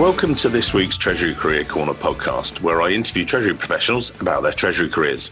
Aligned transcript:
Welcome 0.00 0.34
to 0.36 0.48
this 0.48 0.72
week's 0.72 0.96
Treasury 0.96 1.34
Career 1.34 1.62
Corner 1.62 1.92
podcast, 1.92 2.62
where 2.62 2.80
I 2.80 2.88
interview 2.88 3.26
Treasury 3.26 3.52
professionals 3.52 4.18
about 4.18 4.42
their 4.42 4.54
Treasury 4.54 4.88
careers. 4.88 5.30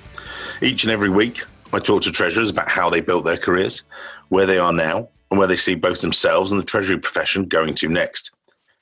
Each 0.60 0.84
and 0.84 0.92
every 0.92 1.08
week, 1.08 1.42
I 1.72 1.78
talk 1.78 2.02
to 2.02 2.12
Treasurers 2.12 2.50
about 2.50 2.68
how 2.68 2.90
they 2.90 3.00
built 3.00 3.24
their 3.24 3.38
careers, 3.38 3.84
where 4.28 4.44
they 4.44 4.58
are 4.58 4.74
now, 4.74 5.08
and 5.30 5.38
where 5.38 5.48
they 5.48 5.56
see 5.56 5.74
both 5.74 6.02
themselves 6.02 6.52
and 6.52 6.60
the 6.60 6.66
Treasury 6.66 6.98
profession 6.98 7.46
going 7.46 7.76
to 7.76 7.88
next. 7.88 8.30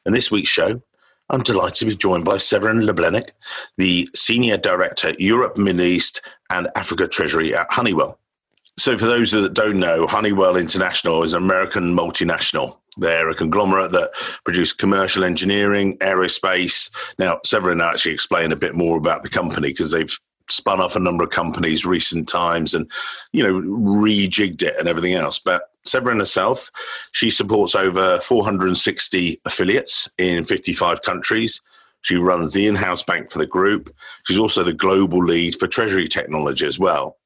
In 0.07 0.13
this 0.13 0.29
week's 0.29 0.49
show, 0.49 0.83
I'm 1.31 1.45
delighted 1.45 1.77
to 1.77 1.85
be 1.85 1.95
joined 1.95 2.25
by 2.25 2.39
Severin 2.39 2.85
Le 2.85 2.93
Blévennec, 2.93 3.29
the 3.79 4.11
Senior 4.13 4.57
Director, 4.57 5.15
Europe, 5.21 5.57
Middle 5.57 5.83
East, 5.83 6.21
and 6.51 6.67
Africa 6.75 7.07
Treasury 7.07 7.55
at 7.55 7.71
Honeywell. 7.71 8.19
So, 8.77 8.99
for 8.99 9.07
those 9.07 9.31
that 9.31 9.55
don't 9.55 9.79
know, 9.79 10.09
Honeywell 10.09 10.57
International 10.57 11.23
is 11.23 11.33
an 11.33 11.45
American 11.45 11.95
multinational 11.95 12.79
they're 12.97 13.29
a 13.29 13.35
conglomerate 13.35 13.93
that 13.93 14.11
produce 14.45 14.73
commercial 14.73 15.25
engineering, 15.25 15.99
aerospace. 15.99 16.91
Now, 17.19 17.41
Severin 17.45 17.81
actually 17.81 18.13
explained 18.13 18.53
a 18.53 18.57
bit 18.57 18.75
more 18.75 18.97
about 18.97 19.23
the 19.23 19.29
company 19.29 19.69
because 19.69 19.91
they've 19.91 20.19
spun 20.49 20.81
off 20.81 20.97
a 20.97 21.01
number 21.01 21.25
of 21.25 21.31
companies 21.31 21.85
recent 21.85 22.29
times 22.29 22.75
and, 22.75 22.91
you 23.33 23.43
know, 23.43 23.61
rejigged 23.61 24.63
it 24.63 24.77
and 24.79 24.89
everything 24.89 25.15
else. 25.15 25.39
But 25.39 25.71
Severin 25.85 26.21
herself, 26.21 26.71
she 27.13 27.31
supports 27.31 27.75
over 27.75 28.19
460 28.21 29.41
affiliates 29.45 30.09
in 30.19 30.45
55 30.45 31.03
countries. 31.03 31.61
She 32.03 32.17
runs 32.17 32.53
the 32.53 32.67
in 32.67 32.77
house 32.77 33.03
bank 33.03 33.31
for 33.31 33.39
the 33.39 33.47
group. 33.47 33.93
She's 34.25 34.39
also 34.39 34.63
the 34.63 34.73
global 34.73 35.25
lead 35.25 35.59
for 35.59 35.67
treasury 35.67 36.09
technology 36.09 36.67
as 36.67 36.79
well 36.79 37.17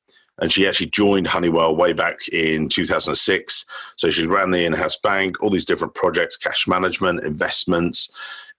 and 0.41 0.53
she 0.53 0.67
actually 0.67 0.91
joined 0.91 1.27
Honeywell 1.27 1.77
way 1.77 1.93
back 1.93 2.27
in 2.29 2.69
2006. 2.69 3.67
So 3.97 4.11
she 4.11 4.27
ran 4.27 4.51
the 4.51 4.65
in-house 4.65 4.97
bank, 4.97 5.43
all 5.43 5.51
these 5.51 5.65
different 5.65 5.95
projects, 5.95 6.37
cash 6.37 6.67
management, 6.67 7.25
investments, 7.25 8.11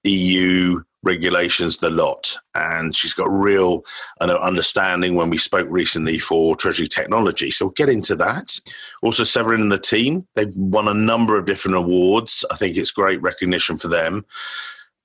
EU 0.03 0.81
regulations, 1.03 1.77
the 1.77 1.89
lot. 1.89 2.37
And 2.53 2.95
she's 2.95 3.13
got 3.13 3.29
real 3.31 3.83
know, 4.21 4.37
understanding 4.37 5.15
when 5.15 5.29
we 5.29 5.37
spoke 5.37 5.67
recently 5.69 6.19
for 6.19 6.55
Treasury 6.55 6.87
Technology. 6.87 7.49
So 7.51 7.65
we'll 7.65 7.73
get 7.73 7.89
into 7.89 8.15
that. 8.17 8.59
Also, 9.01 9.23
Severin 9.23 9.61
and 9.61 9.71
the 9.71 9.79
team, 9.79 10.27
they've 10.35 10.55
won 10.55 10.87
a 10.87 10.93
number 10.93 11.37
of 11.37 11.45
different 11.45 11.77
awards. 11.77 12.45
I 12.51 12.55
think 12.55 12.77
it's 12.77 12.91
great 12.91 13.21
recognition 13.21 13.77
for 13.77 13.87
them. 13.87 14.25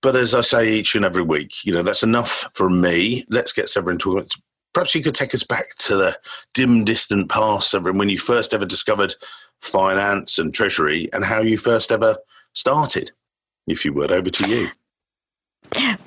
But 0.03 0.17
as 0.17 0.35
I 0.35 0.43
say 0.43 0.73
each 0.73 0.95
and 0.95 1.05
every 1.05 1.23
week, 1.23 1.65
you 1.65 1.73
know, 1.73 1.83
that's 1.83 2.03
enough 2.03 2.49
for 2.53 2.69
me. 2.69 3.25
Let's 3.31 3.53
get 3.53 3.69
Severin 3.69 3.99
talking 3.99 4.29
perhaps 4.77 4.95
you 4.95 5.03
could 5.03 5.15
take 5.15 5.35
us 5.35 5.43
back 5.43 5.75
to 5.77 5.97
the 5.97 6.15
dim, 6.53 6.85
distant 6.85 7.31
past 7.31 7.73
of 7.73 7.87
when 7.87 8.11
you 8.11 8.19
first 8.19 8.53
ever 8.53 8.67
discovered 8.67 9.15
finance 9.63 10.39
and 10.39 10.53
treasury 10.53 11.09
and 11.15 11.25
how 11.25 11.41
you 11.41 11.57
first 11.57 11.91
ever 11.91 12.15
started. 12.53 13.11
If 13.67 13.87
you 13.87 13.95
would, 13.95 14.13
over 14.13 14.29
to 14.29 14.47
you. 14.47 14.69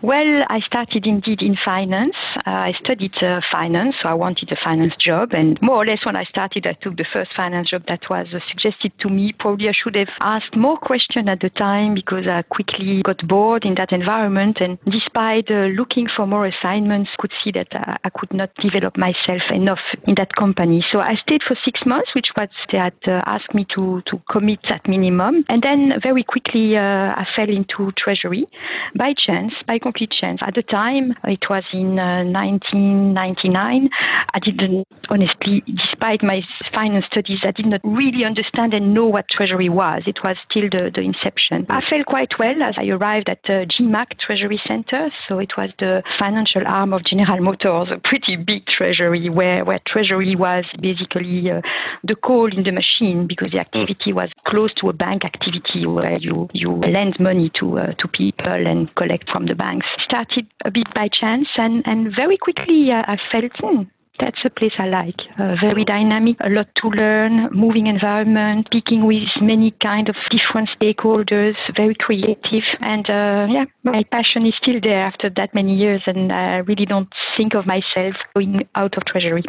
Well, 0.02 0.43
I 0.49 0.61
started 0.61 1.05
indeed 1.05 1.41
in 1.41 1.57
finance. 1.63 2.15
Uh, 2.38 2.52
I 2.69 2.73
studied 2.83 3.21
uh, 3.21 3.41
finance, 3.52 3.95
so 4.02 4.09
I 4.09 4.13
wanted 4.13 4.52
a 4.52 4.55
finance 4.63 4.95
job. 4.97 5.33
And 5.33 5.61
more 5.61 5.83
or 5.83 5.85
less, 5.85 6.05
when 6.05 6.15
I 6.15 6.23
started, 6.23 6.67
I 6.67 6.73
took 6.73 6.95
the 6.95 7.05
first 7.13 7.31
finance 7.35 7.69
job 7.71 7.83
that 7.87 8.09
was 8.09 8.27
uh, 8.33 8.39
suggested 8.47 8.93
to 8.99 9.09
me. 9.09 9.33
Probably 9.37 9.67
I 9.67 9.73
should 9.73 9.97
have 9.97 10.09
asked 10.21 10.55
more 10.55 10.77
questions 10.77 11.27
at 11.30 11.41
the 11.41 11.49
time 11.49 11.95
because 11.95 12.27
I 12.27 12.43
quickly 12.43 13.02
got 13.02 13.27
bored 13.27 13.65
in 13.65 13.75
that 13.75 13.91
environment. 13.91 14.57
And 14.61 14.77
despite 14.85 15.52
uh, 15.52 15.67
looking 15.77 16.07
for 16.15 16.25
more 16.25 16.45
assignments, 16.45 17.11
could 17.19 17.33
see 17.43 17.52
that 17.52 17.67
uh, 17.75 17.95
I 18.03 18.09
could 18.09 18.33
not 18.33 18.53
develop 18.55 18.97
myself 18.97 19.43
enough 19.52 19.83
in 20.07 20.15
that 20.15 20.33
company. 20.35 20.83
So 20.91 21.02
I 21.02 21.15
stayed 21.15 21.43
for 21.43 21.55
six 21.65 21.85
months, 21.85 22.15
which 22.15 22.30
was 22.37 22.49
they 22.71 22.77
had 22.77 22.93
uh, 23.05 23.19
asked 23.25 23.53
me 23.53 23.65
to 23.75 24.02
to 24.05 24.21
commit 24.30 24.59
at 24.69 24.87
minimum. 24.87 25.43
And 25.49 25.61
then 25.61 25.93
very 26.02 26.23
quickly, 26.23 26.77
I 26.77 27.25
fell 27.35 27.49
into 27.49 27.91
treasury 27.93 28.47
by 28.95 29.14
chance, 29.14 29.48
by 29.67 29.80
complete 29.80 30.11
chance. 30.11 30.39
At 30.43 30.55
the 30.55 30.64
time, 30.64 31.14
it 31.23 31.49
was 31.49 31.64
in 31.73 31.99
uh, 31.99 32.23
1999. 32.23 33.89
I 34.33 34.39
didn't, 34.39 34.87
honestly, 35.10 35.64
despite 35.65 36.23
my 36.23 36.42
finance 36.73 37.05
studies, 37.11 37.39
I 37.43 37.52
did 37.52 37.65
not 37.65 37.82
really 37.83 38.26
understand 38.26 38.73
and 38.73 38.93
know 38.93 39.05
what 39.05 39.27
Treasury 39.30 39.70
was. 39.70 40.04
It 40.05 40.20
was 40.23 40.38
still 40.49 40.70
the, 40.71 40.92
the 40.93 41.02
inception. 41.02 41.65
I 41.70 41.82
felt 41.89 42.05
quite 42.05 42.38
well 42.39 42.64
as 42.64 42.76
I 42.77 42.88
arrived 42.89 43.30
at 43.30 43.39
the 43.43 43.65
GMAC 43.65 44.20
Treasury 44.20 44.61
Center. 44.67 45.09
So 45.27 45.39
it 45.39 45.55
was 45.58 45.71
the 45.80 46.04
financial 46.17 46.64
arm 46.65 46.93
of 46.93 47.04
General 47.04 47.42
Motors, 47.42 47.89
a 47.92 47.99
pretty 47.99 48.36
big 48.36 48.65
treasury 48.65 49.30
where, 49.30 49.64
where 49.65 49.80
Treasury 49.86 50.36
was 50.36 50.65
basically 50.80 51.52
uh, 51.52 51.61
the 52.04 52.15
call 52.15 52.55
in 52.55 52.64
the 52.64 52.71
machine 52.71 53.27
because 53.27 53.52
the 53.52 53.59
activity 53.59 54.14
was 54.14 54.30
close 54.45 54.73
to 54.76 54.89
a 54.89 54.93
bank 54.93 55.26
activity 55.26 55.86
where 55.86 56.17
you, 56.17 56.49
you 56.54 56.71
lend 56.71 57.20
money 57.20 57.49
to, 57.55 57.80
uh, 57.80 57.93
to 57.93 58.08
people 58.08 58.67
and 58.67 58.93
collect 58.95 59.32
from 59.32 59.39
the 59.45 59.55
banks. 59.55 59.88
Started 60.04 60.48
a 60.66 60.72
bit 60.72 60.94
by 60.94 61.08
chance, 61.08 61.48
and, 61.58 61.83
and 61.86 62.14
very 62.16 62.38
quickly 62.38 62.92
uh, 62.92 63.04
I 63.05 63.17
felt, 63.32 63.52
hmm, 63.60 63.83
that's 64.19 64.39
a 64.43 64.49
place 64.49 64.73
I 64.77 64.87
like. 64.87 65.21
Uh, 65.37 65.55
very 65.61 65.85
dynamic, 65.85 66.37
a 66.41 66.49
lot 66.49 66.67
to 66.75 66.89
learn, 66.89 67.49
moving 67.52 67.87
environment, 67.87 68.67
speaking 68.67 69.05
with 69.05 69.30
many 69.41 69.71
kind 69.71 70.09
of 70.09 70.15
different 70.30 70.69
stakeholders, 70.80 71.55
very 71.75 71.95
creative. 71.95 72.63
And 72.81 73.09
uh, 73.09 73.47
yeah, 73.49 73.65
my 73.83 74.03
passion 74.11 74.45
is 74.45 74.53
still 74.61 74.79
there 74.83 74.99
after 74.99 75.29
that 75.31 75.55
many 75.55 75.75
years, 75.75 76.02
and 76.05 76.31
I 76.31 76.58
really 76.58 76.85
don't 76.85 77.11
think 77.37 77.55
of 77.55 77.65
myself 77.65 78.15
going 78.35 78.67
out 78.75 78.97
of 78.97 79.05
Treasury. 79.05 79.43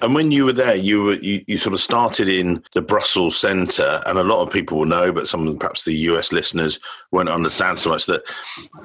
And 0.00 0.14
when 0.14 0.30
you 0.30 0.44
were 0.44 0.52
there, 0.52 0.74
you 0.74 1.02
were 1.02 1.14
you, 1.14 1.44
you 1.46 1.58
sort 1.58 1.74
of 1.74 1.80
started 1.80 2.28
in 2.28 2.62
the 2.74 2.82
Brussels 2.82 3.36
centre, 3.36 4.00
and 4.06 4.18
a 4.18 4.24
lot 4.24 4.42
of 4.42 4.52
people 4.52 4.78
will 4.78 4.86
know, 4.86 5.12
but 5.12 5.28
some 5.28 5.58
perhaps 5.58 5.84
the 5.84 5.94
US 5.94 6.32
listeners 6.32 6.78
won't 7.10 7.28
understand 7.28 7.80
so 7.80 7.90
much 7.90 8.06
that 8.06 8.22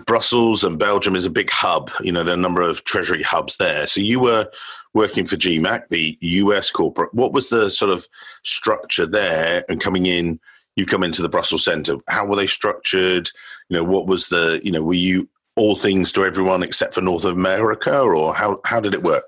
Brussels 0.06 0.64
and 0.64 0.80
Belgium 0.80 1.16
is 1.16 1.26
a 1.26 1.30
big 1.30 1.50
hub. 1.50 1.92
You 2.02 2.12
know, 2.12 2.24
there 2.24 2.34
are 2.34 2.38
a 2.38 2.42
number 2.42 2.62
of 2.62 2.84
Treasury 2.86 3.22
hubs 3.22 3.58
there. 3.58 3.86
So 3.88 4.02
you 4.02 4.20
were 4.20 4.50
working 4.94 5.26
for 5.26 5.36
GMAC, 5.36 5.90
the 5.90 6.18
US 6.22 6.72
corporate. 6.72 7.14
What 7.14 7.34
was 7.34 7.50
the 7.50 7.70
sort 7.70 7.92
of 7.92 8.08
structure 8.44 9.06
there 9.06 9.64
and 9.70 9.82
coming 9.82 10.06
in? 10.06 10.40
You 10.76 10.86
come 10.86 11.04
into 11.04 11.22
the 11.22 11.30
Brussels 11.30 11.66
Centre. 11.66 11.98
How 12.08 12.26
were 12.26 12.36
they 12.36 12.48
structured? 12.48 13.30
You 13.70 13.78
know, 13.78 13.84
what 13.84 14.08
was 14.08 14.28
the, 14.28 14.62
you 14.64 14.72
know, 14.72 14.82
were 14.82 14.94
you 14.94 15.28
all 15.56 15.76
things 15.76 16.12
to 16.14 16.26
everyone 16.26 16.64
except 16.64 16.94
for 16.94 17.02
North 17.02 17.26
America 17.26 18.00
or 18.00 18.34
how, 18.34 18.62
how 18.64 18.80
did 18.80 18.94
it 18.94 19.04
work? 19.04 19.26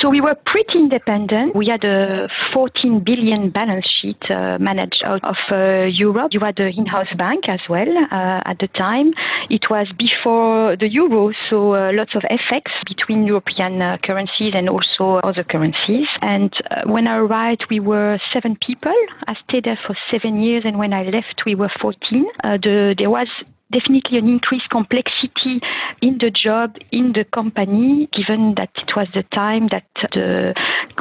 So 0.00 0.10
we 0.10 0.20
were 0.20 0.34
pretty 0.34 0.78
independent. 0.78 1.54
We 1.54 1.68
had 1.68 1.82
a 1.84 2.28
14 2.52 3.00
billion 3.00 3.48
balance 3.48 3.88
sheet 3.88 4.30
uh, 4.30 4.58
managed 4.60 5.02
out 5.04 5.24
of 5.24 5.36
uh, 5.50 5.84
Europe. 5.84 6.34
You 6.34 6.40
had 6.40 6.56
the 6.56 6.68
in-house 6.68 7.12
bank 7.16 7.48
as 7.48 7.60
well 7.68 7.88
uh, 8.10 8.42
at 8.44 8.58
the 8.58 8.68
time. 8.68 9.14
It 9.48 9.70
was 9.70 9.88
before 9.96 10.76
the 10.76 10.88
euro, 10.90 11.32
so 11.48 11.74
uh, 11.74 11.92
lots 11.94 12.14
of 12.14 12.22
FX 12.24 12.64
between 12.86 13.26
European 13.26 13.80
uh, 13.80 13.96
currencies 14.02 14.52
and 14.54 14.68
also 14.68 15.14
other 15.24 15.44
currencies. 15.44 16.08
And 16.20 16.52
uh, 16.70 16.82
when 16.84 17.08
I 17.08 17.16
arrived, 17.16 17.64
we 17.70 17.80
were 17.80 18.18
seven 18.34 18.56
people. 18.56 18.94
I 19.26 19.34
stayed 19.48 19.64
there 19.64 19.78
for 19.86 19.96
seven 20.10 20.42
years, 20.42 20.64
and 20.66 20.78
when 20.78 20.92
I 20.92 21.04
left, 21.04 21.44
we 21.46 21.54
were 21.54 21.70
14. 21.80 22.26
The, 22.42 22.94
there 22.98 23.10
was 23.10 23.28
definitely 23.72 24.18
an 24.18 24.28
increased 24.28 24.68
complexity 24.70 25.60
in 26.00 26.18
the 26.18 26.30
job, 26.30 26.76
in 26.92 27.12
the 27.12 27.24
company, 27.24 28.08
given 28.12 28.54
that 28.54 28.70
it 28.76 28.94
was 28.96 29.08
the 29.14 29.22
time 29.24 29.68
that 29.68 29.84
the 30.12 30.54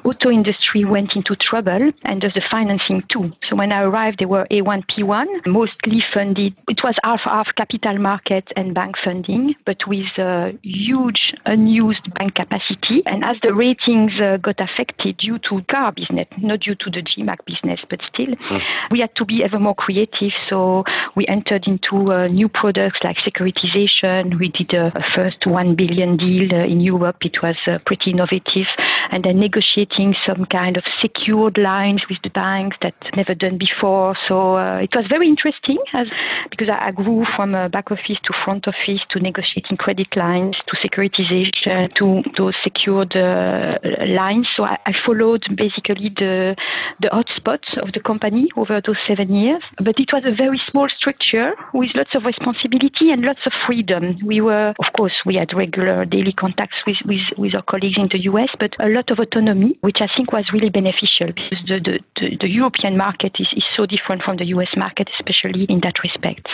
auto 0.03 0.29
industry 0.29 0.83
went 0.83 1.15
into 1.15 1.35
trouble 1.35 1.91
and 2.03 2.21
the 2.21 2.41
financing 2.51 3.03
too. 3.09 3.31
So 3.49 3.55
when 3.55 3.71
I 3.71 3.81
arrived, 3.81 4.19
they 4.19 4.25
were 4.25 4.47
A1, 4.51 4.85
P1, 4.87 5.47
mostly 5.47 6.03
funded. 6.13 6.55
It 6.69 6.83
was 6.83 6.95
half 7.03 7.21
half 7.23 7.47
capital 7.55 7.97
market 7.97 8.51
and 8.55 8.73
bank 8.73 8.95
funding, 9.03 9.55
but 9.65 9.87
with 9.87 10.17
a 10.17 10.57
huge 10.63 11.33
unused 11.45 12.13
bank 12.15 12.35
capacity. 12.35 13.03
And 13.05 13.23
as 13.23 13.37
the 13.43 13.53
ratings 13.53 14.11
uh, 14.19 14.37
got 14.37 14.59
affected 14.59 15.17
due 15.17 15.39
to 15.39 15.61
car 15.63 15.91
business, 15.91 16.27
not 16.37 16.61
due 16.61 16.75
to 16.75 16.89
the 16.89 17.01
GMAC 17.01 17.45
business, 17.45 17.79
but 17.89 17.99
still, 18.13 18.35
mm. 18.35 18.61
we 18.91 18.99
had 18.99 19.15
to 19.15 19.25
be 19.25 19.43
ever 19.43 19.59
more 19.59 19.75
creative. 19.75 20.31
So 20.49 20.83
we 21.15 21.25
entered 21.27 21.67
into 21.67 22.11
a 22.11 22.27
new 22.29 22.49
products 22.55 22.99
like 23.03 23.17
securitization. 23.17 24.39
We 24.39 24.49
did 24.49 24.73
a, 24.73 24.91
first 25.13 25.45
1 25.45 25.75
billion 25.75 26.17
deal 26.17 26.53
uh, 26.53 26.63
in 26.63 26.79
Europe. 26.79 27.17
It 27.23 27.41
was 27.41 27.57
uh, 27.67 27.79
pretty 27.85 28.11
innovative. 28.11 28.67
And 29.11 29.23
then 29.23 29.39
negotiating 29.39 30.15
some 30.25 30.45
kind 30.45 30.77
of 30.77 30.83
secured 30.99 31.57
lines 31.57 32.01
with 32.09 32.19
the 32.23 32.29
banks 32.29 32.77
that 32.81 32.95
never 33.15 33.35
done 33.35 33.57
before. 33.57 34.15
So 34.27 34.57
uh, 34.57 34.79
it 34.81 34.95
was 34.95 35.05
very 35.07 35.27
interesting 35.27 35.77
as 35.93 36.07
because 36.49 36.69
I, 36.69 36.87
I 36.87 36.91
grew 36.91 37.25
from 37.35 37.51
back 37.69 37.91
office 37.91 38.19
to 38.23 38.33
front 38.43 38.67
office 38.67 39.01
to 39.09 39.19
negotiating 39.19 39.77
credit 39.77 40.15
lines 40.15 40.55
to 40.67 40.75
securitization 40.77 41.93
to 41.95 42.23
those 42.37 42.55
secured 42.63 43.15
uh, 43.17 43.77
lines. 44.07 44.47
So 44.55 44.63
I, 44.63 44.77
I, 44.85 44.93
followed 45.05 45.43
basically 45.55 46.09
the 46.09 46.55
the 46.99 47.09
hotspots 47.09 47.69
of 47.83 47.91
the 47.93 47.99
company 47.99 48.49
over 48.55 48.81
those 48.81 48.97
seven 49.05 49.33
years. 49.33 49.63
But 49.77 49.99
it 49.99 50.11
was 50.13 50.23
a 50.25 50.31
very 50.31 50.59
small 50.69 50.89
structure 50.89 51.53
with 51.73 51.89
lots 51.95 52.15
of 52.15 52.23
responsibility 52.45 53.11
and 53.11 53.23
lots 53.23 53.39
of 53.45 53.53
freedom. 53.65 54.17
We 54.23 54.41
were, 54.41 54.73
of 54.79 54.93
course, 54.95 55.13
we 55.25 55.35
had 55.35 55.53
regular 55.53 56.05
daily 56.05 56.33
contacts 56.33 56.77
with, 56.85 56.97
with, 57.05 57.21
with 57.37 57.55
our 57.55 57.63
colleagues 57.63 57.97
in 57.97 58.09
the 58.11 58.21
US, 58.23 58.49
but 58.59 58.73
a 58.79 58.89
lot 58.89 59.09
of 59.09 59.19
autonomy, 59.19 59.77
which 59.81 60.01
I 60.01 60.07
think 60.15 60.31
was 60.31 60.45
really 60.53 60.69
beneficial 60.69 61.27
because 61.27 61.59
the, 61.67 61.79
the, 61.79 61.99
the, 62.19 62.37
the 62.41 62.49
European 62.49 62.97
market 62.97 63.35
is, 63.39 63.47
is 63.55 63.63
so 63.75 63.85
different 63.85 64.23
from 64.23 64.37
the 64.37 64.45
US 64.47 64.69
market, 64.77 65.09
especially 65.19 65.63
in 65.65 65.79
that 65.81 65.99
respect. 66.03 66.47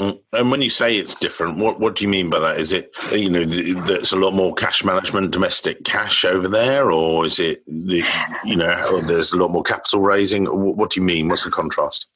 Mm. 0.00 0.20
And 0.34 0.50
when 0.50 0.60
you 0.60 0.68
say 0.68 0.98
it's 0.98 1.14
different, 1.14 1.56
what 1.56 1.80
what 1.80 1.96
do 1.96 2.04
you 2.04 2.10
mean 2.10 2.28
by 2.28 2.38
that? 2.38 2.60
Is 2.60 2.70
it 2.70 2.94
you 3.12 3.30
know 3.30 3.46
there's 3.46 4.12
a 4.12 4.16
lot 4.16 4.34
more 4.34 4.52
cash 4.52 4.84
management, 4.84 5.30
domestic 5.30 5.84
cash 5.84 6.22
over 6.22 6.48
there, 6.48 6.92
or 6.92 7.24
is 7.24 7.40
it 7.40 7.64
the, 7.66 8.04
you 8.44 8.56
know 8.56 9.00
there's 9.00 9.32
a 9.32 9.38
lot 9.38 9.50
more 9.50 9.62
capital 9.62 10.02
raising? 10.02 10.44
What 10.44 10.90
do 10.90 11.00
you 11.00 11.06
mean? 11.06 11.28
What's 11.28 11.44
the 11.44 11.50
contrast? 11.50 12.08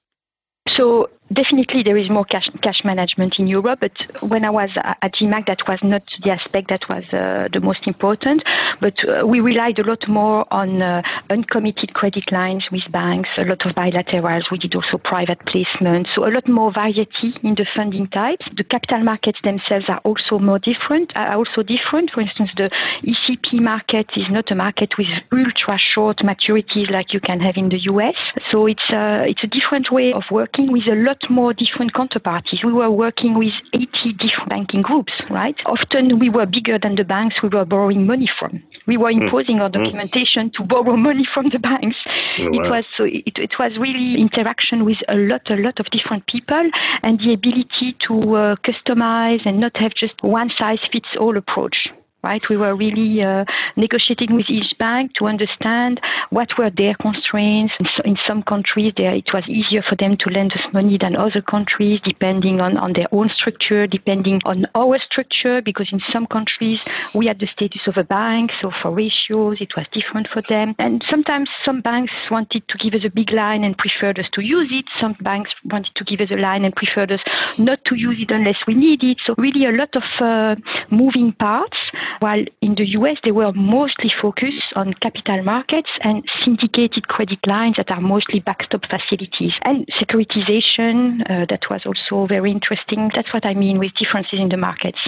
So 0.76 1.08
definitely 1.32 1.82
there 1.82 1.96
is 1.96 2.10
more 2.10 2.24
cash, 2.24 2.48
cash 2.62 2.80
management 2.84 3.38
in 3.38 3.46
Europe, 3.46 3.80
but 3.80 3.92
when 4.28 4.44
I 4.44 4.50
was 4.50 4.70
at 4.76 5.14
GMAC, 5.14 5.46
that 5.46 5.66
was 5.68 5.78
not 5.82 6.02
the 6.22 6.30
aspect 6.30 6.70
that 6.70 6.88
was 6.88 7.04
uh, 7.12 7.48
the 7.52 7.60
most 7.60 7.86
important. 7.86 8.42
But 8.80 8.96
uh, 9.08 9.26
we 9.26 9.40
relied 9.40 9.78
a 9.78 9.84
lot 9.84 10.06
more 10.08 10.46
on 10.52 10.82
uh, 10.82 11.02
uncommitted 11.28 11.94
credit 11.94 12.30
lines 12.32 12.64
with 12.72 12.82
banks, 12.90 13.28
a 13.38 13.44
lot 13.44 13.64
of 13.64 13.74
bilaterals. 13.74 14.50
We 14.50 14.58
did 14.58 14.74
also 14.74 14.98
private 14.98 15.38
placements, 15.40 16.08
so 16.14 16.26
a 16.26 16.30
lot 16.30 16.48
more 16.48 16.72
variety 16.72 17.34
in 17.42 17.54
the 17.54 17.66
funding 17.76 18.08
types. 18.08 18.46
The 18.56 18.64
capital 18.64 19.00
markets 19.00 19.38
themselves 19.44 19.86
are 19.88 20.00
also 20.04 20.38
more 20.38 20.58
different. 20.58 21.12
Are 21.16 21.36
also 21.36 21.62
different. 21.62 22.10
For 22.10 22.20
instance, 22.20 22.50
the 22.56 22.70
ECP 23.04 23.60
market 23.60 24.06
is 24.16 24.26
not 24.30 24.50
a 24.50 24.54
market 24.54 24.96
with 24.98 25.08
ultra 25.32 25.78
short 25.78 26.18
maturities 26.18 26.90
like 26.90 27.12
you 27.12 27.20
can 27.20 27.40
have 27.40 27.56
in 27.56 27.68
the 27.68 27.80
US. 27.92 28.16
So 28.50 28.66
it's 28.66 28.82
a, 28.90 28.98
uh, 28.98 29.22
it's 29.22 29.44
a 29.44 29.46
different 29.46 29.90
way 29.90 30.12
of 30.12 30.22
working 30.30 30.72
with 30.72 30.86
a 30.88 30.94
lot 30.94 31.19
more 31.28 31.52
different 31.52 31.92
counterparties. 31.92 32.64
We 32.64 32.72
were 32.72 32.90
working 32.90 33.34
with 33.38 33.52
80 33.74 34.12
different 34.14 34.48
banking 34.48 34.82
groups, 34.82 35.12
right? 35.28 35.56
Often 35.66 36.18
we 36.18 36.30
were 36.30 36.46
bigger 36.46 36.78
than 36.78 36.96
the 36.96 37.04
banks 37.04 37.42
we 37.42 37.48
were 37.48 37.64
borrowing 37.64 38.06
money 38.06 38.28
from. 38.38 38.62
We 38.86 38.96
were 38.96 39.12
hmm. 39.12 39.22
imposing 39.22 39.60
our 39.60 39.68
hmm. 39.68 39.82
documentation 39.82 40.50
to 40.52 40.64
borrow 40.64 40.96
money 41.08 41.26
from 41.32 41.50
the 41.50 41.58
banks. 41.58 41.96
Oh, 42.38 42.50
wow. 42.50 42.64
It 42.64 42.70
was 42.70 42.84
so 42.96 43.04
it, 43.04 43.38
it 43.38 43.58
was 43.58 43.76
really 43.78 44.20
interaction 44.20 44.84
with 44.84 44.98
a 45.08 45.16
lot, 45.16 45.50
a 45.50 45.56
lot 45.56 45.80
of 45.80 45.86
different 45.90 46.26
people, 46.26 46.70
and 47.02 47.18
the 47.20 47.32
ability 47.34 47.96
to 48.06 48.36
uh, 48.36 48.56
customize 48.56 49.44
and 49.44 49.60
not 49.60 49.76
have 49.76 49.94
just 49.94 50.22
one 50.22 50.50
size 50.56 50.80
fits 50.92 51.08
all 51.18 51.36
approach 51.36 51.88
right? 52.22 52.46
We 52.48 52.56
were 52.56 52.74
really 52.74 53.22
uh, 53.22 53.44
negotiating 53.76 54.34
with 54.34 54.48
each 54.48 54.76
bank 54.78 55.14
to 55.14 55.26
understand 55.26 56.00
what 56.30 56.56
were 56.58 56.70
their 56.70 56.94
constraints. 56.94 57.74
In 58.04 58.16
some 58.26 58.42
countries, 58.42 58.92
there, 58.96 59.14
it 59.14 59.32
was 59.32 59.44
easier 59.48 59.82
for 59.82 59.96
them 59.96 60.16
to 60.18 60.30
lend 60.30 60.52
us 60.52 60.72
money 60.72 60.98
than 60.98 61.16
other 61.16 61.42
countries, 61.42 62.00
depending 62.04 62.60
on, 62.60 62.76
on 62.76 62.92
their 62.92 63.08
own 63.12 63.30
structure, 63.30 63.86
depending 63.86 64.40
on 64.44 64.66
our 64.74 64.98
structure, 64.98 65.62
because 65.62 65.88
in 65.92 66.00
some 66.12 66.26
countries, 66.26 66.82
we 67.14 67.26
had 67.26 67.38
the 67.38 67.46
status 67.46 67.82
of 67.86 67.96
a 67.96 68.04
bank, 68.04 68.50
so 68.60 68.70
for 68.82 68.90
ratios, 68.90 69.60
it 69.60 69.74
was 69.76 69.86
different 69.92 70.28
for 70.28 70.42
them. 70.42 70.74
And 70.78 71.04
sometimes 71.08 71.48
some 71.64 71.80
banks 71.80 72.12
wanted 72.30 72.66
to 72.68 72.78
give 72.78 72.94
us 72.94 73.04
a 73.04 73.10
big 73.10 73.32
line 73.32 73.64
and 73.64 73.76
preferred 73.76 74.18
us 74.18 74.26
to 74.32 74.42
use 74.42 74.68
it. 74.70 74.84
Some 75.00 75.16
banks 75.20 75.50
wanted 75.64 75.94
to 75.94 76.04
give 76.04 76.20
us 76.20 76.30
a 76.30 76.40
line 76.40 76.64
and 76.64 76.74
preferred 76.74 77.12
us 77.12 77.20
not 77.58 77.84
to 77.86 77.94
use 77.94 78.18
it 78.20 78.30
unless 78.30 78.56
we 78.66 78.74
need 78.74 79.02
it. 79.02 79.18
So 79.24 79.34
really 79.38 79.66
a 79.66 79.72
lot 79.72 79.94
of 79.96 80.02
uh, 80.20 80.56
moving 80.90 81.32
parts 81.32 81.78
while 82.20 82.44
in 82.60 82.74
the 82.74 82.86
US 82.98 83.18
they 83.24 83.32
were 83.32 83.52
mostly 83.52 84.10
focused 84.20 84.72
on 84.76 84.94
capital 84.94 85.42
markets 85.42 85.90
and 86.02 86.24
syndicated 86.44 87.08
credit 87.08 87.38
lines 87.46 87.76
that 87.76 87.90
are 87.90 88.00
mostly 88.00 88.40
backstop 88.40 88.82
facilities 88.86 89.54
and 89.64 89.86
securitization. 89.88 91.22
Uh, 91.30 91.46
that 91.46 91.62
was 91.70 91.82
also 91.86 92.26
very 92.26 92.50
interesting. 92.50 93.10
That's 93.14 93.32
what 93.32 93.46
I 93.46 93.54
mean 93.54 93.78
with 93.78 93.94
differences 93.94 94.40
in 94.40 94.48
the 94.48 94.56
markets. 94.56 95.00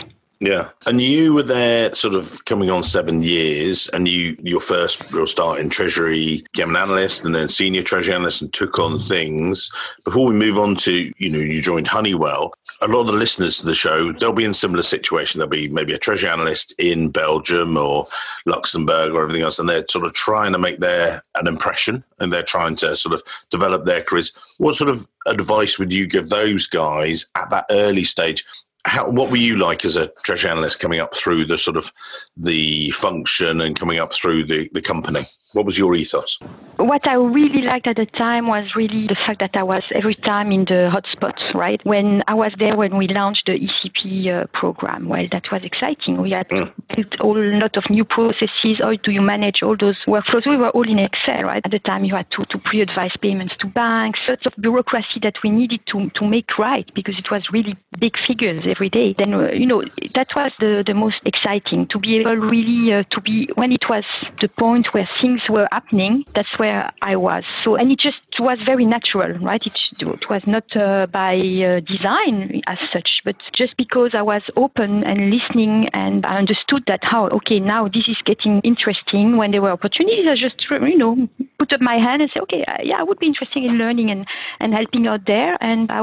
Yeah, 0.42 0.70
and 0.86 1.00
you 1.00 1.34
were 1.34 1.44
there 1.44 1.94
sort 1.94 2.16
of 2.16 2.44
coming 2.46 2.68
on 2.68 2.82
seven 2.82 3.22
years, 3.22 3.86
and 3.88 4.08
you 4.08 4.36
your 4.42 4.60
first 4.60 5.12
real 5.12 5.28
start 5.28 5.60
in 5.60 5.68
Treasury, 5.70 6.42
became 6.52 6.70
an 6.70 6.76
analyst, 6.76 7.24
and 7.24 7.32
then 7.32 7.48
senior 7.48 7.84
Treasury 7.84 8.12
analyst, 8.12 8.42
and 8.42 8.52
took 8.52 8.76
on 8.80 8.98
things. 8.98 9.70
Before 10.04 10.26
we 10.26 10.34
move 10.34 10.58
on 10.58 10.74
to 10.76 11.12
you 11.16 11.30
know 11.30 11.38
you 11.38 11.62
joined 11.62 11.86
Honeywell, 11.86 12.52
a 12.80 12.88
lot 12.88 13.02
of 13.02 13.06
the 13.06 13.12
listeners 13.12 13.58
to 13.58 13.66
the 13.66 13.74
show 13.74 14.12
they'll 14.12 14.32
be 14.32 14.44
in 14.44 14.52
similar 14.52 14.82
situation. 14.82 15.38
They'll 15.38 15.46
be 15.46 15.68
maybe 15.68 15.92
a 15.92 15.98
Treasury 15.98 16.30
analyst 16.30 16.74
in 16.76 17.10
Belgium 17.10 17.76
or 17.76 18.08
Luxembourg 18.44 19.12
or 19.12 19.22
everything 19.22 19.42
else, 19.42 19.60
and 19.60 19.68
they're 19.68 19.86
sort 19.88 20.04
of 20.04 20.12
trying 20.12 20.52
to 20.54 20.58
make 20.58 20.80
their 20.80 21.22
an 21.36 21.46
impression, 21.46 22.02
and 22.18 22.32
they're 22.32 22.42
trying 22.42 22.74
to 22.76 22.96
sort 22.96 23.14
of 23.14 23.22
develop 23.50 23.84
their 23.84 24.02
careers. 24.02 24.32
What 24.58 24.74
sort 24.74 24.90
of 24.90 25.06
advice 25.26 25.78
would 25.78 25.92
you 25.92 26.08
give 26.08 26.30
those 26.30 26.66
guys 26.66 27.26
at 27.36 27.48
that 27.50 27.66
early 27.70 28.02
stage? 28.02 28.44
How, 28.84 29.08
what 29.08 29.30
were 29.30 29.36
you 29.36 29.56
like 29.56 29.84
as 29.84 29.96
a 29.96 30.08
treasury 30.24 30.50
analyst 30.50 30.80
coming 30.80 31.00
up 31.00 31.14
through 31.14 31.44
the 31.44 31.56
sort 31.56 31.76
of 31.76 31.92
the 32.36 32.90
function 32.90 33.60
and 33.60 33.78
coming 33.78 33.98
up 33.98 34.12
through 34.12 34.44
the, 34.44 34.68
the 34.72 34.82
company? 34.82 35.24
What 35.52 35.66
was 35.66 35.76
your 35.76 35.94
ethos? 35.94 36.38
What 36.78 37.06
I 37.06 37.14
really 37.14 37.60
liked 37.62 37.86
at 37.86 37.96
the 37.96 38.06
time 38.06 38.46
was 38.46 38.74
really 38.74 39.06
the 39.06 39.14
fact 39.14 39.40
that 39.40 39.50
I 39.54 39.62
was 39.62 39.82
every 39.94 40.14
time 40.14 40.50
in 40.50 40.64
the 40.64 40.90
hotspots, 40.90 41.54
right? 41.54 41.84
When 41.84 42.22
I 42.26 42.34
was 42.34 42.52
there 42.58 42.74
when 42.74 42.96
we 42.96 43.06
launched 43.06 43.46
the 43.46 43.60
ECP 43.60 44.28
uh, 44.28 44.46
program, 44.54 45.08
well, 45.08 45.26
that 45.30 45.44
was 45.52 45.62
exciting. 45.62 46.22
We 46.22 46.30
had 46.30 46.48
mm. 46.48 46.72
built 46.96 47.14
a 47.20 47.26
lot 47.26 47.76
of 47.76 47.90
new 47.90 48.04
processes. 48.04 48.78
How 48.80 48.94
do 48.94 49.12
you 49.12 49.20
manage 49.20 49.62
all 49.62 49.76
those 49.76 49.98
workflows? 50.06 50.46
We 50.46 50.56
were 50.56 50.70
all 50.70 50.88
in 50.88 50.98
Excel, 50.98 51.42
right? 51.42 51.60
At 51.62 51.70
the 51.70 51.78
time, 51.80 52.04
you 52.04 52.14
had 52.14 52.30
to, 52.30 52.46
to 52.46 52.58
pre-advise 52.58 53.14
payments 53.18 53.54
to 53.58 53.66
banks, 53.66 54.20
lots 54.26 54.46
of 54.46 54.54
bureaucracy 54.58 55.20
that 55.22 55.34
we 55.44 55.50
needed 55.50 55.80
to, 55.88 56.08
to 56.10 56.26
make 56.26 56.58
right 56.58 56.90
because 56.94 57.18
it 57.18 57.30
was 57.30 57.42
really 57.52 57.76
big 57.98 58.16
figures 58.26 58.64
every 58.74 58.90
day. 58.98 59.08
Then, 59.20 59.30
uh, 59.34 59.50
you 59.62 59.66
know, 59.66 59.82
that 60.18 60.28
was 60.34 60.50
the, 60.62 60.72
the 60.86 60.96
most 61.04 61.20
exciting 61.32 61.80
to 61.92 61.98
be 61.98 62.10
able 62.18 62.36
really 62.54 62.92
uh, 62.92 63.02
to 63.14 63.18
be, 63.20 63.48
when 63.60 63.70
it 63.78 63.84
was 63.88 64.04
the 64.42 64.48
point 64.48 64.86
where 64.94 65.08
things 65.20 65.42
were 65.48 65.68
happening, 65.76 66.24
that's 66.34 66.54
where 66.58 66.90
I 67.02 67.14
was. 67.28 67.44
So, 67.62 67.68
and 67.76 67.86
it 67.92 67.98
just 68.08 68.18
was 68.38 68.58
very 68.72 68.86
natural, 68.96 69.30
right? 69.38 69.64
It, 69.70 69.76
it 70.00 70.28
was 70.28 70.42
not 70.46 70.64
uh, 70.76 71.06
by 71.06 71.34
uh, 71.36 71.80
design 71.94 72.62
as 72.66 72.78
such, 72.92 73.10
but 73.26 73.36
just 73.60 73.76
because 73.76 74.10
I 74.14 74.22
was 74.22 74.42
open 74.56 75.04
and 75.04 75.18
listening 75.36 75.88
and 76.02 76.24
I 76.26 76.34
understood 76.42 76.82
that 76.86 77.00
how, 77.02 77.28
okay, 77.28 77.60
now 77.60 77.88
this 77.88 78.06
is 78.08 78.16
getting 78.24 78.60
interesting. 78.60 79.36
When 79.36 79.50
there 79.52 79.62
were 79.62 79.74
opportunities, 79.78 80.28
I 80.28 80.36
just, 80.36 80.58
you 80.70 80.98
know, 81.02 81.28
put 81.58 81.72
up 81.74 81.80
my 81.80 81.98
hand 82.06 82.22
and 82.22 82.30
say, 82.34 82.40
okay, 82.42 82.64
uh, 82.64 82.82
yeah, 82.82 82.98
I 83.00 83.04
would 83.04 83.18
be 83.18 83.26
interested 83.26 83.64
in 83.64 83.78
learning 83.78 84.10
and, 84.10 84.26
and 84.60 84.74
helping 84.74 85.06
out 85.06 85.26
there. 85.26 85.56
And 85.60 85.90
I 85.90 86.00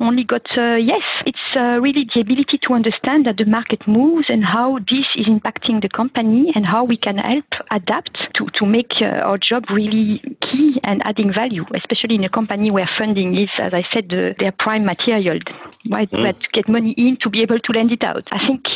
only 0.00 0.24
got 0.24 0.46
uh, 0.56 0.76
yes. 0.76 1.02
It's 1.26 1.46
really 1.86 2.04
the 2.14 2.20
ability 2.20 2.58
to 2.58 2.74
understand 2.74 3.26
that 3.26 3.36
the 3.36 3.44
market 3.44 3.86
moves 3.86 4.26
and 4.28 4.44
how 4.44 4.78
this 4.78 5.06
is 5.16 5.26
impacting 5.26 5.80
the 5.82 5.88
company 5.88 6.52
and 6.54 6.66
how 6.66 6.84
we 6.84 6.96
can 6.96 7.18
help 7.18 7.44
adapt 7.70 8.18
to, 8.34 8.46
to 8.54 8.66
make 8.66 8.92
uh, 9.00 9.06
our 9.28 9.38
job 9.38 9.64
really 9.70 10.20
key 10.42 10.80
and 10.84 11.02
adding 11.06 11.32
value, 11.32 11.64
especially 11.74 12.16
in 12.16 12.24
a 12.24 12.28
company 12.28 12.70
where 12.70 12.88
funding 12.98 13.38
is, 13.38 13.50
as 13.58 13.74
I 13.74 13.84
said, 13.92 14.08
the, 14.08 14.34
their 14.38 14.52
prime 14.52 14.84
material. 14.84 15.38
Right, 15.90 16.10
mm. 16.10 16.38
to 16.38 16.48
get 16.52 16.68
money 16.68 16.92
in 16.92 17.16
to 17.22 17.30
be 17.30 17.40
able 17.40 17.58
to 17.58 17.72
lend 17.72 17.90
it 17.90 18.04
out. 18.04 18.28
I 18.32 18.46
think 18.46 18.66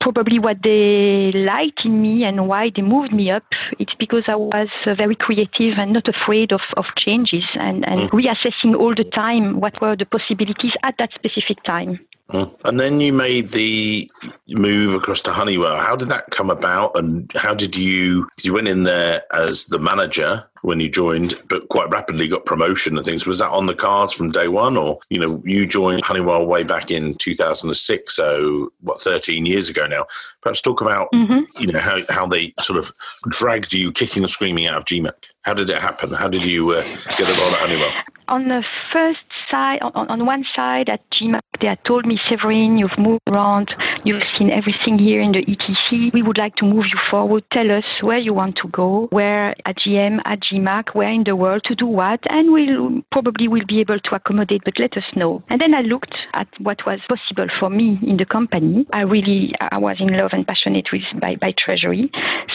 probably 0.00 0.38
what 0.38 0.62
they 0.62 1.32
liked 1.32 1.84
in 1.84 2.00
me 2.00 2.24
and 2.24 2.48
why 2.48 2.70
they 2.74 2.82
moved 2.82 3.12
me 3.12 3.30
up, 3.30 3.44
it's 3.78 3.94
because 3.94 4.24
I 4.26 4.36
was 4.36 4.68
uh, 4.86 4.94
very 4.94 5.14
creative 5.14 5.78
and 5.78 5.92
not 5.92 6.08
afraid 6.08 6.52
of, 6.52 6.60
of 6.76 6.86
changes 6.96 7.44
and, 7.54 7.86
and 7.88 8.10
mm. 8.10 8.10
reassessing 8.10 8.74
all 8.76 8.94
the 8.94 9.04
time 9.04 9.60
what 9.60 9.80
were 9.80 9.96
the 9.96 10.06
possibilities 10.06 10.72
at 10.82 10.96
that 10.98 11.10
specific 11.14 11.62
time. 11.64 12.00
Mm. 12.30 12.54
And 12.64 12.80
then 12.80 13.00
you 13.00 13.12
made 13.12 13.50
the 13.50 14.10
move 14.48 14.94
across 14.94 15.20
to 15.22 15.32
Honeywell. 15.32 15.78
How 15.78 15.94
did 15.94 16.08
that 16.08 16.30
come 16.30 16.50
about? 16.50 16.96
And 16.96 17.30
how 17.34 17.54
did 17.54 17.76
you, 17.76 18.28
you 18.42 18.54
went 18.54 18.68
in 18.68 18.84
there 18.84 19.22
as 19.32 19.66
the 19.66 19.78
manager 19.78 20.44
when 20.62 20.80
you 20.80 20.88
joined, 20.88 21.38
but 21.48 21.68
quite 21.68 21.90
rapidly 21.90 22.26
got 22.26 22.46
promotion 22.46 22.96
and 22.96 23.04
things. 23.04 23.26
Was 23.26 23.38
that 23.40 23.50
on 23.50 23.66
the 23.66 23.74
cards 23.74 24.14
from 24.14 24.30
day 24.30 24.48
one? 24.48 24.78
Or, 24.78 24.98
you 25.10 25.18
know, 25.20 25.42
you 25.44 25.66
joined 25.66 26.02
Honeywell 26.02 26.46
way 26.46 26.64
back 26.64 26.90
in 26.90 27.14
2006. 27.16 28.16
So, 28.16 28.72
what, 28.80 29.02
13 29.02 29.44
years 29.44 29.68
ago 29.68 29.86
now? 29.86 30.06
Perhaps 30.40 30.62
talk 30.62 30.80
about, 30.80 31.08
mm-hmm. 31.12 31.40
you 31.60 31.70
know, 31.70 31.78
how, 31.78 31.98
how 32.08 32.26
they 32.26 32.54
sort 32.60 32.78
of 32.78 32.90
dragged 33.28 33.74
you 33.74 33.92
kicking 33.92 34.22
and 34.22 34.30
screaming 34.30 34.66
out 34.66 34.78
of 34.78 34.84
GMAC. 34.86 35.12
How 35.42 35.52
did 35.52 35.68
it 35.68 35.82
happen? 35.82 36.10
How 36.12 36.28
did 36.28 36.46
you 36.46 36.70
uh, 36.70 36.82
get 37.18 37.28
the 37.28 37.34
role 37.34 37.54
at 37.54 37.60
Honeywell? 37.60 37.92
On 38.28 38.48
the 38.48 38.64
first 38.90 39.18
side, 39.50 39.80
on, 39.82 40.08
on 40.08 40.26
one 40.26 40.44
side 40.54 40.88
at 40.88 41.08
GMAC, 41.10 41.40
they 41.60 41.68
had 41.68 41.84
told 41.84 42.06
me, 42.06 42.18
Severin, 42.28 42.78
you've 42.78 42.98
moved 42.98 43.22
around, 43.28 43.74
you've 44.04 44.22
seen 44.36 44.50
everything 44.50 44.98
here 44.98 45.20
in 45.20 45.32
the 45.32 45.44
ETC. 45.44 46.12
We 46.12 46.22
would 46.22 46.38
like 46.38 46.56
to 46.56 46.64
move 46.64 46.84
you 46.86 47.00
forward. 47.10 47.44
Tell 47.52 47.72
us 47.72 47.84
where 48.00 48.18
you 48.18 48.34
want 48.34 48.56
to 48.56 48.68
go, 48.68 49.08
where 49.10 49.54
at 49.66 49.76
GM, 49.78 50.20
at 50.24 50.40
GMAC, 50.40 50.94
where 50.94 51.10
in 51.10 51.24
the 51.24 51.36
world 51.36 51.62
to 51.64 51.74
do 51.74 51.86
what, 51.86 52.20
and 52.30 52.52
we'll 52.52 53.02
probably 53.12 53.48
will 53.48 53.66
be 53.66 53.80
able 53.80 54.00
to 54.00 54.14
accommodate, 54.14 54.62
but 54.64 54.78
let 54.78 54.96
us 54.96 55.04
know. 55.16 55.42
And 55.48 55.60
then 55.60 55.74
I 55.74 55.80
looked 55.80 56.16
at 56.34 56.48
what 56.58 56.84
was 56.86 57.00
possible 57.08 57.46
for 57.58 57.70
me 57.70 57.98
in 58.02 58.16
the 58.16 58.26
company. 58.26 58.86
I 58.92 59.02
really, 59.02 59.52
I 59.60 59.78
was 59.78 59.96
in 60.00 60.08
love 60.08 60.30
and 60.32 60.46
passionate 60.46 60.88
with 60.92 61.02
by, 61.20 61.36
by 61.36 61.54
Treasury, 61.56 62.10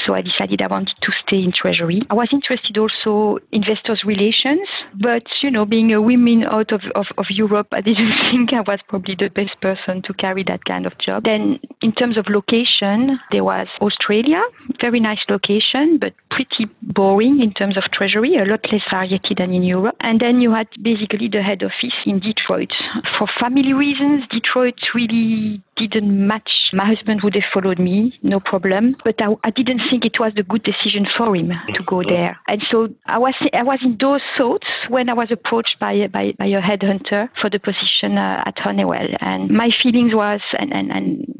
so 0.05 0.13
I 0.13 0.21
decided 0.21 0.61
I 0.61 0.67
wanted 0.67 0.95
to 1.01 1.11
stay 1.23 1.43
in 1.43 1.51
Treasury. 1.51 2.01
I 2.09 2.13
was 2.13 2.29
interested 2.31 2.77
also 2.77 3.39
investors 3.51 4.03
relations, 4.05 4.67
but 4.95 5.23
you 5.41 5.51
know, 5.51 5.65
being 5.65 5.91
a 5.91 6.01
woman 6.01 6.45
out 6.45 6.71
of 6.71 6.78
of, 6.83 6.91
of, 6.95 7.05
of 7.17 7.25
Europe, 7.29 7.67
I 7.71 7.81
didn't 7.81 8.17
think 8.31 8.53
I 8.53 8.61
was 8.61 8.79
probably 8.87 9.15
the 9.15 9.29
best 9.29 9.59
person 9.61 10.01
to 10.03 10.13
carry 10.13 10.43
that 10.43 10.65
kind 10.65 10.85
of 10.85 10.97
job. 10.97 11.25
Then, 11.25 11.59
in 11.81 11.91
terms 11.93 12.17
of 12.17 12.27
location, 12.29 13.19
there 13.31 13.43
was 13.43 13.67
Australia, 13.81 14.41
very 14.79 14.99
nice 14.99 15.19
location, 15.29 15.97
but 15.97 16.13
pretty 16.29 16.67
boring 16.81 17.41
in 17.41 17.53
terms 17.53 17.77
of 17.77 17.83
treasury, 17.91 18.35
a 18.35 18.45
lot 18.45 18.71
less 18.71 18.83
variety 18.89 19.33
than 19.37 19.53
in 19.53 19.63
Europe. 19.63 19.95
And 20.01 20.19
then 20.19 20.41
you 20.41 20.51
had 20.51 20.67
basically 20.81 21.27
the 21.27 21.41
head 21.41 21.63
office 21.63 21.97
in 22.05 22.19
Detroit. 22.19 22.71
For 23.17 23.27
family 23.39 23.73
reasons, 23.73 24.25
Detroit 24.29 24.75
really 24.93 25.61
didn't 25.87 26.27
match. 26.27 26.69
My 26.73 26.85
husband 26.85 27.21
would 27.23 27.35
have 27.35 27.45
followed 27.53 27.79
me, 27.79 28.17
no 28.21 28.39
problem. 28.39 28.95
But 29.03 29.21
I, 29.21 29.35
I 29.43 29.49
didn't 29.51 29.81
think 29.89 30.05
it 30.05 30.19
was 30.19 30.33
a 30.37 30.43
good 30.43 30.63
decision 30.63 31.07
for 31.17 31.35
him 31.35 31.53
to 31.73 31.83
go 31.83 32.03
there. 32.03 32.37
And 32.47 32.61
so 32.69 32.89
I 33.05 33.17
was 33.17 33.35
I 33.53 33.63
was 33.63 33.79
in 33.83 33.97
those 33.99 34.21
thoughts 34.37 34.67
when 34.87 35.09
I 35.09 35.13
was 35.13 35.31
approached 35.31 35.79
by 35.79 36.07
by, 36.07 36.33
by 36.37 36.45
a 36.45 36.61
headhunter 36.61 37.29
for 37.39 37.49
the 37.49 37.59
position 37.59 38.17
uh, 38.17 38.43
at 38.45 38.57
Honeywell. 38.59 39.09
And 39.19 39.49
my 39.49 39.71
feelings 39.81 40.13
was 40.13 40.41
and, 40.57 40.73
and, 40.73 40.91
and 40.91 41.38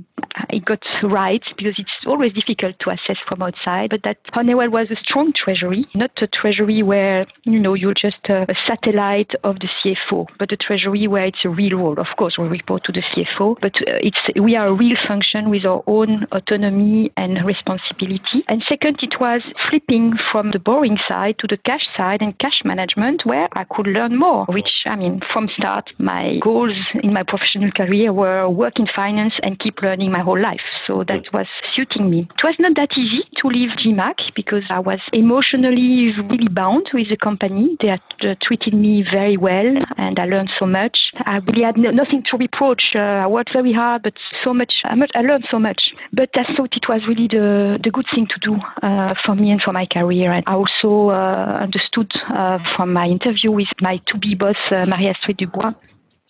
it 0.50 0.66
got 0.66 0.84
right 1.04 1.44
because 1.58 1.76
it's 1.78 1.92
always 2.06 2.34
difficult 2.34 2.76
to 2.80 2.90
assess 2.90 3.18
from 3.28 3.42
outside. 3.42 3.90
But 3.90 4.04
that 4.04 4.18
Honeywell 4.34 4.70
was 4.70 4.92
a 4.92 4.96
strong 4.96 5.34
treasury, 5.34 5.86
not 5.96 6.12
a 6.22 6.28
treasury 6.28 6.82
where 6.84 7.26
you 7.44 7.60
know 7.60 7.74
you're 7.74 7.94
just 7.94 8.18
a, 8.30 8.46
satellite 8.68 9.32
of 9.44 9.60
the 9.60 9.70
CFO, 9.80 10.28
but 10.38 10.52
a 10.52 10.58
treasury 10.58 11.08
where 11.08 11.26
it's 11.26 11.44
a 11.46 11.50
real 11.50 11.78
role. 11.78 12.00
Of 12.00 12.08
course, 12.18 12.38
we 12.38 12.48
report 12.48 12.84
to 12.86 12.92
the 12.92 13.02
CFO, 13.02 13.58
but 13.62 13.76
uh, 13.82 14.00
it's 14.02 14.20
we 14.40 14.56
are 14.56 14.68
a 14.68 14.74
real 14.74 14.98
function 15.08 15.50
with 15.50 15.66
our 15.66 15.84
own 15.88 16.26
autonomy 16.32 17.12
and 17.18 17.44
responsibility. 17.46 18.44
And 18.48 18.64
second, 18.68 19.00
it 19.02 19.20
was 19.20 19.42
flipping 19.70 20.18
from 20.32 20.52
the 20.52 20.60
boring 20.60 20.98
side 21.08 21.38
to 21.40 21.48
the 21.48 21.58
cash 21.58 21.88
side 21.98 22.22
and 22.22 22.38
cash 22.38 22.62
management, 22.64 23.26
where 23.26 23.48
I 23.54 23.64
could 23.64 23.88
learn 23.88 24.18
more. 24.18 24.46
Which 24.46 24.84
I 24.86 24.96
mean, 24.96 25.22
from 25.32 25.50
start, 25.58 25.92
my 25.98 26.38
goals 26.42 26.78
in 27.04 27.14
my 27.14 27.24
professional 27.24 27.72
career 27.72 28.14
were 28.14 28.48
work 28.50 28.80
in 28.80 28.88
finance 28.96 29.34
and 29.44 29.60
keep 29.60 29.82
learning 29.82 30.12
my 30.12 30.22
whole 30.30 30.42
life. 30.52 30.68
So 30.86 31.04
that 31.12 31.24
was 31.34 31.48
suiting 31.74 32.10
me. 32.10 32.20
It 32.38 32.44
was 32.44 32.56
not 32.60 32.74
that 32.76 32.92
easy 32.98 33.24
to 33.40 33.48
leave 33.48 33.72
GMAC 33.82 34.18
because 34.36 34.66
I 34.70 34.80
was 34.80 35.02
emotionally 35.14 36.14
really 36.32 36.52
bound 36.62 36.86
with 36.94 37.10
the 37.10 37.18
company. 37.18 37.78
They 37.82 37.90
had 37.96 38.02
uh, 38.22 38.36
treated 38.46 38.74
me 38.86 38.94
very 39.18 39.38
well 39.38 39.72
and 39.98 40.20
I 40.20 40.26
learned 40.26 40.52
so 40.60 40.66
much. 40.66 40.98
I 41.34 41.38
really 41.48 41.64
had 41.64 41.78
no, 41.78 41.90
nothing 42.02 42.22
to 42.30 42.38
reproach. 42.38 42.84
Uh, 42.96 43.26
I 43.26 43.28
worked 43.28 43.54
very 43.54 43.74
hard, 43.74 44.04
but 44.04 44.14
so 44.44 44.54
much, 44.54 44.74
I, 44.86 44.96
much, 44.96 45.12
I 45.16 45.22
learned 45.22 45.48
so 45.50 45.60
much. 45.60 45.82
But 46.14 46.30
I 46.36 46.46
thought 46.56 46.76
it 46.76 46.88
was 46.88 47.02
really 47.08 47.28
the, 47.28 47.80
the 47.84 47.92
good 47.92 48.06
thing 48.14 48.28
to 48.28 48.40
do 48.40 48.54
uh, 48.84 49.14
for 49.26 49.36
me 49.36 49.52
and 49.52 49.62
for 49.62 49.74
my 49.74 49.86
career. 49.86 50.32
And 50.32 50.44
I 50.48 50.54
also 50.54 51.10
uh, 51.10 51.58
understood 51.66 52.12
uh, 52.30 52.60
from 52.76 52.94
my 52.94 53.08
interview 53.08 53.52
with 53.52 53.74
my 53.82 53.98
to-be 54.08 54.36
boss, 54.36 54.58
uh, 54.72 54.86
Marie-Astrid 54.88 55.38
Dubois, 55.38 55.74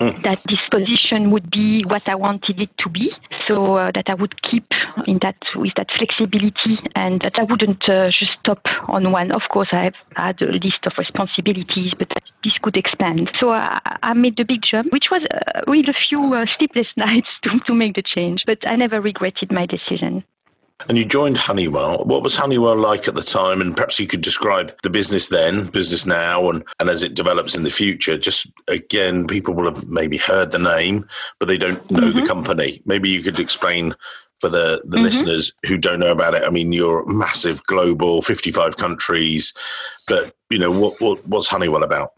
Mm. 0.02 0.24
that 0.24 0.40
this 0.48 0.60
position 0.72 1.30
would 1.32 1.52
be 1.52 1.84
what 1.84 2.08
I 2.08 2.16
wanted 2.16 2.62
it 2.62 2.70
to 2.78 2.90
be. 2.90 3.12
So 3.48 3.76
uh, 3.76 3.92
that 3.94 4.06
I 4.08 4.14
would 4.14 4.42
keep 4.44 4.72
in 5.06 5.20
that 5.24 5.36
with 5.56 5.74
that 5.76 5.92
flexibility, 5.92 6.80
and 6.96 7.20
that 7.22 7.38
I 7.38 7.44
wouldn't 7.44 7.84
uh, 7.90 8.10
just 8.10 8.32
stop 8.40 8.66
on 8.88 9.12
one. 9.12 9.34
Of 9.34 9.42
course, 9.52 9.68
I 9.74 9.84
have 9.84 9.96
had 10.16 10.42
a 10.42 10.54
list 10.54 10.86
of 10.86 10.94
responsibilities, 10.98 11.92
but 12.00 12.14
this 12.46 12.54
could 12.62 12.78
expand. 12.78 13.30
So 13.40 13.50
I, 13.52 13.80
I 14.02 14.14
made 14.14 14.38
the 14.38 14.46
big 14.46 14.62
jump, 14.62 14.94
which 14.94 15.08
was 15.12 15.24
uh, 15.34 15.62
with 15.68 15.90
a 15.90 15.94
few 15.94 16.34
uh, 16.34 16.46
sleepless 16.58 16.88
nights 16.96 17.28
to, 17.44 17.60
to 17.68 17.74
make 17.74 17.96
the 17.96 18.04
change. 18.04 18.44
But 18.48 18.60
I 18.72 18.78
never 18.78 19.02
regretted 19.02 19.52
my 19.52 19.66
decision. 19.66 20.24
And 20.88 20.98
you 20.98 21.04
joined 21.04 21.38
Honeywell. 21.38 22.06
What 22.06 22.24
was 22.24 22.36
Honeywell 22.36 22.78
like 22.78 23.08
at 23.08 23.16
the 23.16 23.22
time? 23.22 23.60
And 23.60 23.76
perhaps 23.76 24.00
you 24.00 24.08
could 24.08 24.22
describe 24.22 24.74
the 24.82 24.90
business 24.90 25.28
then, 25.28 25.66
business 25.66 26.06
now, 26.06 26.50
and, 26.50 26.64
and 26.80 26.90
as 26.90 27.04
it 27.04 27.16
develops 27.16 27.54
in 27.54 27.64
the 27.64 27.70
future. 27.70 28.18
Just 28.18 28.48
again, 28.70 29.28
people 29.28 29.54
will 29.54 29.66
have 29.66 29.88
maybe 29.90 30.18
heard 30.18 30.52
the 30.52 30.60
name, 30.60 31.06
but 31.38 31.48
they 31.48 31.58
don't 31.58 31.90
know 31.92 32.00
mm-hmm. 32.00 32.20
the 32.20 32.26
company. 32.26 32.82
Maybe 32.86 33.10
you 33.10 33.22
could 33.22 33.40
explain 33.40 33.94
for 34.40 34.50
the, 34.50 34.82
the 34.86 34.96
mm-hmm. 34.96 35.04
listeners 35.04 35.54
who 35.66 35.78
don't 35.78 36.00
know 36.00 36.12
about 36.12 36.34
it. 36.34 36.44
I 36.44 36.50
mean, 36.50 36.72
you're 36.72 37.06
massive 37.06 37.62
global, 37.66 38.22
55 38.22 38.78
countries, 38.78 39.54
but 40.08 40.34
you 40.50 40.58
know, 40.58 40.72
what, 40.72 41.00
what 41.02 41.26
what's 41.28 41.48
Honeywell 41.48 41.84
about? 41.84 42.14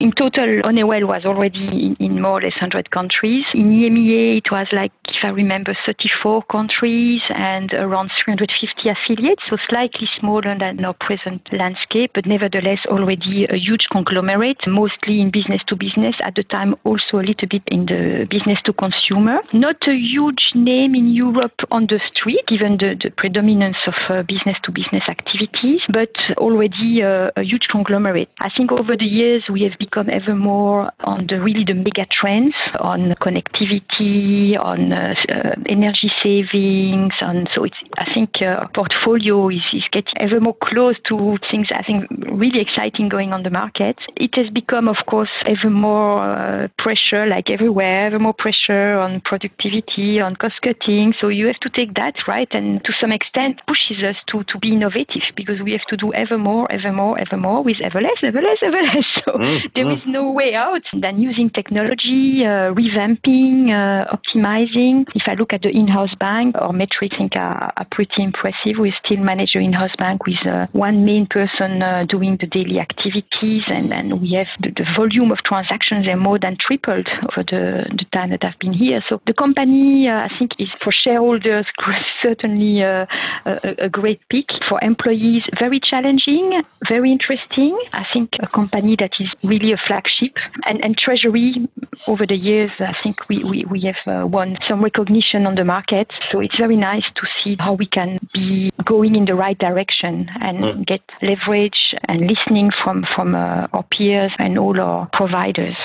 In 0.00 0.10
total, 0.10 0.60
Honeywell 0.64 1.06
was 1.06 1.24
already 1.24 1.94
in, 2.00 2.20
more 2.20 2.38
or 2.38 2.40
less 2.40 2.54
100 2.54 2.90
countries. 2.90 3.44
In 3.54 3.70
EMEA, 3.70 4.38
it 4.38 4.50
was 4.50 4.66
like, 4.72 4.90
if 5.08 5.22
I 5.22 5.28
remember, 5.28 5.72
34 5.86 6.42
countries 6.50 7.22
and 7.30 7.72
around 7.74 8.10
350 8.24 8.90
affiliates, 8.90 9.44
so 9.48 9.56
slightly 9.70 10.08
smaller 10.18 10.58
than 10.58 10.84
our 10.84 10.94
present 10.94 11.48
landscape, 11.52 12.10
but 12.12 12.26
nevertheless 12.26 12.80
already 12.88 13.46
a 13.46 13.56
huge 13.56 13.86
conglomerate, 13.92 14.58
mostly 14.66 15.20
in 15.20 15.30
business 15.30 15.62
to 15.68 15.76
business, 15.76 16.16
at 16.24 16.34
the 16.34 16.42
time 16.42 16.74
also 16.82 17.20
a 17.20 17.24
little 17.30 17.46
bit 17.48 17.62
in 17.68 17.86
the 17.86 18.26
business 18.28 18.58
to 18.64 18.72
consumer. 18.72 19.38
Not 19.52 19.86
a 19.86 19.94
huge 19.94 20.50
name 20.56 20.96
in 20.96 21.10
Europe 21.10 21.62
on 21.70 21.86
the 21.86 22.00
street, 22.12 22.44
given 22.48 22.78
the, 22.78 22.98
the 23.00 23.12
predominance 23.12 23.78
of 23.86 23.94
uh, 24.10 24.22
business 24.24 24.56
to 24.64 24.72
business 24.72 25.04
activities, 25.08 25.82
but 25.88 26.10
already 26.36 27.04
uh, 27.04 27.30
a 27.36 27.44
huge 27.44 27.68
conglomerate. 27.68 28.28
I 28.40 28.50
think 28.56 28.72
over 28.72 28.96
the 28.96 29.06
years 29.06 29.44
we 29.48 29.62
have 29.62 29.78
become 29.84 30.08
ever 30.10 30.34
more 30.34 30.90
on 31.00 31.26
the 31.28 31.36
really 31.46 31.64
the 31.64 31.74
mega 31.74 32.06
trends 32.18 32.54
on 32.80 33.00
connectivity, 33.24 34.58
on 34.58 34.80
uh, 34.92 35.14
uh, 35.28 35.54
energy 35.66 36.10
savings, 36.22 37.12
and 37.20 37.48
so 37.54 37.64
it's 37.64 37.80
I 37.98 38.06
think 38.14 38.30
uh, 38.40 38.60
our 38.60 38.68
portfolio 38.68 39.48
is, 39.48 39.66
is 39.72 39.86
getting 39.90 40.16
ever 40.26 40.40
more 40.40 40.56
close 40.68 40.96
to 41.08 41.36
things 41.50 41.68
I 41.80 41.82
think 41.82 41.98
really 42.42 42.60
exciting 42.60 43.08
going 43.08 43.32
on 43.32 43.42
the 43.42 43.50
market. 43.50 43.96
It 44.16 44.34
has 44.36 44.48
become, 44.50 44.88
of 44.88 45.00
course, 45.06 45.34
ever 45.46 45.70
more 45.70 46.22
uh, 46.22 46.68
pressure, 46.78 47.26
like 47.26 47.50
everywhere, 47.50 48.06
ever 48.06 48.18
more 48.18 48.34
pressure 48.44 48.88
on 49.04 49.20
productivity, 49.20 50.20
on 50.20 50.36
cost 50.36 50.58
cutting. 50.62 51.14
So 51.20 51.28
you 51.28 51.46
have 51.46 51.60
to 51.66 51.70
take 51.70 51.94
that 51.94 52.16
right, 52.26 52.48
and 52.52 52.82
to 52.84 52.92
some 53.00 53.12
extent 53.12 53.60
pushes 53.66 53.98
us 54.10 54.16
to 54.28 54.44
to 54.44 54.58
be 54.58 54.72
innovative 54.72 55.26
because 55.40 55.60
we 55.66 55.72
have 55.72 55.86
to 55.92 55.96
do 55.96 56.12
ever 56.14 56.38
more, 56.38 56.64
ever 56.70 56.92
more, 56.92 57.14
ever 57.24 57.36
more 57.36 57.62
with 57.62 57.80
ever 57.88 58.00
less, 58.00 58.20
ever 58.22 58.42
less, 58.48 58.60
ever 58.62 58.82
less. 58.82 59.08
So 59.24 59.32
mm 59.32 59.73
there 59.74 59.90
is 59.90 60.06
no 60.06 60.30
way 60.30 60.54
out 60.54 60.82
than 60.92 61.20
using 61.20 61.50
technology, 61.50 62.44
uh, 62.44 62.72
revamping, 62.74 63.70
uh, 63.70 64.16
optimizing. 64.16 65.04
If 65.14 65.24
I 65.26 65.34
look 65.34 65.52
at 65.52 65.62
the 65.62 65.70
in-house 65.70 66.14
bank, 66.14 66.56
our 66.58 66.72
metrics 66.72 67.16
think 67.16 67.36
are, 67.36 67.72
are 67.76 67.86
pretty 67.90 68.22
impressive. 68.22 68.78
We 68.78 68.94
still 69.04 69.18
manage 69.18 69.54
an 69.54 69.62
in-house 69.62 69.94
bank 69.98 70.26
with 70.26 70.46
uh, 70.46 70.66
one 70.72 71.04
main 71.04 71.26
person 71.26 71.82
uh, 71.82 72.04
doing 72.08 72.36
the 72.36 72.46
daily 72.46 72.78
activities, 72.78 73.64
and, 73.68 73.92
and 73.92 74.20
we 74.20 74.32
have 74.34 74.46
the, 74.60 74.70
the 74.70 74.86
volume 74.94 75.32
of 75.32 75.38
transactions 75.38 76.06
are 76.08 76.16
more 76.16 76.38
than 76.38 76.56
tripled 76.56 77.08
over 77.08 77.42
the, 77.42 77.86
the 77.98 78.06
time 78.12 78.30
that 78.30 78.44
I've 78.44 78.58
been 78.58 78.72
here. 78.72 79.02
So 79.08 79.20
the 79.26 79.34
company, 79.34 80.08
uh, 80.08 80.24
I 80.24 80.38
think, 80.38 80.52
is 80.58 80.70
for 80.80 80.92
shareholders 80.92 81.66
certainly 82.22 82.82
uh, 82.82 83.06
a, 83.44 83.74
a 83.78 83.88
great 83.88 84.20
pick. 84.28 84.50
For 84.68 84.78
employees, 84.82 85.42
very 85.58 85.80
challenging, 85.80 86.62
very 86.88 87.10
interesting. 87.10 87.78
I 87.92 88.06
think 88.12 88.36
a 88.40 88.46
company 88.46 88.96
that 88.96 89.12
is 89.20 89.28
really 89.42 89.63
really 89.64 89.74
a 89.74 89.86
flagship. 89.86 90.36
And, 90.66 90.84
and 90.84 90.96
Treasury, 90.96 91.68
over 92.06 92.26
the 92.26 92.36
years, 92.36 92.70
I 92.78 92.94
think 93.02 93.28
we, 93.28 93.44
we, 93.44 93.64
we 93.64 93.80
have 93.82 94.22
uh, 94.22 94.26
won 94.26 94.56
some 94.68 94.82
recognition 94.82 95.46
on 95.46 95.54
the 95.54 95.64
market. 95.64 96.10
So 96.30 96.40
it's 96.40 96.56
very 96.56 96.76
nice 96.76 97.04
to 97.14 97.26
see 97.42 97.56
how 97.58 97.74
we 97.74 97.86
can 97.86 98.18
be 98.32 98.70
going 98.84 99.16
in 99.16 99.24
the 99.24 99.34
right 99.34 99.58
direction 99.58 100.28
and 100.40 100.58
mm. 100.58 100.86
get 100.86 101.00
leverage 101.22 101.94
and 102.08 102.28
listening 102.28 102.70
from, 102.82 103.04
from 103.14 103.34
uh, 103.34 103.66
our 103.72 103.84
peers 103.84 104.32
and 104.38 104.58
all 104.58 104.80
our 104.80 105.06
providers. 105.12 105.76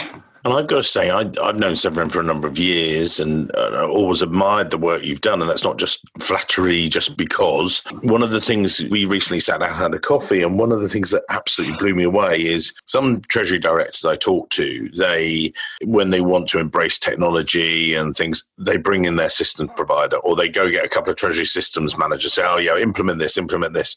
And 0.46 0.53
I've 0.53 0.67
got 0.67 0.77
to 0.77 0.84
say, 0.84 1.10
I, 1.10 1.24
have 1.46 1.60
known 1.60 1.75
Severin 1.75 2.10
for 2.10 2.19
a 2.19 2.24
number 2.24 2.48
of 2.48 2.58
years 2.58 3.19
and 3.19 3.53
uh, 3.55 3.88
always 3.88 4.22
admired 4.22 4.72
the 4.72 4.77
work 4.77 5.03
you've 5.03 5.22
done. 5.22 5.41
And 5.41 5.50
that's 5.50 5.63
not 5.63 5.77
just 5.77 6.00
flattery, 6.19 6.88
just 6.88 7.17
because. 7.17 7.79
One 8.01 8.24
of 8.24 8.31
the 8.31 8.39
things 8.39 8.81
we 8.89 9.05
recently 9.05 9.39
sat 9.39 9.60
down 9.60 9.69
and 9.69 9.77
had 9.77 9.93
a 9.93 10.00
coffee, 10.00 10.41
and 10.41 10.58
one 10.58 10.72
of 10.72 10.81
the 10.81 10.89
things 10.89 11.12
that 11.12 11.24
absolutely 11.29 11.77
blew 11.77 11.93
me 11.93 12.03
away 12.03 12.46
is 12.46 12.74
some 12.86 13.22
Treasury 13.24 13.60
directors 13.60 14.05
I 14.05 14.15
talk 14.15 14.50
to, 14.51 14.89
they, 14.98 15.53
when 15.84 16.10
they 16.10 16.22
want 16.22 16.48
to 16.50 16.60
embrace 16.60 16.98
technology 16.98 17.93
and 17.93 18.15
things, 18.15 18.46
they 18.58 18.77
bring 18.77 19.05
in 19.05 19.17
their 19.17 19.29
system 19.29 19.67
provider 19.69 20.17
or 20.17 20.36
they 20.36 20.48
go 20.48 20.69
get 20.69 20.86
a 20.86 20.89
couple 20.89 21.12
of 21.12 21.17
Treasury 21.17 21.46
systems 21.46 21.98
managers, 21.98 22.34
say, 22.34 22.43
oh, 22.46 22.58
yeah, 22.58 22.77
implement 22.77 23.19
this, 23.19 23.38
implement 23.38 23.74
this 23.74 23.96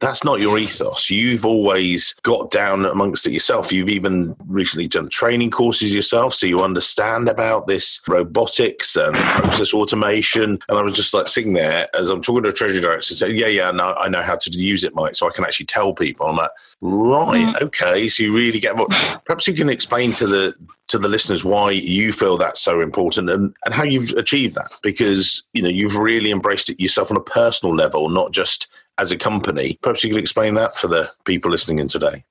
that's 0.00 0.24
not 0.24 0.40
your 0.40 0.58
ethos. 0.58 1.10
You've 1.10 1.46
always 1.46 2.14
got 2.22 2.50
down 2.50 2.84
amongst 2.84 3.26
it 3.26 3.32
yourself. 3.32 3.72
You've 3.72 3.88
even 3.88 4.34
recently 4.46 4.88
done 4.88 5.08
training 5.08 5.52
courses 5.52 5.94
yourself, 5.94 6.34
so 6.34 6.46
you 6.46 6.60
understand 6.60 7.28
about 7.28 7.68
this 7.68 8.00
robotics 8.08 8.96
and 8.96 9.14
process 9.14 9.72
automation. 9.72 10.58
And 10.68 10.78
I 10.78 10.82
was 10.82 10.94
just 10.94 11.14
like 11.14 11.28
sitting 11.28 11.52
there 11.52 11.88
as 11.94 12.10
I'm 12.10 12.20
talking 12.20 12.42
to 12.42 12.48
a 12.48 12.52
treasury 12.52 12.80
director, 12.80 13.14
saying, 13.14 13.36
"Yeah, 13.36 13.46
yeah, 13.46 13.70
no, 13.70 13.94
I 13.94 14.08
know 14.08 14.22
how 14.22 14.36
to 14.36 14.50
use 14.50 14.82
it, 14.82 14.94
Mike, 14.94 15.14
so 15.14 15.28
I 15.28 15.30
can 15.30 15.44
actually 15.44 15.66
tell 15.66 15.94
people." 15.94 16.26
I'm 16.26 16.36
like, 16.36 16.50
"Right, 16.80 17.54
mm. 17.54 17.62
okay." 17.62 18.08
So 18.08 18.24
you 18.24 18.34
really 18.34 18.58
get. 18.58 18.76
What? 18.76 18.90
Perhaps 19.24 19.46
you 19.46 19.54
can 19.54 19.68
explain 19.68 20.12
to 20.14 20.26
the 20.26 20.54
to 20.88 20.98
the 20.98 21.08
listeners 21.08 21.44
why 21.44 21.70
you 21.70 22.12
feel 22.12 22.36
that's 22.36 22.60
so 22.60 22.80
important 22.80 23.30
and, 23.30 23.54
and 23.64 23.72
how 23.72 23.82
you've 23.82 24.10
achieved 24.10 24.54
that 24.54 24.72
because 24.82 25.42
you 25.54 25.62
know 25.62 25.68
you've 25.68 25.96
really 25.96 26.30
embraced 26.30 26.68
it 26.68 26.78
yourself 26.78 27.10
on 27.10 27.16
a 27.16 27.20
personal 27.20 27.74
level 27.74 28.10
not 28.10 28.30
just 28.32 28.68
as 28.98 29.12
a 29.12 29.16
company. 29.16 29.78
Perhaps 29.82 30.04
you 30.04 30.10
could 30.10 30.20
explain 30.20 30.54
that 30.54 30.76
for 30.76 30.88
the 30.88 31.10
people 31.24 31.50
listening 31.50 31.78
in 31.78 31.88
today. 31.88 32.24